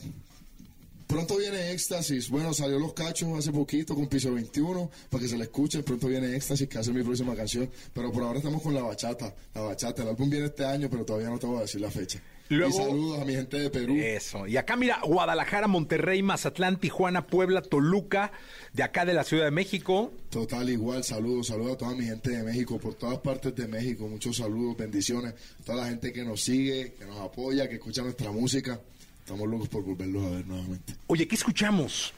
Pronto 1.06 1.36
viene 1.36 1.72
Éxtasis. 1.72 2.28
Bueno, 2.30 2.54
salió 2.54 2.78
Los 2.78 2.92
Cachos 2.94 3.38
hace 3.38 3.52
poquito 3.52 3.94
con 3.94 4.06
Piso 4.08 4.32
21 4.32 4.90
para 5.10 5.22
que 5.22 5.28
se 5.28 5.36
le 5.36 5.44
escuche. 5.44 5.82
Pronto 5.82 6.08
viene 6.08 6.34
Éxtasis, 6.34 6.68
que 6.68 6.78
hace 6.78 6.92
mi 6.92 7.02
próxima 7.02 7.34
canción. 7.36 7.70
Pero 7.92 8.10
por 8.10 8.22
ahora 8.24 8.38
estamos 8.38 8.62
con 8.62 8.74
la 8.74 8.82
bachata. 8.82 9.34
La 9.54 9.60
bachata. 9.60 10.02
El 10.02 10.08
álbum 10.08 10.30
viene 10.30 10.46
este 10.46 10.64
año, 10.64 10.88
pero 10.90 11.04
todavía 11.04 11.28
no 11.28 11.38
te 11.38 11.46
voy 11.46 11.58
a 11.58 11.62
decir 11.62 11.80
la 11.80 11.90
fecha. 11.90 12.20
Luego- 12.50 12.68
Y 12.68 12.72
saludos 12.72 13.20
a 13.20 13.24
mi 13.24 13.32
gente 13.34 13.58
de 13.58 13.70
Perú. 13.70 13.96
Eso. 13.98 14.46
Y 14.46 14.58
acá, 14.58 14.76
mira, 14.76 15.00
Guadalajara, 15.02 15.66
Monterrey, 15.66 16.22
Mazatlán, 16.22 16.78
Tijuana, 16.78 17.26
Puebla, 17.26 17.62
Toluca, 17.62 18.32
de 18.74 18.82
acá 18.82 19.06
de 19.06 19.14
la 19.14 19.24
Ciudad 19.24 19.44
de 19.46 19.50
México. 19.50 20.12
Total, 20.28 20.68
igual, 20.68 21.04
saludos, 21.04 21.46
saludos 21.46 21.72
a 21.72 21.78
toda 21.78 21.94
mi 21.94 22.04
gente 22.04 22.30
de 22.30 22.42
México, 22.42 22.78
por 22.78 22.94
todas 22.94 23.18
partes 23.20 23.54
de 23.54 23.66
México, 23.66 24.06
muchos 24.08 24.36
saludos, 24.36 24.76
bendiciones, 24.76 25.32
toda 25.64 25.84
la 25.84 25.88
gente 25.88 26.12
que 26.12 26.22
nos 26.22 26.42
sigue, 26.42 26.92
que 26.98 27.06
nos 27.06 27.18
apoya, 27.18 27.66
que 27.66 27.76
escucha 27.76 28.02
nuestra 28.02 28.30
música, 28.30 28.78
estamos 29.24 29.48
locos 29.48 29.68
por 29.68 29.82
volverlos 29.84 30.24
a 30.26 30.30
ver 30.30 30.46
nuevamente. 30.46 30.94
Oye, 31.06 31.26
¿qué 31.26 31.34
escuchamos? 31.34 32.12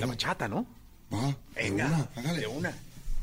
La 0.00 0.06
bachata, 0.06 0.48
¿no? 0.48 0.66
Va, 1.12 1.36
Venga, 1.54 2.08
hágale. 2.16 2.40
de 2.40 2.46
una. 2.46 2.72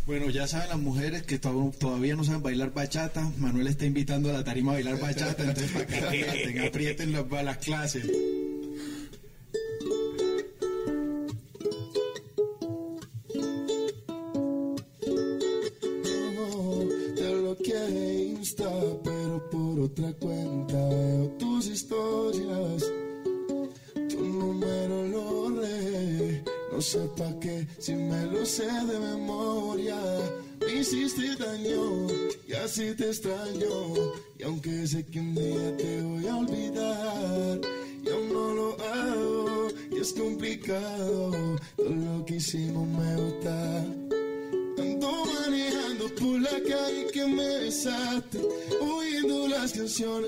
Bueno, 0.06 0.30
ya 0.30 0.48
saben 0.48 0.70
las 0.70 0.80
mujeres 0.80 1.24
que 1.24 1.40
to- 1.40 1.74
todavía 1.80 2.16
no 2.16 2.24
saben 2.24 2.44
bailar 2.44 2.74
bachata. 2.74 3.30
Manuel 3.38 3.68
está 3.68 3.86
invitando 3.86 4.30
a 4.30 4.34
la 4.34 4.44
tarima 4.44 4.72
a 4.72 4.76
bailar 4.76 5.00
bachata, 5.00 5.44
entonces 5.44 5.72
para 5.72 5.86
que 5.88 6.66
aprieten 6.68 7.12
las, 7.14 7.30
las 7.32 7.58
clases. 7.58 8.06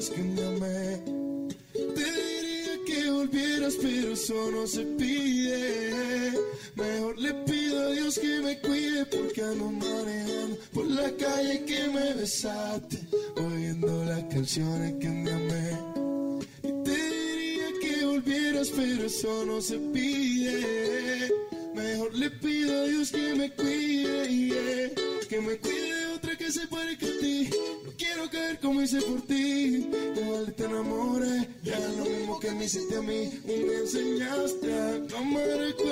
Que 0.09 0.21
me 0.21 0.45
amé. 0.45 1.01
Te 1.73 2.05
diría 2.05 2.75
que 2.85 3.09
volvieras, 3.09 3.75
pero 3.81 4.13
eso 4.13 4.51
no 4.51 4.67
se 4.67 4.83
pide. 4.97 6.33
Mejor 6.75 7.17
le 7.17 7.33
pido 7.45 7.79
a 7.81 7.91
Dios 7.91 8.19
que 8.19 8.39
me 8.41 8.59
cuide 8.59 9.05
porque 9.05 9.41
ando 9.41 9.71
manejando 9.71 10.57
por 10.73 10.85
la 10.85 11.09
calle 11.15 11.63
que 11.65 11.87
me 11.87 12.13
besaste, 12.13 12.99
oyendo 13.37 14.05
las 14.05 14.23
canciones 14.25 14.93
que 14.99 15.09
me 15.09 15.31
amé. 15.31 15.79
Y 16.63 16.83
te 16.83 16.91
diría 16.91 17.67
que 17.81 18.05
volvieras, 18.05 18.69
pero 18.75 19.05
eso 19.05 19.45
no 19.45 19.61
se 19.61 19.77
pide. 19.77 20.24
Enamoré, 30.75 31.47
ya 31.63 31.79
lo 31.97 32.05
mismo 32.05 32.39
que 32.39 32.51
me 32.51 32.65
hiciste 32.65 32.97
a 32.97 33.01
mí. 33.01 33.41
Me 33.45 33.75
enseñaste 33.75 34.73
a 34.73 35.17
amar 35.17 35.61
a 35.61 35.84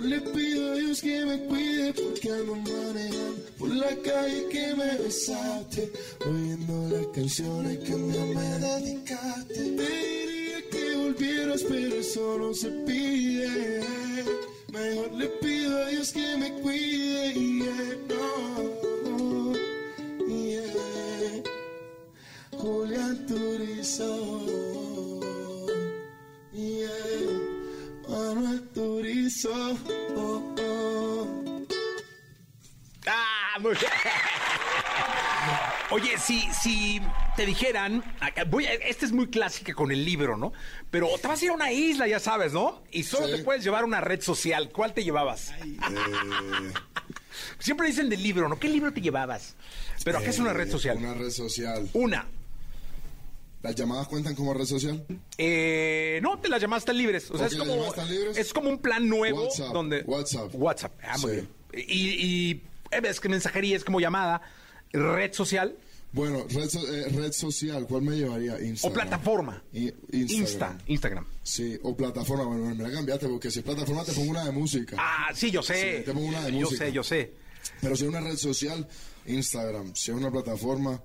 le 0.00 0.20
pido 0.20 0.72
a 0.72 0.74
Dios 0.76 1.00
que 1.00 1.24
me 1.26 1.38
cuide 1.44 1.92
porque 1.92 2.30
ando 2.30 2.54
manejando 2.54 3.42
por 3.58 3.68
la 3.70 3.94
calle 3.96 4.48
que 4.50 4.74
me 4.74 4.96
besaste, 4.98 5.92
oyendo 6.26 6.96
las 6.96 7.06
canciones 7.08 7.78
que 7.78 7.94
un 7.94 8.12
día 8.12 8.24
me 8.24 8.58
dedicaste. 8.58 9.54
Te 9.54 9.66
diría 9.66 10.70
que 10.70 10.96
volvieras, 10.96 11.62
pero 11.68 11.94
eso 11.96 12.38
no 12.38 12.54
se 12.54 12.70
pide. 12.86 13.82
Mejor 14.72 15.12
le 15.12 15.26
pido 15.26 15.78
a 15.82 15.86
Dios 15.88 16.12
que 16.12 16.36
me 16.36 16.52
cuide. 16.60 17.34
Yeah, 17.34 17.96
no, 18.08 19.52
yeah. 20.28 21.42
Julián 22.58 23.26
Turizo. 23.26 24.59
Oh, 29.46 29.78
oh. 30.58 31.66
¡Ah! 33.06 33.58
Muy 33.60 33.72
bien. 33.74 33.90
Oye, 35.92 36.18
si, 36.18 36.42
si 36.52 37.00
te 37.36 37.44
dijeran, 37.46 38.04
voy 38.48 38.66
a- 38.66 38.74
esta 38.74 39.06
es 39.06 39.12
muy 39.12 39.28
clásica 39.28 39.74
con 39.74 39.90
el 39.90 40.04
libro, 40.04 40.36
¿no? 40.36 40.52
Pero 40.90 41.08
te 41.20 41.26
vas 41.26 41.40
a 41.40 41.44
ir 41.44 41.50
a 41.50 41.54
una 41.54 41.72
isla, 41.72 42.06
ya 42.06 42.20
sabes, 42.20 42.52
¿no? 42.52 42.82
Y 42.92 43.02
solo 43.02 43.26
Sí. 43.26 43.36
te 43.36 43.42
puedes 43.42 43.64
llevar 43.64 43.84
una 43.84 44.00
red 44.00 44.20
social. 44.20 44.70
¿Cuál 44.70 44.94
te 44.94 45.02
llevabas? 45.02 45.50
Eh, 45.50 45.76
Siempre 47.58 47.88
dicen 47.88 48.08
del 48.08 48.22
libro, 48.22 48.48
¿no? 48.48 48.58
¿Qué 48.58 48.68
libro 48.68 48.92
te 48.92 49.00
llevabas? 49.00 49.56
Pero 50.04 50.20
¿qué 50.20 50.30
es 50.30 50.38
una 50.38 50.52
red 50.52 50.68
eh, 50.68 50.70
social? 50.72 50.98
Una 50.98 51.14
red 51.14 51.30
social. 51.30 51.88
Una. 51.92 52.26
¿Las 53.70 53.76
llamadas 53.76 54.08
cuentan 54.08 54.34
como 54.34 54.52
red 54.52 54.64
social? 54.64 55.04
Eh, 55.38 56.18
no, 56.24 56.40
te 56.40 56.48
las 56.48 56.60
llamadas 56.60 56.82
están 56.82 56.98
libres. 56.98 57.30
O 57.30 57.36
sea, 57.38 57.46
Ok, 57.46 57.52
es 57.52 57.58
¿las 57.58 57.68
como, 57.68 57.84
están 57.86 58.10
libres? 58.10 58.36
es 58.36 58.52
como 58.52 58.68
un 58.68 58.78
plan 58.78 59.08
nuevo 59.08 59.44
WhatsApp, 59.44 59.72
donde... 59.72 60.02
WhatsApp. 60.08 60.50
WhatsApp. 60.54 60.92
Ah, 61.04 61.16
muy 61.18 61.30
Sí. 61.30 61.36
bien. 61.36 61.48
Y, 61.88 62.08
y 62.26 62.62
eh, 62.90 63.00
ves 63.00 63.20
que 63.20 63.28
mensajería 63.28 63.76
es 63.76 63.84
como 63.84 64.00
llamada, 64.00 64.42
red 64.92 65.32
social 65.32 65.76
Bueno, 66.12 66.44
red, 66.50 66.68
eh, 66.74 67.08
red 67.10 67.30
social, 67.30 67.86
¿cuál 67.88 68.02
me 68.02 68.16
llevaría? 68.16 68.54
o 68.54 68.60
Instagram. 68.60 68.92
plataforma. 69.08 69.62
I- 69.72 69.94
Instagram. 70.10 70.40
Insta, 70.40 70.78
Instagram. 70.88 71.26
Sí, 71.44 71.78
o 71.84 71.96
plataforma. 71.96 72.42
Bueno, 72.46 72.74
me 72.74 72.82
la 72.82 72.90
cambiaste 72.90 73.28
porque 73.28 73.52
si 73.52 73.60
es 73.60 73.64
plataforma 73.64 74.04
te 74.04 74.12
pongo 74.12 74.32
una 74.32 74.44
de 74.44 74.50
música. 74.50 74.96
Ah, 74.98 75.30
sí, 75.32 75.52
yo 75.52 75.62
sé. 75.62 75.98
Sí, 75.98 76.04
te 76.06 76.12
pongo 76.12 76.26
una 76.26 76.40
de 76.44 76.50
yo 76.50 76.58
música. 76.62 76.86
sé, 76.86 76.92
yo 76.92 77.04
sé. 77.04 77.34
Pero 77.80 77.94
si 77.94 78.02
es 78.02 78.08
una 78.08 78.20
red 78.20 78.36
social, 78.36 78.88
Instagram. 79.26 79.94
Si 79.94 80.10
es 80.10 80.16
una 80.16 80.32
plataforma, 80.32 81.00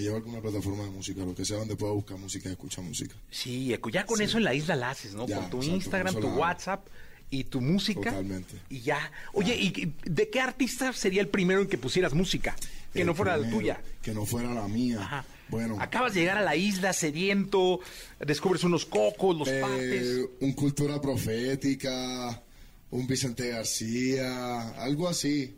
me 0.00 0.04
llevo 0.04 0.16
alguna 0.16 0.40
plataforma 0.40 0.84
de 0.84 0.90
música, 0.90 1.22
lo 1.24 1.34
que 1.34 1.44
sea 1.44 1.58
donde 1.58 1.76
pueda 1.76 1.92
buscar 1.92 2.16
música 2.16 2.48
y 2.48 2.52
escuchar 2.52 2.84
música. 2.84 3.14
Sí, 3.30 3.76
ya 3.92 4.06
con 4.06 4.20
eso 4.22 4.38
en 4.38 4.44
la 4.44 4.54
isla 4.54 4.74
la 4.74 4.90
haces, 4.90 5.14
¿no? 5.14 5.26
Ya, 5.26 5.36
con 5.36 5.50
tu 5.50 5.56
exacto, 5.58 5.76
Instagram, 5.76 6.14
tu 6.14 6.28
la. 6.28 6.34
WhatsApp 6.34 6.86
y 7.28 7.44
tu 7.44 7.60
música. 7.60 8.10
Totalmente. 8.10 8.56
Y 8.70 8.80
ya. 8.80 9.12
Oye, 9.34 9.54
¿y 9.54 9.94
de 10.04 10.30
qué 10.30 10.40
artista 10.40 10.92
sería 10.94 11.20
el 11.20 11.28
primero 11.28 11.60
en 11.60 11.68
que 11.68 11.76
pusieras 11.76 12.14
música? 12.14 12.56
Que 12.94 13.02
el 13.02 13.06
no 13.06 13.14
fuera 13.14 13.36
la 13.36 13.42
primero, 13.42 13.58
tuya. 13.58 13.80
Que 14.02 14.14
no 14.14 14.24
fuera 14.24 14.54
la 14.54 14.66
mía. 14.68 15.24
Bueno, 15.50 15.76
Acabas 15.80 16.14
de 16.14 16.20
llegar 16.20 16.38
a 16.38 16.42
la 16.42 16.56
isla 16.56 16.92
sediento, 16.92 17.80
descubres 18.20 18.64
unos 18.64 18.86
cocos, 18.86 19.36
los 19.36 19.48
eh, 19.48 19.60
partes. 19.60 20.28
un 20.40 20.52
cultura 20.52 21.00
profética, 21.00 22.42
un 22.90 23.06
Vicente 23.06 23.48
García, 23.48 24.70
algo 24.80 25.08
así. 25.08 25.56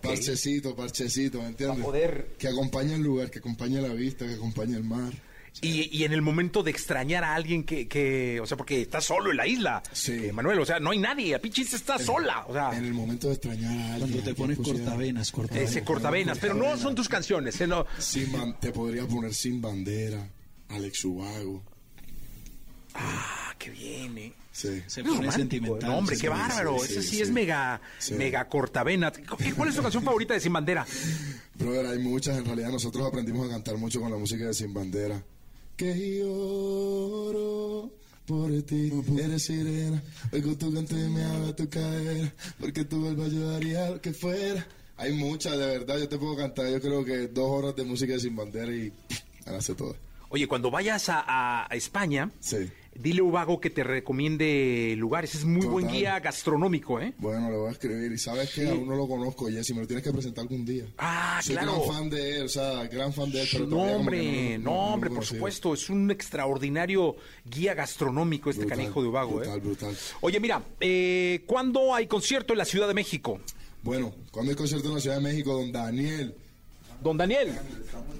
Parchecito, 0.00 0.74
parchecito, 0.76 1.40
¿me 1.42 1.48
entiendes? 1.48 1.84
Poder- 1.84 2.34
Que 2.38 2.48
acompañe 2.48 2.94
el 2.94 3.02
lugar, 3.02 3.30
que 3.30 3.38
acompañe 3.40 3.80
la 3.80 3.92
vista, 3.94 4.26
que 4.26 4.34
acompañe 4.34 4.76
el 4.76 4.84
mar. 4.84 5.12
Y, 5.62 5.96
y 5.96 6.02
en 6.02 6.12
el 6.12 6.20
momento 6.20 6.64
de 6.64 6.72
extrañar 6.72 7.22
a 7.22 7.36
alguien 7.36 7.62
que, 7.62 7.86
que 7.86 8.40
o 8.40 8.46
sea, 8.46 8.56
porque 8.56 8.82
estás 8.82 9.04
solo 9.04 9.30
en 9.30 9.36
la 9.36 9.46
isla, 9.46 9.84
eh, 10.08 10.32
Manuel, 10.32 10.58
o 10.58 10.66
sea, 10.66 10.80
no 10.80 10.90
hay 10.90 10.98
nadie, 10.98 11.30
la 11.30 11.38
pinche 11.38 11.62
isla 11.62 11.78
está 11.78 11.96
sola, 11.98 12.44
o 12.48 12.52
sea. 12.52 12.76
En 12.76 12.84
el 12.84 12.92
momento 12.92 13.28
de 13.28 13.34
extrañar 13.34 13.70
a 13.72 13.94
alguien. 13.94 14.10
Cuando 14.10 14.22
te 14.24 14.30
¿a 14.30 14.34
pones 14.34 14.56
pusiera? 14.56 14.80
cortavenas, 14.80 15.30
cortavenas. 15.30 15.70
Ese 15.70 15.84
cortavenas, 15.84 16.38
pero 16.40 16.54
no 16.54 16.76
son 16.76 16.96
tus 16.96 17.08
canciones, 17.08 17.60
eh, 17.60 17.68
no. 17.68 17.86
Sin 18.00 18.32
ban- 18.32 18.58
te 18.58 18.72
podría 18.72 19.06
poner 19.06 19.32
sin 19.32 19.60
bandera, 19.62 20.28
Alex 20.70 21.04
Ubago. 21.04 21.62
Ah, 22.94 23.54
qué 23.58 23.70
bien, 23.70 24.18
eh. 24.18 24.32
Sí. 24.56 24.82
Se 24.86 25.00
Es 25.00 25.06
pone 25.08 25.16
romántico, 25.16 25.32
sentimental. 25.32 25.90
No, 25.90 25.96
hombre, 25.98 26.14
Sí, 26.14 26.22
qué 26.22 26.28
sí, 26.28 26.32
bárbaro. 26.32 26.78
sí, 26.78 26.84
Ese 26.84 27.02
sí, 27.02 27.08
sí, 27.08 27.16
sí. 27.16 27.22
es 27.22 27.30
mega, 27.30 27.80
Sí. 27.98 28.14
mega 28.14 28.48
cortavena. 28.48 29.12
¿Cuál 29.56 29.68
es 29.68 29.74
tu 29.74 29.82
canción 29.82 30.04
favorita 30.04 30.32
de 30.34 30.38
Sin 30.40 30.52
Bandera? 30.52 30.86
Brother, 31.56 31.86
hay 31.86 31.98
muchas. 31.98 32.38
En 32.38 32.44
realidad, 32.44 32.70
nosotros 32.70 33.04
aprendimos 33.04 33.48
a 33.48 33.50
cantar 33.50 33.76
mucho 33.78 34.00
con 34.00 34.12
la 34.12 34.16
música 34.16 34.44
de 34.46 34.54
Sin 34.54 34.72
Bandera. 34.72 35.20
Que 35.76 35.92
lloro 36.18 37.90
por 38.26 38.50
ti, 38.62 38.92
eres 39.18 39.42
sirena. 39.44 40.00
Oigo 40.32 40.56
tu 40.56 40.72
canto 40.72 40.96
y 40.96 41.08
me 41.08 41.24
haga 41.24 41.54
tu 41.56 41.68
cadera. 41.68 42.32
Porque 42.60 42.84
tu 42.84 43.00
vuelva 43.00 43.24
ayudaría 43.24 43.86
a 43.86 43.90
lo 43.90 44.00
que 44.00 44.12
fuera. 44.12 44.66
Hay 44.96 45.12
muchas, 45.14 45.58
de 45.58 45.66
verdad. 45.66 45.98
Yo 45.98 46.08
te 46.08 46.16
puedo 46.16 46.36
cantar, 46.36 46.68
yo 46.70 46.80
creo 46.80 47.04
que 47.04 47.26
dos 47.28 47.50
horas 47.50 47.74
de 47.76 47.84
música 47.84 48.12
de 48.14 48.20
Sin 48.20 48.36
Bandera 48.36 48.72
y 48.72 48.92
la 49.46 49.58
hace 49.58 49.74
toda. 49.74 49.94
Oye, 50.30 50.46
cuando 50.48 50.70
vayas 50.70 51.08
a, 51.08 51.20
a- 51.26 51.66
a 51.70 51.76
España, 51.76 52.30
dile 52.94 53.20
a 53.20 53.24
Ubago 53.24 53.60
que 53.60 53.70
te 53.70 53.84
recomiende 53.84 54.94
lugares. 54.96 55.34
Es 55.34 55.44
muy 55.44 55.66
buen 55.66 55.88
guía 55.88 56.20
gastronómico, 56.20 57.00
¿eh? 57.00 57.14
Bueno, 57.18 57.50
le 57.50 57.56
voy 57.56 57.68
a 57.68 57.72
escribir. 57.72 58.12
Y 58.12 58.18
sabes 58.18 58.50
que 58.52 58.62
Sí. 58.62 58.68
aún 58.68 58.86
no 58.86 58.96
lo 58.96 59.06
conozco, 59.08 59.48
Jessy. 59.48 59.74
Me 59.74 59.80
lo 59.82 59.86
tienes 59.86 60.04
que 60.04 60.12
presentar 60.12 60.42
algún 60.42 60.64
día. 60.64 60.84
Ah, 60.98 61.40
Soy 61.42 61.54
claro. 61.56 61.72
gran 61.82 61.94
fan 61.94 62.10
de 62.10 62.36
él, 62.36 62.42
o 62.44 62.48
sea, 62.48 62.84
gran 62.86 63.12
fan 63.12 63.30
de 63.30 63.42
él. 63.42 63.48
Pero 63.52 63.66
No, 63.66 63.82
hombre, 63.82 64.58
no, 64.58 64.72
hombre, 64.92 65.10
por 65.10 65.24
supuesto. 65.24 65.74
Es 65.74 65.90
un 65.90 66.10
extraordinario 66.10 67.16
guía 67.44 67.74
gastronómico 67.74 68.50
este 68.50 68.62
Brutal, 68.64 68.78
canijo 68.78 69.02
de 69.02 69.08
Ubago, 69.08 69.36
brutal, 69.36 69.58
¿eh? 69.58 69.60
brutal. 69.60 69.96
Oye, 70.20 70.40
mira, 70.40 70.62
eh, 70.80 71.42
¿cuándo 71.46 71.94
hay 71.94 72.06
concierto 72.06 72.52
en 72.52 72.58
la 72.58 72.64
Ciudad 72.64 72.88
de 72.88 72.94
México? 72.94 73.40
Bueno, 73.82 74.14
cuando 74.30 74.50
hay 74.50 74.56
concierto 74.56 74.88
en 74.88 74.94
la 74.94 75.00
Ciudad 75.00 75.16
de 75.16 75.22
México, 75.22 75.52
don 75.52 75.70
Daniel. 75.72 76.34
Don 77.04 77.18
Daniel. 77.18 77.52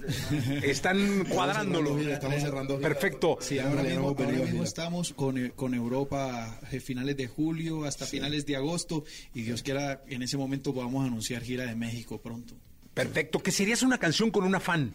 Están 0.63 1.25
cuadrándolo. 1.25 1.99
estamos 1.99 2.39
cerrando. 2.39 2.79
Perfecto. 2.79 3.39
Sí, 3.41 3.57
ahora 3.57 3.81
mismo, 3.81 4.09
ahora 4.09 4.27
mismo 4.27 4.63
estamos 4.63 5.11
con, 5.13 5.39
eh, 5.39 5.53
con 5.55 5.73
Europa 5.73 6.59
eh, 6.71 6.79
finales 6.79 7.17
de 7.17 7.25
julio 7.27 7.85
hasta 7.85 8.05
finales 8.05 8.45
de 8.45 8.55
agosto 8.55 9.03
y 9.33 9.41
Dios 9.41 9.63
quiera 9.63 10.03
en 10.07 10.21
ese 10.21 10.37
momento 10.37 10.71
podamos 10.71 11.03
anunciar 11.03 11.41
gira 11.41 11.65
de 11.65 11.75
México 11.75 12.21
pronto. 12.21 12.53
Perfecto. 12.93 13.39
¿Que 13.39 13.51
serías 13.51 13.81
una 13.81 13.97
canción 13.97 14.29
con 14.29 14.43
una 14.43 14.59
fan? 14.59 14.93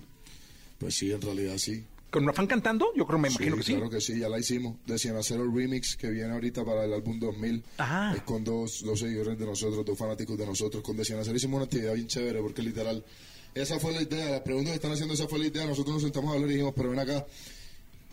Pues 0.79 0.95
sí, 0.95 1.11
en 1.11 1.21
realidad 1.21 1.59
sí. 1.59 1.85
¿Con 2.11 2.25
una 2.25 2.33
fan 2.33 2.47
cantando? 2.47 2.93
Yo 2.97 3.07
creo, 3.07 3.19
me 3.19 3.29
imagino 3.29 3.57
que 3.57 3.63
sí. 3.63 3.73
Claro 3.75 3.89
que 3.89 4.01
sí, 4.01 4.19
ya 4.19 4.29
la 4.29 4.39
hicimos. 4.39 4.77
De 4.85 4.99
Cien 4.99 5.15
Acero 5.17 5.49
Remix, 5.49 5.97
que 5.97 6.11
viene 6.11 6.33
ahorita 6.33 6.65
para 6.65 6.85
el 6.85 6.93
álbum 6.93 7.21
2000. 7.21 7.63
Ajá. 7.79 8.15
Es 8.17 8.23
con 8.23 8.43
dos, 8.43 8.83
dos 8.85 8.99
seguidores 8.99 9.39
de 9.39 9.47
nosotros, 9.47 9.85
dos 9.85 9.97
fanáticos 9.97 10.37
de 10.37 10.45
nosotros. 10.45 10.83
Con 10.83 10.97
De 10.97 11.05
Cien 11.05 11.21
Acero 11.21 11.37
hicimos 11.37 11.57
una 11.57 11.65
actividad 11.67 11.95
bien 11.95 12.09
chévere, 12.09 12.41
porque 12.41 12.63
literal, 12.63 13.05
esa 13.55 13.79
fue 13.79 13.93
la 13.93 14.03
idea. 14.03 14.31
La 14.31 14.45
pregunta 14.45 14.71
que 14.71 14.77
están 14.77 14.93
haciendo, 14.93 15.15
esa 15.15 15.29
fue 15.29 15.39
la 15.39 15.47
idea. 15.47 15.67
Nosotros 15.67 15.95
nos 15.95 16.03
sentamos 16.03 16.31
a 16.31 16.35
hablar 16.35 16.51
y 16.51 16.55
dijimos, 16.55 16.75
pero 16.77 16.91
ven 16.91 16.99
acá. 16.99 17.27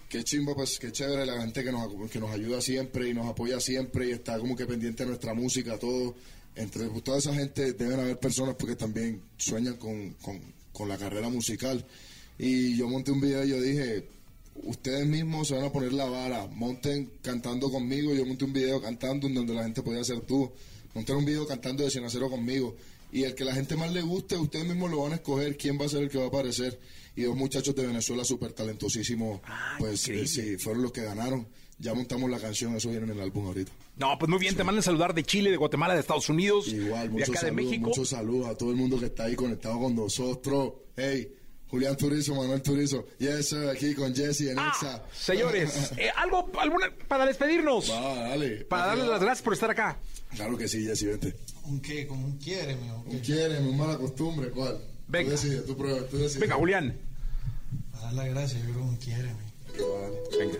Qué 0.09 0.23
chimba, 0.23 0.55
pues, 0.55 0.79
qué 0.79 0.91
chévere 0.91 1.25
la 1.25 1.41
gente 1.41 1.63
que 1.63 1.71
nos, 1.71 2.09
que 2.09 2.19
nos 2.19 2.31
ayuda 2.31 2.61
siempre 2.61 3.09
y 3.09 3.13
nos 3.13 3.27
apoya 3.27 3.59
siempre 3.59 4.07
y 4.07 4.11
está 4.11 4.39
como 4.39 4.55
que 4.55 4.65
pendiente 4.65 5.03
de 5.03 5.09
nuestra 5.09 5.33
música, 5.33 5.77
todo. 5.77 6.15
Entre 6.55 6.87
pues, 6.87 7.03
toda 7.03 7.17
esa 7.17 7.33
gente 7.33 7.73
deben 7.73 7.99
haber 7.99 8.17
personas 8.17 8.55
porque 8.55 8.75
también 8.75 9.21
sueñan 9.37 9.75
con, 9.75 10.11
con, 10.21 10.41
con 10.71 10.87
la 10.87 10.97
carrera 10.97 11.29
musical. 11.29 11.85
Y 12.39 12.77
yo 12.77 12.87
monté 12.87 13.11
un 13.11 13.19
video 13.19 13.43
y 13.43 13.49
yo 13.49 13.61
dije, 13.61 14.07
ustedes 14.63 15.05
mismos 15.05 15.49
se 15.49 15.55
van 15.55 15.65
a 15.65 15.71
poner 15.71 15.93
la 15.93 16.05
vara, 16.05 16.47
monten 16.47 17.11
cantando 17.21 17.69
conmigo. 17.69 18.13
Yo 18.13 18.25
monté 18.25 18.45
un 18.45 18.53
video 18.53 18.81
cantando 18.81 19.27
en 19.27 19.33
donde 19.33 19.53
la 19.53 19.63
gente 19.63 19.81
podía 19.81 20.01
hacer 20.01 20.21
tú. 20.21 20.51
Monté 20.93 21.13
un 21.13 21.25
video 21.25 21.45
cantando 21.45 21.83
de 21.83 21.91
Cien 21.91 22.05
a 22.05 22.09
Cero 22.09 22.29
conmigo. 22.29 22.75
Y 23.11 23.23
el 23.23 23.35
que 23.35 23.45
la 23.45 23.53
gente 23.53 23.75
más 23.75 23.91
le 23.93 24.01
guste, 24.01 24.37
ustedes 24.37 24.65
mismos 24.65 24.91
lo 24.91 25.01
van 25.03 25.13
a 25.13 25.15
escoger 25.15 25.55
quién 25.57 25.79
va 25.79 25.85
a 25.85 25.89
ser 25.89 26.03
el 26.03 26.09
que 26.09 26.17
va 26.17 26.25
a 26.25 26.27
aparecer. 26.27 26.79
Y 27.15 27.23
dos 27.23 27.35
muchachos 27.35 27.73
de 27.75 27.87
Venezuela 27.87 28.23
súper 28.23 28.51
talentosísimos, 28.53 29.41
pues 29.79 30.07
eh, 30.09 30.27
sí, 30.27 30.57
fueron 30.57 30.83
los 30.83 30.91
que 30.91 31.03
ganaron. 31.03 31.47
Ya 31.79 31.93
montamos 31.93 32.29
la 32.29 32.39
canción, 32.39 32.75
eso 32.75 32.89
viene 32.89 33.05
en 33.05 33.11
el 33.11 33.21
álbum 33.21 33.45
ahorita. 33.45 33.71
No, 33.97 34.17
pues 34.17 34.29
muy 34.29 34.39
bien, 34.39 34.55
te 34.55 34.63
mandan 34.63 34.83
saludar 34.83 35.13
de 35.13 35.23
Chile, 35.23 35.51
de 35.51 35.57
Guatemala, 35.57 35.93
de 35.93 35.99
Estados 36.01 36.27
Unidos, 36.29 36.67
Igual, 36.67 37.13
de 37.13 37.23
acá 37.23 37.41
de 37.41 37.51
México. 37.51 37.87
muchos 37.87 38.09
saludos 38.09 38.47
a 38.47 38.55
todo 38.55 38.71
el 38.71 38.77
mundo 38.77 38.99
que 38.99 39.05
está 39.05 39.25
ahí 39.25 39.35
conectado 39.35 39.79
con 39.79 39.95
nosotros. 39.95 40.73
Hey, 40.95 41.36
Julián 41.69 41.97
Turizo, 41.97 42.33
Manuel 42.35 42.61
Turizo. 42.61 43.05
Yes, 43.19 43.49
sir, 43.49 43.69
aquí 43.69 43.93
con 43.93 44.15
Jesse 44.15 44.51
en 44.51 44.59
Exa. 44.59 45.03
Señores, 45.13 45.91
eh, 45.97 46.09
algo 46.15 46.49
alguna, 46.59 46.91
para 47.07 47.25
despedirnos. 47.25 47.91
Va, 47.91 48.29
dale. 48.29 48.65
Para 48.65 48.87
darles 48.87 49.07
las 49.07 49.21
gracias 49.21 49.43
por 49.43 49.53
estar 49.53 49.69
acá. 49.69 49.97
Claro 50.35 50.57
que 50.57 50.67
sí, 50.67 50.85
Jesse, 50.85 51.03
vente. 51.05 51.35
¿Un 51.65 51.81
qué? 51.81 52.07
¿Como 52.07 52.25
un 52.25 52.37
quiéreme? 52.37 52.91
¿o 52.91 53.03
qué? 53.03 53.09
Un 53.09 53.19
quiere, 53.19 53.59
un 53.59 53.77
mala 53.77 53.97
costumbre, 53.97 54.49
¿cuál? 54.49 54.79
Venga. 55.07 55.25
Tú 55.25 55.31
decides, 55.31 55.65
tú 55.65 55.77
pruebas, 55.77 56.09
tú 56.09 56.17
decides. 56.17 56.39
Venga, 56.39 56.55
Julián. 56.55 56.97
Para 57.91 58.05
dar 58.05 58.13
la 58.13 58.27
gracia, 58.27 58.59
yo 58.59 58.73
creo 58.73 58.83
un 58.83 58.97
quiéreme. 58.97 59.47
Venga. 60.39 60.59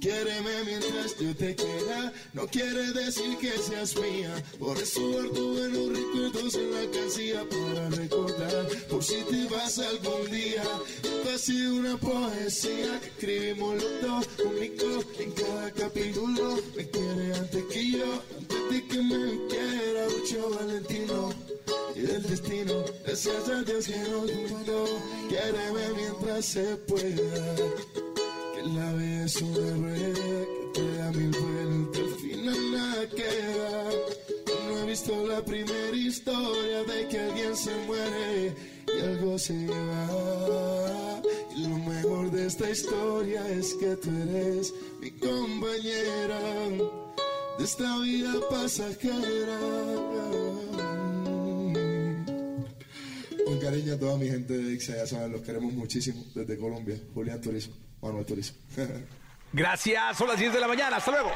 Quiéreme 0.00 0.64
mientras 0.64 1.18
yo 1.18 1.34
te 1.34 1.56
quiera, 1.56 2.12
no 2.32 2.46
quiere 2.46 2.92
decir 2.92 3.36
que 3.38 3.50
seas 3.58 3.96
mía. 3.96 4.32
Por 4.56 4.78
eso 4.78 5.00
guardo 5.00 5.54
buenos 5.54 5.88
recuerdos 5.88 6.54
en 6.54 6.70
la 6.72 6.90
casilla 6.92 7.44
para 7.48 7.90
recordar. 7.90 8.68
Por 8.88 9.02
si 9.02 9.16
te 9.24 9.48
vas 9.48 9.78
algún 9.80 10.30
día, 10.30 10.62
esto 11.02 11.30
ha 11.34 11.38
sido 11.38 11.74
una 11.74 11.96
poesía 11.96 13.00
que 13.00 13.06
escribimos 13.08 13.82
los 13.82 14.02
dos, 14.02 14.28
único 14.44 15.04
en 15.18 15.32
cada 15.32 15.72
capítulo. 15.72 16.58
Me 16.76 16.88
quiere 16.88 17.34
antes 17.34 17.64
que 17.64 17.90
yo, 17.90 18.22
antes 18.38 18.70
de 18.70 18.86
que 18.86 19.02
me 19.02 19.46
quiera, 19.48 20.06
Lucho 20.06 20.50
Valentino. 20.50 21.34
Y 21.96 22.00
del 22.02 22.22
destino, 22.22 22.84
gracias 23.04 23.48
a 23.48 23.62
Dios 23.62 23.86
que 23.86 23.98
nos 23.98 24.30
juntó. 24.30 24.84
Quiéreme 25.28 25.88
mientras 25.96 26.44
se 26.44 26.76
pueda. 26.76 28.07
La 28.64 28.92
vida 28.92 29.24
es 29.24 29.40
una 29.40 29.76
rueda 29.76 30.14
que 30.14 30.70
te 30.74 30.96
da 30.96 31.12
mil 31.12 31.30
vueltas, 31.30 32.02
al 32.02 32.14
final 32.20 32.72
nada 32.72 33.08
queda. 33.08 33.90
No 34.66 34.78
he 34.78 34.86
visto 34.86 35.26
la 35.26 35.44
primera 35.44 35.96
historia 35.96 36.82
de 36.84 37.08
que 37.08 37.18
alguien 37.18 37.56
se 37.56 37.76
muere 37.86 38.54
y 38.96 39.00
algo 39.00 39.38
se 39.38 39.66
va. 39.68 41.22
Y 41.56 41.62
lo 41.62 41.78
mejor 41.78 42.30
de 42.30 42.46
esta 42.46 42.70
historia 42.70 43.48
es 43.48 43.74
que 43.74 43.96
tú 43.96 44.10
eres 44.10 44.74
mi 45.00 45.10
compañera 45.12 46.40
de 47.58 47.64
esta 47.64 47.98
vida 48.00 48.34
pasajera. 48.50 49.60
Con 53.44 53.58
cariño 53.60 53.94
a 53.94 53.98
toda 53.98 54.18
mi 54.18 54.28
gente 54.28 54.58
de 54.58 54.74
Ixa, 54.74 54.96
ya 54.96 55.06
saben, 55.06 55.32
los 55.32 55.42
queremos 55.42 55.72
muchísimo 55.72 56.24
desde 56.34 56.58
Colombia. 56.58 57.00
Julián 57.14 57.40
Turizo, 57.40 57.70
Manuel 58.02 58.26
Turizo. 58.26 58.54
Gracias, 59.52 60.16
son 60.16 60.28
las 60.28 60.38
10 60.38 60.52
de 60.52 60.60
la 60.60 60.68
mañana. 60.68 60.96
Hasta 60.96 61.10
luego. 61.10 61.30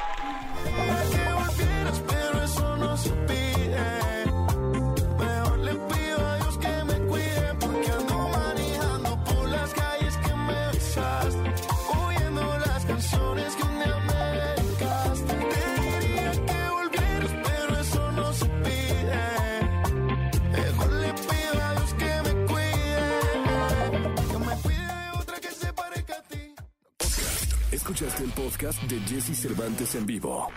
Escuchaste 28.03 28.23
el 28.25 28.31
podcast 28.31 28.83
de 28.83 28.99
Jesse 28.99 29.33
Cervantes 29.33 29.95
en 29.95 30.05
vivo. 30.05 30.49